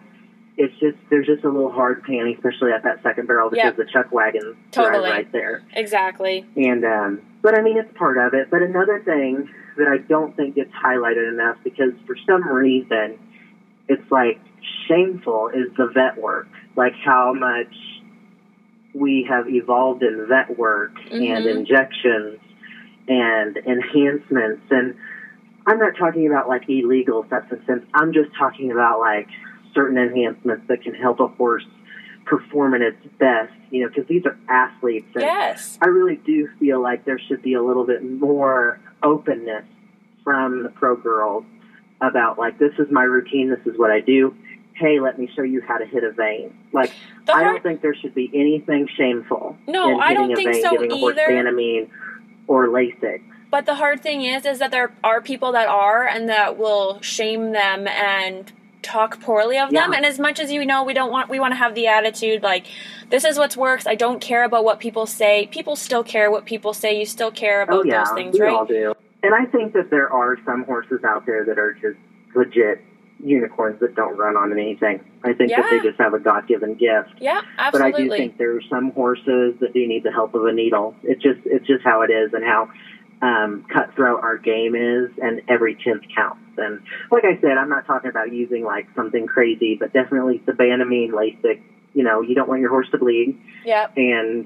It's 0.56 0.74
just, 0.80 0.98
there's 1.10 1.26
just 1.26 1.44
a 1.44 1.50
little 1.50 1.72
hard 1.72 2.04
panning, 2.04 2.36
especially 2.36 2.72
at 2.72 2.84
that 2.84 3.02
second 3.02 3.28
barrel 3.28 3.50
because 3.50 3.74
Yep. 3.76 3.78
the 3.78 3.86
chuck 3.86 4.12
wagon 4.12 4.56
Totally. 4.72 5.10
right 5.10 5.32
there. 5.32 5.64
Exactly. 5.74 6.46
And 6.56 6.86
um, 6.86 7.22
but 7.42 7.58
I 7.58 7.62
mean, 7.64 7.78
it's 7.78 7.92
part 7.98 8.18
of 8.18 8.34
it. 8.36 8.50
But 8.52 8.62
another 8.62 9.02
thing 9.04 9.50
that 9.78 9.88
I 9.88 9.98
don't 9.98 10.36
think 10.38 10.56
gets 10.56 10.72
highlighted 10.72 11.28
enough 11.34 11.58
because 11.64 11.92
for 12.06 12.16
some 12.28 12.48
reason 12.48 13.18
it's 13.90 14.12
like 14.12 14.40
shameful 14.88 15.50
is 15.50 15.76
the 15.76 15.88
vet 15.94 16.18
work, 16.22 16.48
like 16.76 16.94
how 17.04 17.34
much 17.34 17.74
we 18.94 19.26
have 19.28 19.50
evolved 19.50 20.04
in 20.04 20.28
vet 20.28 20.58
work 20.58 20.92
and 21.12 21.22
Mhm. 21.46 21.56
injections 21.58 22.40
and 23.08 23.58
enhancements 23.58 24.62
and. 24.70 24.96
I'm 25.66 25.80
not 25.80 25.96
talking 25.98 26.28
about 26.28 26.50
like 26.50 26.68
illegal 26.68 27.26
substances. 27.30 27.88
I'm 27.94 28.12
just 28.12 28.36
talking 28.38 28.70
about 28.74 29.00
like 29.00 29.30
certain 29.74 29.98
enhancements 29.98 30.68
that 30.68 30.82
can 30.84 30.94
help 30.94 31.20
a 31.20 31.28
horse 31.28 31.66
perform 32.26 32.74
at 32.74 32.82
its 32.82 33.06
best. 33.20 33.52
You 33.70 33.84
know, 33.84 33.90
because 33.90 34.08
these 34.08 34.26
are 34.26 34.38
athletes, 34.48 35.08
and 35.16 35.24
Yes. 35.24 35.78
I 35.82 35.88
really 35.88 36.16
do 36.18 36.48
feel 36.60 36.82
like 36.82 37.06
there 37.06 37.20
should 37.20 37.42
be 37.42 37.54
a 37.54 37.62
little 37.62 37.86
bit 37.86 38.04
more 38.04 38.80
openness 39.02 39.66
from 40.24 40.64
the 40.64 40.70
pro 40.70 40.96
girls 40.96 41.44
about 42.02 42.38
like 42.38 42.58
this 42.60 42.74
is 42.80 42.88
my 42.92 43.04
routine, 43.04 43.50
this 43.50 43.66
is 43.72 43.78
what 43.78 43.92
I 43.92 44.00
do. 44.00 44.36
Hey, 44.76 45.00
let 45.00 45.20
me 45.20 45.30
show 45.36 45.44
you 45.44 45.62
how 45.62 45.78
to 45.78 45.86
hit 45.86 46.04
a 46.04 46.12
vein. 46.12 46.56
Like 46.72 46.92
The 47.26 47.34
I 47.34 47.44
hard, 47.44 47.56
don't 47.56 47.64
think 47.64 47.82
there 47.82 47.96
should 47.96 48.16
be 48.16 48.30
anything 48.34 48.88
shameful. 48.96 49.56
No, 49.68 50.00
I 50.00 50.14
don't 50.14 50.32
a 50.32 50.36
think 50.36 50.54
vein, 50.54 50.64
so 50.64 50.72
giving 50.72 50.92
a 50.92 50.98
horse 50.98 51.18
or 52.48 52.68
Lasix. 52.68 53.22
But 53.50 53.66
the 53.66 53.76
hard 53.76 54.02
thing 54.02 54.24
is, 54.24 54.46
is 54.46 54.60
that 54.60 54.72
there 54.72 54.92
are 55.04 55.22
people 55.22 55.52
that 55.52 55.68
are 55.68 56.08
and 56.08 56.28
that 56.28 56.58
will 56.58 57.00
shame 57.02 57.52
them 57.52 57.88
and 57.88 58.52
talk 58.84 59.20
poorly 59.22 59.58
of 59.58 59.72
them. 59.72 59.92
Yeah. 59.92 59.98
And 59.98 60.06
as 60.06 60.20
much 60.20 60.40
as 60.40 60.52
you 60.52 60.66
know, 60.66 60.84
we 60.84 60.94
don't 60.94 61.12
want, 61.12 61.30
we 61.30 61.40
want 61.40 61.54
to 61.54 61.56
have 61.56 61.74
the 61.74 61.88
attitude 61.88 62.44
like, 62.44 62.68
this 63.10 63.24
is 63.24 63.38
what 63.38 63.56
works. 63.58 63.88
I 63.88 63.96
don't 63.96 64.20
care 64.20 64.44
about 64.44 64.64
what 64.64 64.80
people 64.80 65.06
say. 65.06 65.48
People 65.48 65.76
still 65.76 66.04
care 66.04 66.30
what 66.30 66.46
people 66.46 66.74
say. 66.74 67.00
You 67.00 67.06
still 67.06 67.32
care 67.32 67.62
oh, 67.62 67.64
about 67.64 67.80
oh 67.80 67.84
yeah, 67.84 68.04
those 68.04 68.14
things, 68.14 68.34
we 68.34 68.42
right? 68.42 68.54
all 68.54 68.66
do. 68.66 68.94
And 69.24 69.34
I 69.34 69.46
think 69.46 69.74
that 69.74 69.90
there 69.90 70.12
are 70.12 70.38
some 70.46 70.66
horses 70.66 71.04
out 71.04 71.26
there 71.26 71.46
that 71.46 71.58
are 71.58 71.74
just 71.74 71.98
legit 72.36 72.84
unicorns 73.24 73.80
that 73.80 73.96
don't 73.96 74.18
run 74.18 74.36
on 74.36 74.52
anything. 74.52 75.00
I 75.24 75.34
think 75.34 75.52
that 75.52 75.70
they 75.70 75.80
just 75.80 76.00
have 76.00 76.14
a 76.14 76.20
God 76.20 76.48
given 76.48 76.76
gift. 76.76 77.22
Yeah, 77.22 77.42
absolutely. 77.58 77.92
but 77.92 77.98
I 77.98 78.04
do 78.04 78.10
think 78.10 78.38
there 78.38 78.56
are 78.58 78.62
some 78.70 78.92
horses 78.92 79.56
that 79.62 79.72
do 79.74 79.88
need 79.88 80.04
the 80.04 80.12
help 80.12 80.34
of 80.36 80.46
a 80.46 80.52
needle. 80.52 80.96
It's 81.04 81.22
just 81.22 81.40
it's 81.46 81.66
just 81.66 81.84
how 81.84 82.02
it 82.02 82.12
is 82.12 82.34
and 82.34 82.44
how 82.44 82.70
um, 83.24 83.66
cutthroat 83.74 84.22
our 84.22 84.38
game 84.38 84.76
is, 84.76 85.10
and 85.22 85.42
every 85.48 85.76
tenth 85.76 86.04
counts. 86.16 86.42
And 86.58 86.82
like 87.10 87.24
I 87.24 87.40
said, 87.40 87.58
I'm 87.58 87.70
not 87.70 87.86
talking 87.88 88.10
about 88.10 88.32
using 88.34 88.64
like 88.64 88.86
something 88.96 89.26
crazy, 89.26 89.76
but 89.80 89.94
definitely 89.94 90.44
the 90.46 90.52
Banamine, 90.52 91.12
Lasix. 91.12 91.62
You 91.94 92.04
know, 92.04 92.22
you 92.22 92.36
don't 92.36 92.50
want 92.50 92.60
your 92.62 92.70
horse 92.70 92.88
to 92.92 92.98
bleed, 92.98 93.40
Yep. 93.66 93.94
and 93.98 94.46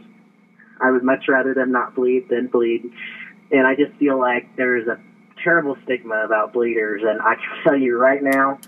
I 0.80 0.92
would 0.92 1.04
much 1.04 1.26
rather 1.28 1.54
them 1.54 1.72
not 1.72 1.96
bleed 1.96 2.30
than 2.30 2.48
bleed. 2.48 2.92
And 3.52 3.66
I 3.66 3.74
just 3.76 3.94
feel 3.98 4.20
like 4.20 4.56
there 4.58 4.76
is 4.78 4.88
a 4.88 5.00
terrible 5.44 5.78
stigma 5.84 6.24
about 6.26 6.54
bleeders, 6.54 7.02
and 7.04 7.20
I 7.22 7.36
can 7.36 7.44
tell 7.63 7.78
you 7.78 7.98
right 7.98 8.22
now, 8.22 8.60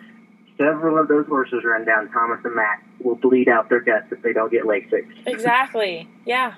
several 0.58 0.98
of 0.98 1.08
those 1.08 1.28
horses 1.28 1.63
run 1.63 1.86
down 1.86 2.10
Thomas 2.12 2.39
and 2.43 2.56
Mack 2.56 2.84
will 3.00 3.15
bleed 3.15 3.48
out 3.48 3.69
their 3.69 3.80
guts 3.82 4.06
if 4.12 4.22
they 4.24 4.34
don't 4.34 4.52
get 4.52 4.63
Lasix. 4.63 5.06
Exactly. 5.28 6.08
Yeah. 6.26 6.56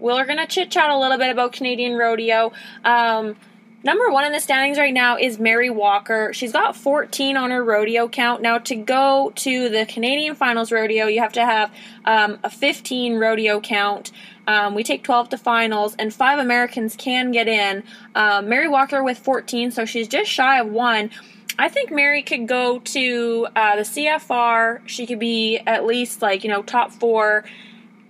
We're 0.00 0.24
gonna 0.24 0.46
chit 0.46 0.70
chat 0.70 0.88
a 0.88 0.98
little 0.98 1.18
bit 1.18 1.30
about 1.30 1.52
Canadian 1.52 1.94
rodeo. 1.94 2.52
Um, 2.84 3.36
number 3.84 4.10
one 4.10 4.24
in 4.24 4.32
the 4.32 4.40
standings 4.40 4.78
right 4.78 4.94
now 4.94 5.18
is 5.18 5.38
Mary 5.38 5.68
Walker. 5.68 6.32
She's 6.32 6.52
got 6.52 6.74
14 6.74 7.36
on 7.36 7.50
her 7.50 7.62
rodeo 7.62 8.08
count. 8.08 8.40
Now, 8.40 8.56
to 8.58 8.74
go 8.76 9.30
to 9.36 9.68
the 9.68 9.84
Canadian 9.84 10.34
Finals 10.34 10.72
rodeo, 10.72 11.06
you 11.06 11.20
have 11.20 11.34
to 11.34 11.44
have 11.44 11.70
um, 12.06 12.38
a 12.42 12.48
15 12.48 13.18
rodeo 13.18 13.60
count. 13.60 14.10
Um, 14.46 14.74
we 14.74 14.82
take 14.82 15.04
12 15.04 15.28
to 15.28 15.38
finals, 15.38 15.94
and 15.98 16.12
five 16.12 16.38
Americans 16.38 16.96
can 16.96 17.30
get 17.30 17.46
in. 17.46 17.84
Um, 18.14 18.48
Mary 18.48 18.68
Walker 18.68 19.04
with 19.04 19.18
14, 19.18 19.70
so 19.70 19.84
she's 19.84 20.08
just 20.08 20.30
shy 20.30 20.60
of 20.60 20.68
one. 20.68 21.10
I 21.58 21.68
think 21.68 21.90
Mary 21.90 22.22
could 22.22 22.48
go 22.48 22.78
to 22.78 23.48
uh, 23.54 23.76
the 23.76 23.82
CFR. 23.82 24.80
She 24.86 25.06
could 25.06 25.18
be 25.18 25.58
at 25.58 25.84
least 25.84 26.22
like, 26.22 26.42
you 26.42 26.48
know, 26.48 26.62
top 26.62 26.90
four 26.90 27.44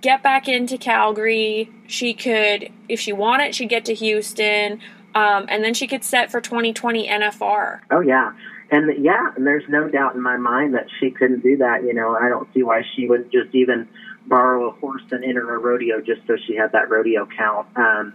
get 0.00 0.22
back 0.22 0.48
into 0.48 0.78
Calgary. 0.78 1.70
She 1.86 2.14
could, 2.14 2.70
if 2.88 3.00
she 3.00 3.12
wanted, 3.12 3.54
she'd 3.54 3.68
get 3.68 3.84
to 3.86 3.94
Houston, 3.94 4.80
um, 5.14 5.46
and 5.48 5.64
then 5.64 5.74
she 5.74 5.86
could 5.86 6.04
set 6.04 6.30
for 6.30 6.40
2020 6.40 7.08
NFR. 7.08 7.80
Oh 7.90 8.00
yeah, 8.00 8.32
and 8.70 9.04
yeah, 9.04 9.32
and 9.36 9.46
there's 9.46 9.68
no 9.68 9.88
doubt 9.88 10.14
in 10.14 10.22
my 10.22 10.36
mind 10.36 10.74
that 10.74 10.86
she 10.98 11.10
couldn't 11.10 11.42
do 11.42 11.58
that. 11.58 11.82
You 11.82 11.94
know, 11.94 12.16
I 12.16 12.28
don't 12.28 12.52
see 12.54 12.62
why 12.62 12.82
she 12.94 13.06
wouldn't 13.06 13.32
just 13.32 13.54
even 13.54 13.88
borrow 14.26 14.68
a 14.68 14.72
horse 14.72 15.02
and 15.10 15.24
enter 15.24 15.54
a 15.54 15.58
rodeo 15.58 16.00
just 16.00 16.26
so 16.26 16.36
she 16.36 16.54
had 16.54 16.72
that 16.72 16.88
rodeo 16.88 17.26
count. 17.26 17.66
Um, 17.76 18.14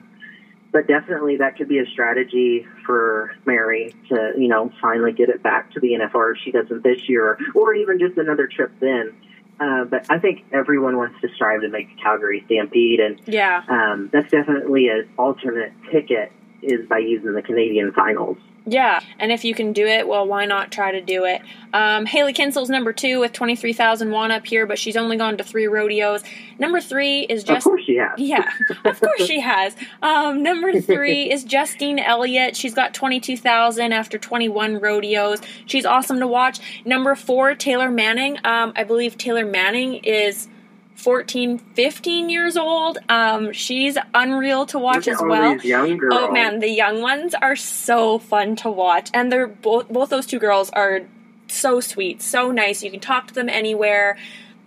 but 0.72 0.88
definitely, 0.88 1.38
that 1.38 1.58
could 1.58 1.70
be 1.70 1.80
a 1.80 1.86
strategy 1.86 2.68
for 2.86 3.34
Mary 3.46 3.96
to, 4.10 4.34
you 4.38 4.50
know, 4.50 4.72
finally 4.82 5.14
get 5.14 5.30
it 5.30 5.42
back 5.42 5.72
to 5.72 5.80
the 5.80 5.94
NFR 5.94 6.36
if 6.36 6.42
she 6.44 6.52
doesn't 6.52 6.84
this 6.84 7.08
year, 7.08 7.38
or 7.54 7.74
even 7.74 7.98
just 7.98 8.18
another 8.18 8.48
trip 8.48 8.72
then. 8.82 9.14
Uh, 9.60 9.86
but 9.86 10.06
I 10.10 10.20
think 10.20 10.44
everyone 10.52 10.98
wants 10.98 11.20
to 11.22 11.30
strive 11.34 11.62
to 11.62 11.70
make 11.70 11.96
the 11.96 12.02
Calgary 12.02 12.44
Stampede, 12.46 13.00
and 13.00 13.22
Yeah. 13.26 13.64
um, 13.70 14.10
that's 14.12 14.30
definitely 14.30 14.90
an 14.90 15.08
alternate 15.18 15.72
ticket 15.92 16.32
is 16.62 16.86
by 16.88 16.98
using 16.98 17.34
the 17.34 17.42
Canadian 17.42 17.92
finals. 17.94 18.38
Yeah, 18.68 19.00
and 19.20 19.32
if 19.32 19.46
you 19.46 19.54
can 19.54 19.74
do 19.74 19.86
it, 19.86 20.08
well, 20.08 20.26
why 20.26 20.46
not 20.46 20.72
try 20.72 20.92
to 20.92 21.02
do 21.02 21.26
it? 21.26 21.42
Um, 21.72 22.08
Hailey 22.08 22.34
Kinsel's 22.34 22.70
number 22.70 22.94
two 22.94 23.20
with 23.20 23.32
23,000 23.32 24.10
won 24.10 24.32
up 24.32 24.48
here, 24.48 24.66
but 24.66 24.80
she's 24.80 24.98
only 24.98 25.18
gone 25.18 25.38
to 25.38 25.44
three 25.44 25.68
rodeos. 25.68 26.24
Number 26.58 26.82
three 26.82 27.22
is 27.22 27.48
of 27.48 27.64
course, 27.64 27.84
she 27.86 27.98
has. 27.98 28.18
Yeah, 28.18 28.50
of 28.86 29.00
course 29.00 29.26
she 29.26 29.40
has. 29.40 29.76
Um, 30.02 30.42
number 30.42 30.82
three 30.82 31.32
is 31.32 31.44
Justine 31.44 32.00
Elliott. 32.00 32.56
She's 32.56 32.74
got 32.74 32.96
22,000 32.96 33.94
after 33.94 34.18
21 34.18 34.80
rodeos. 34.80 35.42
She's 35.68 35.86
awesome 35.86 36.20
to 36.20 36.28
watch. 36.28 36.60
Number 36.86 37.14
four, 37.14 37.54
Taylor 37.54 37.92
Manning. 37.92 38.38
Um, 38.44 38.74
I 38.76 38.84
believe 38.84 39.18
Taylor 39.18 39.46
Manning 39.46 39.96
is 39.96 40.48
14, 40.96 41.60
15 41.60 42.30
years 42.30 42.58
old. 42.58 42.98
Um, 43.10 43.52
she's 43.52 43.98
unreal 44.14 44.66
to 44.68 44.80
watch 44.80 45.08
as 45.08 45.22
well. 45.22 45.54
these 45.54 45.66
young 45.66 45.98
girls. 45.98 46.14
Oh 46.16 46.32
man, 46.32 46.60
the 46.60 46.70
young 46.70 47.02
ones 47.02 47.34
are 47.34 47.56
so 47.56 48.18
fun 48.18 48.56
to 48.58 48.72
watch, 48.72 49.10
and 49.14 49.32
they're 49.32 49.48
both 49.48 49.90
both 49.90 50.10
those 50.10 50.26
two 50.26 50.40
girls 50.40 50.70
are 50.72 51.02
so 51.48 51.80
sweet, 51.80 52.22
so 52.22 52.52
nice. 52.52 52.84
You 52.84 52.92
can 52.92 53.00
talk 53.00 53.28
to 53.28 53.34
them 53.34 53.50
anywhere. 53.50 54.18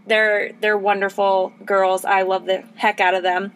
They're 0.07 0.53
they're 0.61 0.79
wonderful 0.79 1.53
girls. 1.65 2.05
I 2.05 2.23
love 2.23 2.47
the 2.47 2.65
heck 2.77 3.01
out 3.01 3.15
of 3.15 3.23
them. 3.23 3.53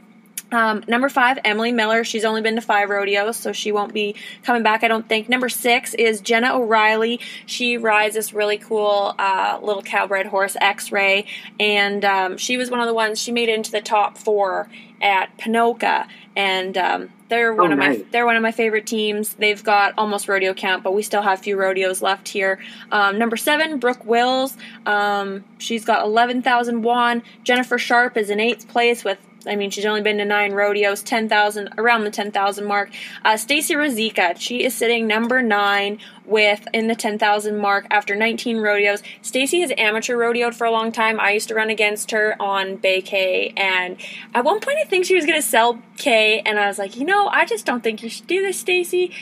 Um, 0.53 0.85
number 0.87 1.09
five, 1.09 1.39
Emily 1.45 1.73
Miller. 1.73 2.05
She's 2.05 2.25
only 2.25 2.43
been 2.43 2.55
to 2.57 2.61
five 2.61 2.91
rodeos, 2.91 3.37
so 3.37 3.53
she 3.53 3.73
won't 3.73 3.93
be 3.95 4.15
coming 4.43 4.63
back, 4.63 4.85
I 4.85 4.89
don't 4.89 5.09
think. 5.09 5.29
Number 5.29 5.49
six 5.49 5.95
is 5.95 6.21
Jenna 6.21 6.55
O'Reilly. 6.55 7.21
She 7.47 7.79
rides 7.79 8.15
this 8.15 8.33
really 8.33 8.59
cool 8.59 9.15
uh, 9.19 9.59
little 9.63 9.83
cowbred 9.83 10.27
horse, 10.27 10.57
X 10.61 10.93
Ray, 10.93 11.27
and 11.59 12.05
um, 12.05 12.37
she 12.37 12.57
was 12.57 12.71
one 12.71 12.81
of 12.81 12.87
the 12.87 12.95
ones, 12.95 13.21
she 13.21 13.33
made 13.33 13.49
it 13.49 13.55
into 13.55 13.71
the 13.73 13.81
top 13.81 14.19
four 14.19 14.69
at 15.01 15.37
Ponoka, 15.39 16.07
and 16.37 16.79
um, 16.79 17.09
they're 17.29 17.53
one 17.55 17.71
Oh, 17.71 17.73
of 17.73 17.79
nice. 17.79 17.99
my 17.99 18.05
they're 18.13 18.27
one 18.27 18.37
of 18.37 18.43
my 18.43 18.53
favorite 18.53 18.87
teams. 18.87 19.35
They've 19.35 19.63
got 19.65 19.95
almost 19.99 20.29
rodeo 20.29 20.55
count, 20.55 20.85
but 20.85 20.93
we 20.95 21.03
still 21.03 21.23
have 21.23 21.41
a 21.41 21.43
few 21.43 21.57
rodeos 21.59 22.03
left 22.03 22.29
here. 22.29 22.61
Um, 22.93 23.19
number 23.19 23.37
seven, 23.37 23.79
Brooke 23.79 24.05
Wills. 24.05 24.57
Um, 24.87 25.45
she's 25.59 25.85
got 25.85 26.05
eleven 26.05 26.43
thousand 26.43 26.83
won. 26.83 27.23
Jennifer 27.43 27.79
Sharp 27.79 28.17
is 28.17 28.29
in 28.31 28.39
eighth 28.39 28.69
place 28.69 29.03
with. 29.03 29.19
I 29.47 29.57
mean, 29.57 29.71
she's 29.71 29.85
only 29.85 30.03
been 30.03 30.19
to 30.19 30.25
nine 30.25 30.53
rodeos, 30.53 31.03
ten 31.03 31.29
thousand 31.29 31.71
around 31.79 32.05
the 32.05 32.11
ten 32.11 32.31
thousand 32.31 32.67
mark. 32.67 32.91
Uh, 33.25 33.37
Stacy 33.37 33.75
Rozika, 33.75 34.39
she 34.39 34.65
is 34.65 34.75
sitting 34.75 35.07
number 35.07 35.43
nine 35.43 35.99
with 36.25 36.67
in 36.73 36.89
the 36.89 36.95
ten 36.95 37.19
thousand 37.19 37.59
mark 37.59 37.87
after 37.91 38.15
nineteen 38.15 38.59
rodeos. 38.59 39.03
Stacy 39.23 39.61
has 39.61 39.73
amateur 39.77 40.17
rodeoed 40.17 40.55
for 40.55 40.67
a 40.67 40.71
long 40.71 40.93
time. 40.93 41.19
I 41.21 41.33
used 41.33 41.49
to 41.49 41.55
run 41.55 41.71
against 41.71 42.11
her 42.11 42.37
on 42.41 42.77
Bay 42.77 43.01
K, 43.03 43.53
and 43.57 43.97
at 44.35 44.45
one 44.45 44.61
point 44.61 44.79
I 44.81 44.85
think 44.85 45.05
she 45.05 45.15
was 45.15 45.27
going 45.27 45.41
to 45.41 45.47
sell 45.47 45.83
K, 45.97 46.41
and 46.47 46.59
I 46.59 46.67
was 46.67 46.79
like, 46.79 46.97
you 46.97 47.05
know, 47.05 47.29
I 47.29 47.45
just 47.45 47.67
don't 47.67 47.83
think 47.83 48.03
you 48.03 48.09
should 48.09 48.27
do 48.27 48.43
this, 48.43 48.59
Stacy. 48.59 49.13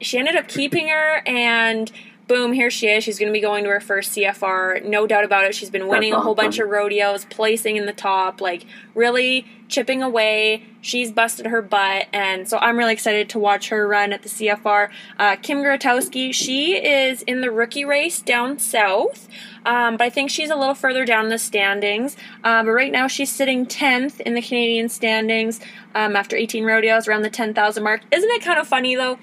She 0.00 0.18
ended 0.18 0.36
up 0.36 0.46
keeping 0.48 0.88
her, 0.88 1.22
and 1.26 1.90
boom, 2.28 2.52
here 2.52 2.70
she 2.70 2.88
is. 2.88 3.04
She's 3.04 3.18
going 3.18 3.28
to 3.28 3.32
be 3.32 3.40
going 3.40 3.64
to 3.64 3.70
her 3.70 3.80
first 3.80 4.12
CFR. 4.12 4.84
No 4.84 5.06
doubt 5.06 5.24
about 5.24 5.44
it. 5.44 5.54
She's 5.54 5.70
been 5.70 5.88
winning 5.88 6.12
a 6.12 6.20
whole 6.20 6.32
awesome. 6.32 6.44
bunch 6.46 6.58
of 6.58 6.68
rodeos, 6.68 7.24
placing 7.26 7.76
in 7.76 7.86
the 7.86 7.92
top, 7.92 8.40
like 8.40 8.66
really 8.94 9.46
chipping 9.68 10.02
away. 10.02 10.64
She's 10.80 11.10
busted 11.10 11.46
her 11.46 11.62
butt, 11.62 12.06
and 12.12 12.48
so 12.48 12.58
I'm 12.58 12.76
really 12.76 12.92
excited 12.92 13.28
to 13.30 13.38
watch 13.38 13.68
her 13.68 13.86
run 13.86 14.12
at 14.12 14.22
the 14.22 14.28
CFR. 14.28 14.90
Uh, 15.18 15.36
Kim 15.36 15.58
Grotowski, 15.58 16.32
she 16.32 16.76
is 16.76 17.22
in 17.22 17.40
the 17.40 17.50
rookie 17.50 17.84
race 17.84 18.20
down 18.20 18.58
south, 18.58 19.28
um, 19.64 19.96
but 19.96 20.04
I 20.04 20.10
think 20.10 20.30
she's 20.30 20.50
a 20.50 20.56
little 20.56 20.74
further 20.74 21.04
down 21.04 21.28
the 21.28 21.38
standings. 21.38 22.16
Uh, 22.44 22.62
but 22.62 22.70
right 22.70 22.92
now 22.92 23.08
she's 23.08 23.32
sitting 23.32 23.66
10th 23.66 24.20
in 24.20 24.34
the 24.34 24.42
Canadian 24.42 24.88
standings 24.88 25.60
um, 25.94 26.14
after 26.14 26.36
18 26.36 26.64
rodeos, 26.64 27.08
around 27.08 27.22
the 27.22 27.30
10,000 27.30 27.82
mark. 27.82 28.02
Isn't 28.12 28.30
it 28.30 28.42
kind 28.42 28.58
of 28.58 28.68
funny 28.68 28.94
though? 28.94 29.18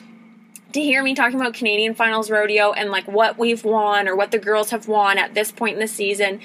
To 0.74 0.82
hear 0.82 1.04
me 1.04 1.16
talking 1.16 1.40
about 1.40 1.54
Canadian 1.54 1.96
Finals 1.96 2.30
Rodeo 2.30 2.72
and 2.72 2.92
like 2.92 3.08
what 3.08 3.38
we've 3.38 3.64
won 3.64 4.08
or 4.08 4.16
what 4.16 4.32
the 4.32 4.40
girls 4.40 4.72
have 4.72 4.88
won 4.88 5.18
at 5.18 5.34
this 5.34 5.52
point 5.52 5.76
in 5.76 5.80
the 5.80 5.88
season, 5.88 6.40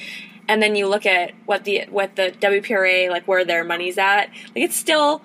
and 0.47 0.63
then 0.63 0.77
you 0.77 0.87
look 0.87 1.07
at 1.07 1.33
what 1.47 1.65
the 1.65 1.85
what 1.91 2.17
the 2.17 2.35
WPRA 2.41 3.11
like 3.11 3.27
where 3.27 3.45
their 3.45 3.65
money's 3.65 3.99
at, 3.99 4.27
like 4.55 4.65
it's 4.65 4.77
still 4.77 5.23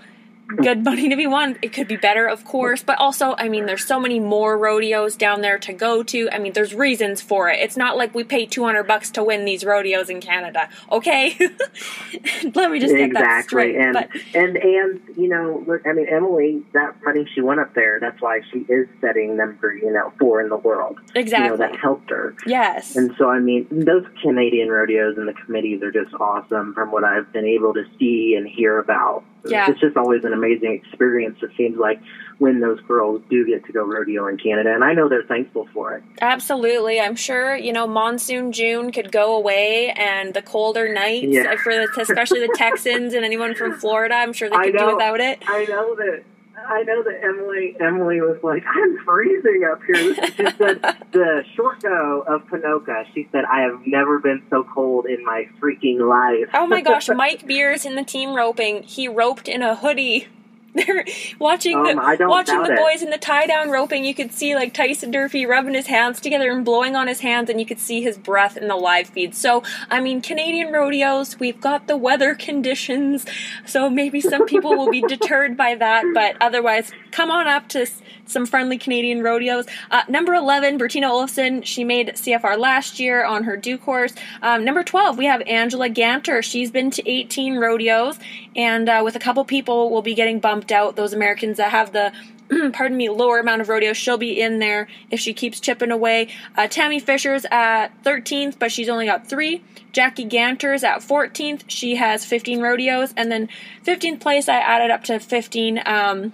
good 0.47 0.83
money 0.83 1.09
to 1.09 1.15
be 1.15 1.25
won. 1.27 1.57
It 1.61 1.73
could 1.73 1.87
be 1.87 1.95
better, 1.97 2.27
of 2.27 2.45
course, 2.45 2.83
but 2.83 2.99
also, 2.99 3.35
I 3.37 3.49
mean, 3.49 3.65
there's 3.65 3.85
so 3.85 3.99
many 3.99 4.19
more 4.19 4.57
rodeos 4.57 5.15
down 5.15 5.41
there 5.41 5.57
to 5.59 5.73
go 5.73 6.03
to. 6.03 6.29
I 6.31 6.39
mean, 6.39 6.53
there's 6.53 6.73
reasons 6.73 7.21
for 7.21 7.49
it. 7.49 7.59
It's 7.59 7.77
not 7.77 7.97
like 7.97 8.13
we 8.13 8.23
pay 8.23 8.45
200 8.45 8.83
bucks 8.83 9.09
to 9.11 9.23
win 9.23 9.45
these 9.45 9.63
rodeos 9.65 10.09
in 10.09 10.21
Canada. 10.21 10.69
Okay, 10.91 11.35
let 12.55 12.71
me 12.71 12.79
just 12.79 12.93
get 12.95 13.13
that 13.13 13.21
exactly, 13.21 13.43
straight. 13.73 13.75
and 13.77 13.93
but 13.93 14.09
and 14.35 14.57
and 14.57 15.01
you 15.17 15.27
know, 15.29 15.63
look, 15.67 15.81
I 15.87 15.93
mean, 15.93 16.07
Emily, 16.07 16.63
that 16.73 16.95
money 17.03 17.27
she 17.33 17.41
won 17.41 17.59
up 17.59 17.73
there. 17.73 17.99
That's 17.99 18.21
why 18.21 18.41
she 18.51 18.59
is 18.69 18.87
setting 19.01 19.35
number, 19.37 19.73
you 19.75 19.91
know, 19.91 20.11
four 20.19 20.41
in 20.41 20.49
the 20.49 20.57
world. 20.57 20.99
exactly, 21.15 21.45
You 21.45 21.51
know, 21.51 21.57
that 21.57 21.75
helped 21.79 22.09
her. 22.09 22.35
yes, 22.45 22.95
And 22.95 23.15
so, 23.17 23.29
I 23.29 23.39
mean, 23.39 23.67
those 23.71 24.05
Canadian 24.21 24.69
rodeos 24.69 25.17
and 25.17 25.27
the 25.27 25.33
committees 25.33 25.81
are 25.83 25.91
just 25.91 26.13
awesome 26.15 26.73
from 26.73 26.91
what 26.91 27.03
I've 27.03 27.31
been 27.33 27.45
able 27.47 27.73
to 27.73 27.83
see 27.99 28.35
and 28.37 28.47
hear 28.47 28.79
about. 28.79 29.23
Yeah. 29.45 29.69
It's 29.69 29.79
just 29.79 29.97
always 29.97 30.23
an 30.23 30.33
amazing 30.33 30.71
experience, 30.83 31.37
it 31.41 31.51
seems 31.57 31.77
like, 31.77 31.99
when 32.39 32.59
those 32.61 32.79
girls 32.81 33.21
do 33.29 33.45
get 33.45 33.65
to 33.65 33.71
go 33.73 33.83
rodeo 33.83 34.27
in 34.27 34.37
Canada. 34.37 34.73
And 34.73 34.83
I 34.83 34.93
know 34.93 35.07
they're 35.09 35.23
thankful 35.23 35.67
for 35.73 35.95
it. 35.95 36.03
Absolutely. 36.21 36.99
I'm 36.99 37.15
sure, 37.15 37.55
you 37.55 37.71
know, 37.73 37.85
monsoon 37.87 38.51
June 38.51 38.91
could 38.91 39.11
go 39.11 39.35
away 39.35 39.91
and 39.91 40.33
the 40.33 40.41
colder 40.41 40.91
nights 40.93 41.27
Yeah. 41.29 41.55
for 41.63 41.73
the, 41.73 41.87
especially 42.01 42.39
the 42.39 42.53
Texans 42.57 43.13
and 43.13 43.23
anyone 43.25 43.53
from 43.55 43.73
Florida, 43.79 44.15
I'm 44.15 44.33
sure 44.33 44.49
they 44.49 44.55
could 44.71 44.77
do 44.77 44.87
without 44.93 45.19
it. 45.19 45.43
I 45.47 45.65
know 45.65 45.95
that. 45.95 46.23
I 46.68 46.84
know 46.84 47.03
that 47.03 47.24
Emily. 47.24 47.76
Emily 47.80 48.22
was 48.22 48.38
like, 48.43 48.64
"I'm 48.68 48.97
freezing 49.05 49.64
up 49.72 49.82
here." 49.84 50.16
She 50.16 50.32
said 50.57 50.82
the 51.11 51.43
short 51.55 51.82
go 51.82 52.24
of 52.28 52.45
Ponoka. 52.47 53.05
She 53.14 53.28
said, 53.32 53.45
"I 53.45 53.61
have 53.61 53.82
never 53.86 54.20
been 54.20 54.43
so 54.49 54.64
cold 54.64 55.05
in 55.05 55.24
my 55.24 55.47
freaking 55.61 55.99
life." 55.99 56.49
Oh 56.53 56.68
my 56.68 56.82
gosh, 56.82 57.09
Mike 57.16 57.45
Beers 57.47 57.86
in 57.86 57.95
the 57.95 58.03
team 58.03 58.36
roping, 58.36 58.84
he 58.84 59.07
roped 59.07 59.47
in 59.47 59.61
a 59.61 59.76
hoodie. 59.76 60.28
They're 60.88 61.05
watching 61.39 61.78
Um, 61.78 62.17
the 62.17 62.28
watching 62.28 62.63
the 62.63 62.74
it. 62.74 62.78
boys 62.80 63.01
in 63.03 63.09
the 63.11 63.17
tie 63.17 63.45
down 63.45 63.69
roping. 63.69 64.03
You 64.05 64.15
could 64.15 64.32
see 64.32 64.55
like 64.55 64.74
Tyson 64.74 65.11
Durfee 65.11 65.45
rubbing 65.45 65.76
his 65.76 65.88
hands 65.88 66.19
together 66.19 66.51
and 66.51 66.65
blowing 66.65 66.95
on 66.95 67.07
his 67.07 67.19
hands, 67.19 67.49
and 67.49 67.59
you 67.59 67.65
could 67.65 67.80
see 67.80 68.01
his 68.01 68.17
breath 68.17 68.57
in 68.57 68.67
the 68.67 68.76
live 68.76 69.07
feed. 69.09 69.36
So, 69.36 69.61
I 69.89 69.99
mean, 69.99 70.21
Canadian 70.21 70.71
rodeos, 70.74 71.39
we've 71.39 71.61
got 71.61 71.88
the 71.88 71.95
weather 71.97 72.34
conditions, 72.34 73.26
so 73.65 73.89
maybe 73.89 74.19
some 74.19 74.45
people 74.45 74.76
will 74.76 74.89
be 74.89 75.01
deterred 75.07 75.55
by 75.55 75.76
that, 75.76 76.05
but 76.13 76.36
otherwise, 76.41 76.91
come 77.11 77.30
on 77.30 77.47
up 77.47 77.67
to 77.69 77.86
some 78.26 78.45
friendly 78.45 78.78
Canadian 78.78 79.21
rodeos. 79.21 79.65
Uh, 79.91 80.03
number 80.07 80.34
11, 80.34 80.80
Bertina 80.80 81.09
Olafson. 81.09 81.61
She 81.61 81.84
made 81.84 82.09
CFR 82.09 82.57
last 82.57 82.99
year 82.99 83.24
on 83.26 83.43
her 83.43 83.57
due 83.57 83.78
course. 83.78 84.13
Um, 84.41 84.63
number 84.65 84.84
12, 84.84 85.17
we 85.17 85.26
have 85.26 85.41
Angela 85.41 85.89
Ganter. 85.89 86.43
She's 86.43 86.71
been 86.71 86.91
to 86.91 87.09
18 87.09 87.57
rodeos, 87.57 88.19
and 88.55 88.89
uh, 88.89 89.01
with 89.03 89.15
a 89.15 89.19
couple 89.19 89.43
people, 89.45 89.89
will 89.89 90.01
be 90.01 90.13
getting 90.13 90.39
bumped 90.39 90.71
out. 90.71 90.95
Those 90.95 91.13
Americans 91.13 91.57
that 91.57 91.71
have 91.71 91.93
the 91.93 92.11
pardon 92.74 92.97
me, 92.97 93.09
lower 93.09 93.39
amount 93.39 93.61
of 93.61 93.69
rodeos. 93.69 93.97
She'll 93.97 94.17
be 94.17 94.39
in 94.39 94.59
there 94.59 94.88
if 95.09 95.19
she 95.19 95.34
keeps 95.34 95.59
chipping 95.59 95.91
away. 95.91 96.28
Uh, 96.55 96.67
Tammy 96.67 96.99
Fisher's 96.99 97.45
at 97.51 97.89
13th, 98.03 98.59
but 98.59 98.71
she's 98.71 98.89
only 98.89 99.05
got 99.05 99.28
three. 99.28 99.63
Jackie 99.91 100.26
Ganter's 100.26 100.84
at 100.84 100.99
14th. 100.99 101.63
She 101.67 101.95
has 101.95 102.26
15 102.26 102.61
rodeos. 102.61 103.13
And 103.15 103.32
then 103.32 103.49
15th 103.86 104.19
place, 104.19 104.49
I 104.49 104.57
added 104.57 104.91
up 104.91 105.03
to 105.05 105.19
15. 105.19 105.82
Um, 105.86 106.34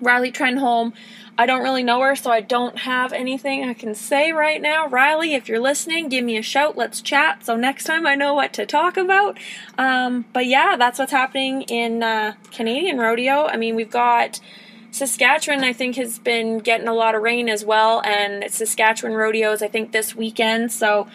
Riley 0.00 0.30
Trenholm. 0.30 0.92
I 1.40 1.46
don't 1.46 1.62
really 1.62 1.84
know 1.84 2.00
her, 2.00 2.16
so 2.16 2.32
I 2.32 2.40
don't 2.40 2.78
have 2.78 3.12
anything 3.12 3.64
I 3.64 3.72
can 3.72 3.94
say 3.94 4.32
right 4.32 4.60
now. 4.60 4.88
Riley, 4.88 5.34
if 5.34 5.48
you're 5.48 5.60
listening, 5.60 6.08
give 6.08 6.24
me 6.24 6.36
a 6.36 6.42
shout. 6.42 6.76
Let's 6.76 7.00
chat. 7.00 7.44
So 7.44 7.56
next 7.56 7.84
time 7.84 8.08
I 8.08 8.16
know 8.16 8.34
what 8.34 8.52
to 8.54 8.66
talk 8.66 8.96
about. 8.96 9.38
Um, 9.78 10.24
but 10.32 10.46
yeah, 10.46 10.74
that's 10.76 10.98
what's 10.98 11.12
happening 11.12 11.62
in 11.62 12.02
uh, 12.02 12.34
Canadian 12.50 12.98
rodeo. 12.98 13.46
I 13.46 13.56
mean, 13.56 13.76
we've 13.76 13.88
got 13.88 14.40
Saskatchewan. 14.90 15.62
I 15.62 15.72
think 15.72 15.94
has 15.94 16.18
been 16.18 16.58
getting 16.58 16.88
a 16.88 16.94
lot 16.94 17.14
of 17.14 17.22
rain 17.22 17.48
as 17.48 17.64
well, 17.64 18.02
and 18.04 18.50
Saskatchewan 18.50 19.14
rodeos. 19.14 19.62
I 19.62 19.68
think 19.68 19.92
this 19.92 20.16
weekend. 20.16 20.72
So 20.72 21.06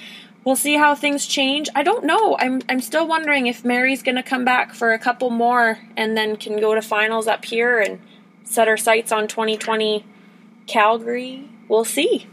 we'll 0.46 0.56
see 0.56 0.78
how 0.78 0.96
things 0.96 1.26
change. 1.26 1.68
I 1.76 1.84
don't 1.84 2.06
know. 2.06 2.38
I'm 2.40 2.62
I'm 2.70 2.80
still 2.80 3.06
wondering 3.06 3.48
if 3.48 3.66
Mary's 3.66 4.02
going 4.02 4.16
to 4.16 4.24
come 4.24 4.46
back 4.46 4.74
for 4.74 4.94
a 4.94 5.00
couple 5.00 5.32
more 5.32 5.80
and 5.98 6.16
then 6.16 6.38
can 6.38 6.62
go 6.62 6.74
to 6.76 6.82
finals 6.82 7.28
up 7.28 7.44
here 7.44 7.80
and 7.80 8.00
set 8.46 8.70
our 8.70 8.78
sights 8.78 9.12
on 9.12 9.28
2020 9.28 10.06
Calgary. 10.68 11.48
We'll 11.68 11.86
see. 11.86 12.28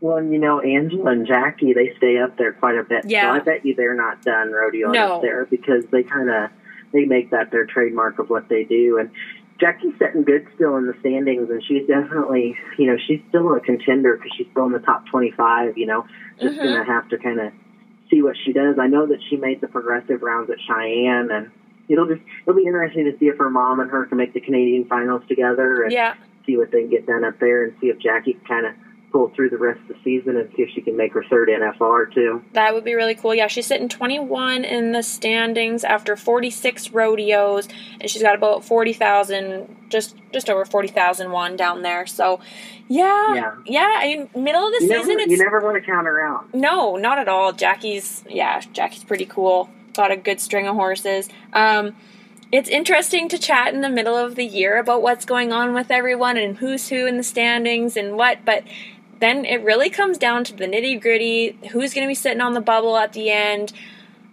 Well, 0.00 0.22
you 0.22 0.38
know, 0.38 0.60
Angela 0.60 1.10
and 1.12 1.26
Jackie, 1.26 1.72
they 1.72 1.94
stay 1.96 2.18
up 2.18 2.36
there 2.36 2.52
quite 2.52 2.76
a 2.76 2.82
bit. 2.84 3.04
Yeah. 3.06 3.22
So 3.22 3.36
I 3.36 3.38
bet 3.40 3.64
you 3.64 3.74
they're 3.74 3.94
not 3.94 4.22
done 4.22 4.48
rodeoing 4.52 4.92
No. 4.92 5.14
up 5.16 5.22
there 5.22 5.46
because 5.46 5.84
they 5.86 6.02
kind 6.02 6.28
of 6.30 6.50
they 6.92 7.04
make 7.06 7.30
that 7.30 7.50
their 7.50 7.64
trademark 7.66 8.18
of 8.18 8.30
what 8.30 8.48
they 8.48 8.64
do. 8.64 8.98
And 8.98 9.10
Jackie's 9.58 9.94
sitting 9.98 10.22
good 10.24 10.46
still 10.54 10.76
in 10.76 10.86
the 10.86 10.94
standings, 11.00 11.48
and 11.48 11.62
she's 11.64 11.86
definitely, 11.86 12.56
you 12.78 12.86
know, 12.86 12.96
she's 13.06 13.20
still 13.30 13.54
a 13.54 13.60
contender 13.60 14.16
because 14.16 14.30
she's 14.36 14.46
still 14.50 14.66
in 14.66 14.72
the 14.72 14.78
top 14.80 15.06
twenty-five. 15.06 15.78
You 15.78 15.86
know, 15.86 16.06
just 16.40 16.56
Mhm. 16.58 16.64
gonna 16.64 16.84
have 16.84 17.08
to 17.08 17.18
kind 17.18 17.40
of 17.40 17.52
see 18.10 18.20
what 18.20 18.36
she 18.44 18.52
does. 18.52 18.78
I 18.78 18.86
know 18.88 19.06
that 19.06 19.20
she 19.30 19.36
made 19.36 19.60
the 19.60 19.68
progressive 19.68 20.22
rounds 20.22 20.50
at 20.50 20.58
Cheyenne, 20.60 21.30
and 21.30 21.50
it'll 21.88 22.06
just 22.06 22.20
it'll 22.42 22.56
be 22.60 22.66
interesting 22.66 23.04
to 23.10 23.16
see 23.18 23.28
if 23.28 23.38
her 23.38 23.48
mom 23.50 23.80
and 23.80 23.90
her 23.90 24.04
can 24.04 24.18
make 24.18 24.34
the 24.34 24.40
Canadian 24.40 24.84
finals 24.84 25.22
together 25.28 25.82
and 25.84 25.92
Yeah. 25.92 26.14
See 26.46 26.56
what 26.56 26.70
they 26.70 26.80
can 26.82 26.90
get 26.90 27.06
done 27.06 27.24
up 27.24 27.38
there, 27.40 27.64
and 27.64 27.74
see 27.80 27.88
if 27.88 27.98
Jackie 27.98 28.34
can 28.34 28.44
kind 28.44 28.66
of 28.66 28.74
pull 29.12 29.28
through 29.36 29.48
the 29.48 29.56
rest 29.56 29.78
of 29.82 29.86
the 29.86 29.94
season 30.02 30.36
and 30.36 30.50
see 30.56 30.62
if 30.62 30.70
she 30.74 30.80
can 30.80 30.96
make 30.96 31.12
her 31.12 31.22
third 31.30 31.48
NFR 31.48 32.12
too. 32.12 32.42
That 32.52 32.74
would 32.74 32.82
be 32.82 32.94
really 32.94 33.14
cool. 33.14 33.32
Yeah, 33.32 33.46
she's 33.46 33.64
sitting 33.66 33.88
21 33.88 34.64
in 34.64 34.90
the 34.90 35.04
standings 35.04 35.84
after 35.84 36.16
46 36.16 36.90
rodeos, 36.90 37.68
and 38.00 38.10
she's 38.10 38.22
got 38.22 38.34
about 38.34 38.64
40,000, 38.64 39.76
just 39.88 40.16
just 40.32 40.50
over 40.50 40.64
40,000 40.64 41.30
won 41.30 41.54
down 41.56 41.82
there. 41.82 42.06
So, 42.06 42.40
yeah, 42.88 43.34
Yeah. 43.34 43.54
yeah. 43.66 43.94
I 43.98 44.06
mean, 44.34 44.44
middle 44.44 44.66
of 44.66 44.72
the 44.72 44.84
You 44.84 44.88
season, 44.88 45.08
never, 45.16 45.20
it's 45.20 45.30
you 45.30 45.38
never 45.38 45.60
want 45.60 45.76
to 45.76 45.88
count 45.88 46.06
her 46.06 46.20
out. 46.20 46.52
no, 46.52 46.96
not 46.96 47.18
at 47.20 47.28
all. 47.28 47.52
Jackie's, 47.52 48.24
yeah, 48.28 48.60
Jackie's 48.72 49.04
pretty 49.04 49.26
cool. 49.26 49.70
Got 49.94 50.10
a 50.10 50.16
good 50.16 50.40
string 50.40 50.66
of 50.66 50.74
horses. 50.74 51.28
Um, 51.52 51.94
it's 52.52 52.68
interesting 52.68 53.28
to 53.30 53.38
chat 53.38 53.74
in 53.74 53.80
the 53.80 53.88
middle 53.88 54.16
of 54.16 54.34
the 54.34 54.44
year 54.44 54.78
about 54.78 55.02
what's 55.02 55.24
going 55.24 55.52
on 55.52 55.74
with 55.74 55.90
everyone 55.90 56.36
and 56.36 56.58
who's 56.58 56.88
who 56.88 57.06
in 57.06 57.16
the 57.16 57.22
standings 57.22 57.96
and 57.96 58.16
what, 58.16 58.44
but 58.44 58.64
then 59.20 59.44
it 59.44 59.62
really 59.62 59.90
comes 59.90 60.18
down 60.18 60.44
to 60.44 60.54
the 60.54 60.66
nitty 60.66 61.00
gritty 61.00 61.58
who's 61.72 61.94
going 61.94 62.06
to 62.06 62.10
be 62.10 62.14
sitting 62.14 62.40
on 62.40 62.54
the 62.54 62.60
bubble 62.60 62.96
at 62.96 63.12
the 63.12 63.30
end. 63.30 63.72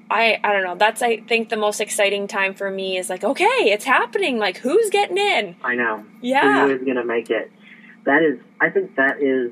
I 0.09 0.39
I 0.43 0.51
don't 0.51 0.64
know. 0.64 0.76
That's 0.76 1.01
I 1.01 1.22
think 1.22 1.49
the 1.49 1.57
most 1.57 1.80
exciting 1.80 2.28
time 2.28 2.53
for 2.53 2.70
me 2.70 2.97
is 2.97 3.09
like, 3.09 3.24
okay, 3.24 3.45
it's 3.45 3.86
happening. 3.86 4.38
Like, 4.38 4.57
who's 4.57 4.89
getting 4.89 5.18
in? 5.18 5.55
I 5.64 5.76
know. 5.76 6.05
Yeah. 6.22 6.66
Who 6.66 6.74
is 6.74 6.84
going 6.84 6.97
to 6.97 7.05
make 7.05 7.30
it? 7.30 7.51
That 8.05 8.22
is, 8.24 8.39
I 8.59 8.70
think 8.70 8.95
that 8.95 9.22
is 9.22 9.51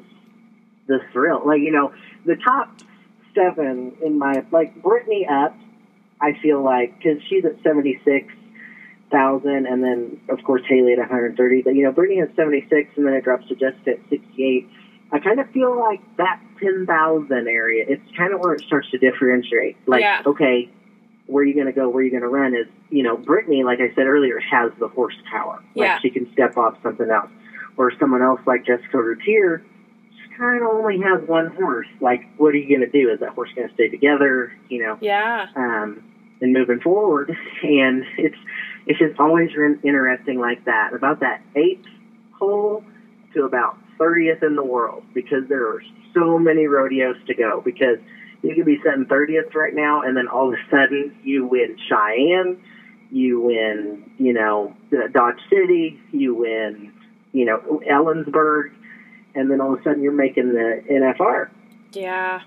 the 0.88 1.00
thrill. 1.14 1.46
Like, 1.46 1.62
you 1.62 1.72
know, 1.72 1.94
the 2.26 2.36
top 2.36 2.76
seven 3.36 3.96
in 4.04 4.18
my, 4.18 4.44
like, 4.52 4.82
Brittany 4.82 5.28
up, 5.32 5.56
I 6.20 6.34
feel 6.42 6.62
like, 6.62 6.98
because 6.98 7.22
she's 7.30 7.46
at 7.46 7.62
76,000, 9.12 9.66
and 9.66 9.84
then, 9.84 10.20
of 10.30 10.44
course, 10.44 10.62
Hailey 10.68 10.94
at 10.94 11.00
130. 11.00 11.62
But, 11.64 11.76
you 11.76 11.84
know, 11.84 11.92
Brittany 11.92 12.20
has 12.20 12.30
76, 12.36 12.90
and 12.96 13.06
then 13.06 13.14
it 13.14 13.24
drops 13.24 13.48
to 13.48 13.56
Jessica 13.56 13.92
at 13.92 14.00
68. 14.10 14.68
I 15.12 15.20
kind 15.20 15.40
of 15.40 15.50
feel 15.52 15.78
like 15.78 16.02
that 16.18 16.40
10,000 16.62 17.32
area, 17.48 17.86
it's 17.88 18.04
kind 18.16 18.34
of 18.34 18.40
where 18.42 18.54
it 18.54 18.62
starts 18.62 18.90
to 18.92 18.98
differentiate. 18.98 19.78
Like, 19.88 20.02
Yeah. 20.02 20.22
okay, 20.26 20.70
where 21.26 21.44
are 21.44 21.48
you 21.48 21.54
going 21.56 21.66
to 21.68 21.72
go? 21.74 21.90
Where 21.90 22.02
are 22.02 22.04
you 22.06 22.12
going 22.12 22.22
to 22.24 22.28
run? 22.30 22.54
Is, 22.56 22.68
you 22.90 23.04
know, 23.04 23.18
Brittany, 23.18 23.64
like 23.64 23.80
I 23.80 23.94
said 23.96 24.06
earlier, 24.06 24.40
has 24.40 24.72
the 24.80 24.88
horsepower. 24.88 25.62
Like, 25.76 25.88
Yeah. 25.88 26.00
she 26.00 26.10
can 26.12 26.32
step 26.34 26.58
off 26.58 26.78
something 26.84 27.10
else. 27.10 27.30
Or 27.78 27.92
someone 28.00 28.22
else 28.22 28.42
like 28.46 28.66
Jessica 28.66 28.98
Routier, 29.02 29.64
she 30.12 30.36
kind 30.38 30.62
of 30.62 30.68
only 30.70 31.00
has 31.00 31.22
one 31.28 31.48
horse. 31.56 31.88
Like, 32.02 32.26
what 32.38 32.54
are 32.54 32.58
you 32.58 32.68
going 32.68 32.82
to 32.90 33.00
do? 33.00 33.10
Is 33.10 33.20
that 33.22 33.30
horse 33.30 33.50
going 33.56 33.68
to 33.68 33.74
stay 33.74 33.88
together? 33.90 34.52
You 34.70 34.84
know, 34.84 34.98
Yeah. 35.02 35.48
um, 35.56 36.04
and 36.42 36.54
moving 36.54 36.80
forward. 36.82 37.36
And 37.64 38.06
it's 38.18 38.38
it's 38.90 38.98
just 38.98 39.20
always 39.20 39.56
re- 39.56 39.78
interesting 39.84 40.40
like 40.40 40.66
that. 40.66 40.94
About 40.94 41.20
that 41.20 41.42
eighth 41.56 41.86
hole 42.34 42.84
to 43.36 43.44
about 43.44 43.78
thirtieth 44.00 44.42
in 44.42 44.56
the 44.56 44.64
world 44.64 45.04
because 45.14 45.48
there 45.48 45.68
are 45.68 45.84
so 46.14 46.40
many 46.40 46.66
rodeos 46.66 47.16
to 47.28 47.36
go. 47.36 47.62
Because 47.64 48.00
you 48.42 48.56
could 48.56 48.66
be 48.66 48.80
setting 48.84 49.06
thirtieth 49.06 49.54
right 49.54 49.76
now, 49.76 50.02
and 50.02 50.18
then 50.18 50.28
all 50.28 50.52
of 50.52 50.56
a 50.56 50.70
sudden 50.72 51.16
you 51.24 51.46
win 51.46 51.78
Cheyenne, 51.88 52.62
you 53.12 53.40
win, 53.40 54.12
you 54.18 54.34
know, 54.34 54.76
uh, 54.92 55.08
Dodge 55.08 55.40
City, 55.52 56.00
you 56.12 56.34
win, 56.34 56.92
you 57.32 57.46
know, 57.46 57.82
Ellensburg, 57.88 58.72
and 59.36 59.52
then 59.52 59.62
all 59.62 59.76
of 59.76 59.82
a 59.82 59.84
sudden 59.84 60.02
you're 60.02 60.12
making 60.12 60.50
the 60.50 60.84
NFR. 60.90 61.50
Yeah. 61.92 62.42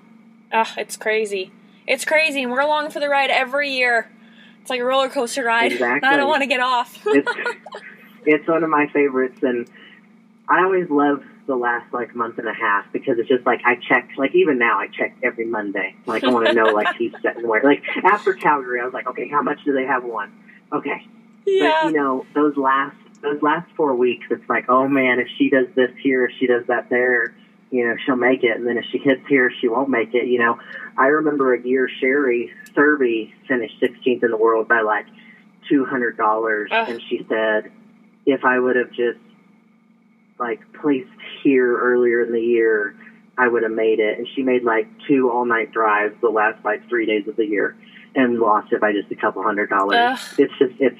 Ugh, 0.51 0.69
it's 0.77 0.97
crazy. 0.97 1.53
It's 1.87 2.05
crazy, 2.05 2.43
and 2.43 2.51
we're 2.51 2.61
along 2.61 2.91
for 2.91 2.99
the 2.99 3.09
ride 3.09 3.31
every 3.31 3.71
year. 3.71 4.11
It's 4.63 4.71
like 4.71 4.81
a 4.81 4.85
roller 4.85 5.09
coaster 5.09 5.45
ride. 5.45 5.73
Exactly. 5.73 6.09
I 6.09 6.17
don't 6.17 6.29
want 6.29 6.43
to 6.43 6.47
get 6.47 6.61
off. 6.61 7.03
it's 7.07 7.31
it's 8.25 8.49
one 8.49 8.63
of 8.63 8.71
my 8.71 8.87
favorites 8.93 9.39
and 9.43 9.69
I 10.49 10.63
always 10.63 10.89
love 10.89 11.25
the 11.49 11.57
last 11.57 11.93
like 11.93 12.15
month 12.15 12.39
and 12.39 12.47
a 12.47 12.55
half 12.55 12.85
because 12.93 13.19
it's 13.19 13.29
just 13.29 13.45
like 13.45 13.61
I 13.65 13.75
check 13.75 14.11
like 14.17 14.37
even 14.37 14.59
now 14.59 14.79
I 14.79 14.87
check 14.87 15.17
every 15.21 15.47
Monday. 15.47 15.97
Like 16.07 16.23
I 16.23 16.31
want 16.31 16.47
to 16.47 16.53
know 16.53 16.67
like 16.67 16.95
who's 16.99 17.13
setting 17.23 17.47
where. 17.47 17.63
Like 17.65 17.83
after 18.05 18.35
Calgary 18.35 18.81
I 18.81 18.85
was 18.85 18.95
like, 18.95 19.09
okay, 19.09 19.29
how 19.29 19.43
much 19.43 19.59
do 19.65 19.73
they 19.73 19.85
have 19.85 20.05
won? 20.05 20.33
Okay. 20.73 21.07
But 21.45 21.53
yeah. 21.53 21.87
you 21.87 21.93
know, 21.93 22.25
those 22.33 22.57
last 22.57 22.97
those 23.21 23.43
last 23.43 23.69
four 23.77 23.97
weeks 23.97 24.27
it's 24.31 24.49
like, 24.49 24.67
oh 24.69 24.87
man, 24.87 25.19
if 25.19 25.27
she 25.39 25.51
does 25.51 25.67
this 25.75 25.91
here, 26.01 26.25
if 26.27 26.33
she 26.39 26.47
does 26.47 26.65
that 26.69 26.89
there, 26.89 27.35
you 27.73 27.87
know, 27.87 27.97
she'll 28.05 28.17
make 28.17 28.45
it 28.45 28.57
and 28.57 28.67
then 28.67 28.77
if 28.77 28.85
she 28.93 28.99
hits 28.99 29.23
here 29.29 29.51
she 29.61 29.67
won't 29.67 29.89
make 29.89 30.15
it, 30.15 30.27
you 30.27 30.39
know. 30.39 30.59
I 30.97 31.07
remember 31.07 31.55
a 31.55 31.61
year 31.61 31.89
Sherry 32.01 32.53
Cervi 32.77 33.33
finished 33.49 33.75
sixteenth 33.81 34.23
in 34.23 34.31
the 34.31 34.37
world 34.37 34.69
by 34.69 34.83
like 34.83 35.07
two 35.69 35.85
hundred 35.85 36.17
dollars 36.17 36.71
Ugh. 36.71 36.89
and 36.89 37.03
she 37.09 37.27
said 37.29 37.73
if 38.27 38.45
I 38.45 38.59
would 38.59 38.77
have 38.77 38.91
just 38.91 39.19
like 40.39 40.61
placed 40.81 41.09
here 41.43 41.79
earlier 41.79 42.23
in 42.23 42.33
the 42.33 42.41
year, 42.41 42.95
I 43.39 43.49
would 43.49 43.63
have 43.63 43.73
made 43.73 44.01
it. 44.01 44.19
And 44.19 44.29
she 44.35 44.43
made 44.43 44.65
like 44.65 44.87
two 45.09 45.31
all 45.31 45.45
night 45.45 45.73
drives 45.73 46.15
the 46.21 46.29
last 46.29 46.65
like 46.65 46.87
three 46.89 47.07
days 47.07 47.27
of 47.29 47.37
the 47.37 47.47
year 47.47 47.77
and 48.15 48.39
lost 48.39 48.73
it 48.73 48.81
by 48.81 48.93
just 48.93 49.11
a 49.11 49.17
couple 49.17 49.43
hundred 49.43 49.71
dollars. 49.71 49.99
Ugh. 49.99 50.19
It's 50.39 50.53
just 50.59 50.75
it's 50.81 50.99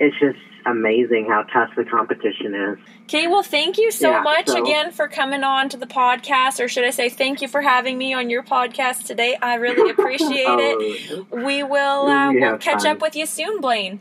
it's 0.00 0.16
just 0.18 0.38
amazing 0.66 1.26
how 1.28 1.42
tough 1.44 1.70
the 1.76 1.84
competition 1.84 2.54
is. 2.54 2.78
Okay, 3.04 3.28
well, 3.28 3.42
thank 3.44 3.78
you 3.78 3.90
so 3.92 4.10
Yeah, 4.10 4.20
much 4.22 4.48
so- 4.48 4.62
again 4.62 4.90
for 4.90 5.06
coming 5.08 5.44
on 5.44 5.68
to 5.68 5.76
the 5.76 5.86
podcast, 5.86 6.62
or 6.62 6.66
should 6.68 6.84
I 6.84 6.90
say, 6.90 7.08
thank 7.08 7.40
you 7.40 7.46
for 7.48 7.60
having 7.62 7.96
me 7.96 8.12
on 8.14 8.28
your 8.30 8.42
podcast 8.42 9.06
today. 9.06 9.36
I 9.40 9.54
really 9.54 9.90
appreciate 9.96 10.30
it. 10.48 11.26
Oh, 11.32 11.44
We 11.44 11.62
will 11.62 12.06
uh, 12.08 12.32
We 12.32 12.40
we'll 12.40 12.58
catch 12.58 12.82
fun. 12.82 12.96
up 12.96 13.00
with 13.02 13.14
you 13.14 13.26
soon, 13.26 13.60
Blaine. 13.60 14.00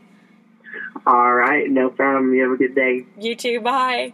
all 1.06 1.34
right, 1.36 1.70
no 1.70 1.90
problem. 1.90 2.34
You 2.34 2.44
have 2.44 2.52
a 2.54 2.58
good 2.58 2.74
day. 2.76 3.06
You 3.20 3.36
too. 3.36 3.60
Bye. 3.62 4.14